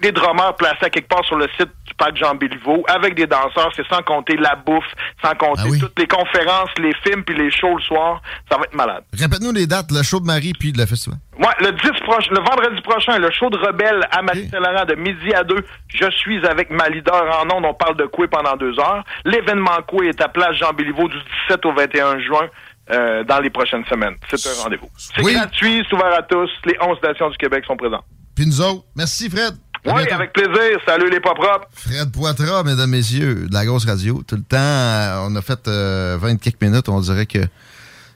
des 0.00 0.12
drummers 0.12 0.54
placés 0.56 0.84
à 0.84 0.90
quelque 0.90 1.08
part 1.08 1.24
sur 1.24 1.36
le 1.36 1.46
site 1.58 1.70
du 1.86 1.94
parc 1.94 2.16
Jean 2.16 2.34
Béliveau 2.34 2.84
avec 2.88 3.14
des 3.14 3.26
danseurs. 3.26 3.70
C'est 3.76 3.86
sans 3.88 4.02
compter 4.02 4.36
la 4.36 4.54
bouffe, 4.56 4.84
sans 5.24 5.34
compter 5.34 5.78
toutes 5.78 5.98
les 5.98 6.06
conférences, 6.06 6.70
les 6.78 6.92
films 7.04 7.24
puis 7.24 7.36
les 7.36 7.50
shows 7.50 7.76
le 7.76 7.82
soir. 7.82 8.20
Ça 8.50 8.56
va 8.56 8.64
être 8.64 8.74
malade. 8.74 9.04
Répète-nous 9.12 9.52
les 9.52 9.66
dates, 9.66 9.90
le 9.90 10.02
show 10.02 10.20
de 10.20 10.26
Marie 10.26 10.52
puis 10.58 10.72
le 10.72 10.86
festival. 10.86 11.18
Ouais, 11.38 11.54
le 11.60 11.72
10 11.72 12.00
proche, 12.04 12.28
le 12.30 12.38
vendredi 12.38 12.80
prochain, 12.82 13.18
le 13.18 13.30
show 13.32 13.50
de 13.50 13.58
Rebelle 13.58 14.00
à 14.10 14.22
Marie-Saint-Laurent 14.22 14.84
de 14.84 14.94
midi 14.94 15.32
à 15.34 15.44
2. 15.44 15.56
Je 15.88 16.10
suis 16.10 16.44
avec 16.46 16.70
ma 16.70 16.88
leader 16.88 17.40
en 17.42 17.54
ondes. 17.56 17.64
On 17.64 17.74
parle 17.74 17.96
de 17.96 18.04
Coué 18.06 18.28
pendant 18.28 18.56
deux 18.56 18.78
heures? 18.78 19.04
L'événement 19.24 19.80
Coué 19.86 20.08
est 20.08 20.20
à 20.20 20.28
place 20.28 20.56
Jean 20.56 20.72
Béliveau 20.72 21.08
du 21.08 21.16
17 21.48 21.64
au 21.66 21.72
21 21.72 22.18
juin. 22.20 22.48
euh, 22.90 23.22
dans 23.22 23.38
les 23.38 23.48
prochaines 23.48 23.84
semaines. 23.86 24.16
C'est 24.28 24.50
un 24.50 24.62
rendez-vous. 24.64 24.88
C'est 24.96 25.22
gratuit, 25.22 25.84
c'est 25.88 25.94
ouvert 25.94 26.18
à 26.18 26.22
tous. 26.22 26.50
Les 26.66 26.76
11 26.80 26.98
nations 27.02 27.30
du 27.30 27.36
Québec 27.36 27.64
sont 27.64 27.76
présentes. 27.76 28.04
Puis 28.34 28.44
nous 28.44 28.60
autres, 28.60 28.84
merci 28.96 29.30
Fred. 29.30 29.54
Oui, 29.84 29.92
bientôt. 29.96 30.14
avec 30.14 30.32
plaisir. 30.32 30.78
Salut 30.86 31.10
les 31.10 31.20
pas 31.20 31.34
propres. 31.34 31.66
Fred 31.74 32.12
Poitras, 32.12 32.62
mesdames, 32.62 32.90
messieurs, 32.90 33.46
de 33.48 33.52
la 33.54 33.64
grosse 33.66 33.84
radio. 33.84 34.22
Tout 34.26 34.36
le 34.36 34.42
temps, 34.42 34.56
euh, 34.58 35.26
on 35.28 35.34
a 35.34 35.42
fait 35.42 35.66
euh, 35.66 36.16
20 36.20 36.36
quelques 36.36 36.60
minutes. 36.62 36.88
On 36.88 37.00
dirait 37.00 37.26
que 37.26 37.40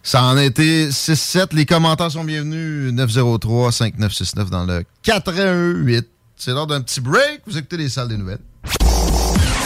ça 0.02 0.22
en 0.22 0.36
a 0.36 0.44
été 0.44 0.88
6-7. 0.90 1.48
Les 1.54 1.66
commentaires 1.66 2.10
sont 2.12 2.22
bienvenus. 2.24 2.92
903-5969 2.94 4.50
dans 4.50 4.64
le 4.64 4.84
418. 5.02 6.06
C'est 6.36 6.52
l'heure 6.52 6.66
d'un 6.68 6.82
petit 6.82 7.00
break. 7.00 7.40
Vous 7.46 7.58
écoutez 7.58 7.78
les 7.78 7.88
salles 7.88 8.08
des 8.08 8.16
nouvelles. 8.16 8.38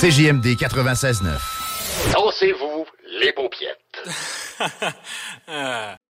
CJMD 0.01 0.47
96.9. 0.57 1.25
Dansez-vous 2.15 2.87
les 3.21 3.33
paupiètes. 3.33 3.77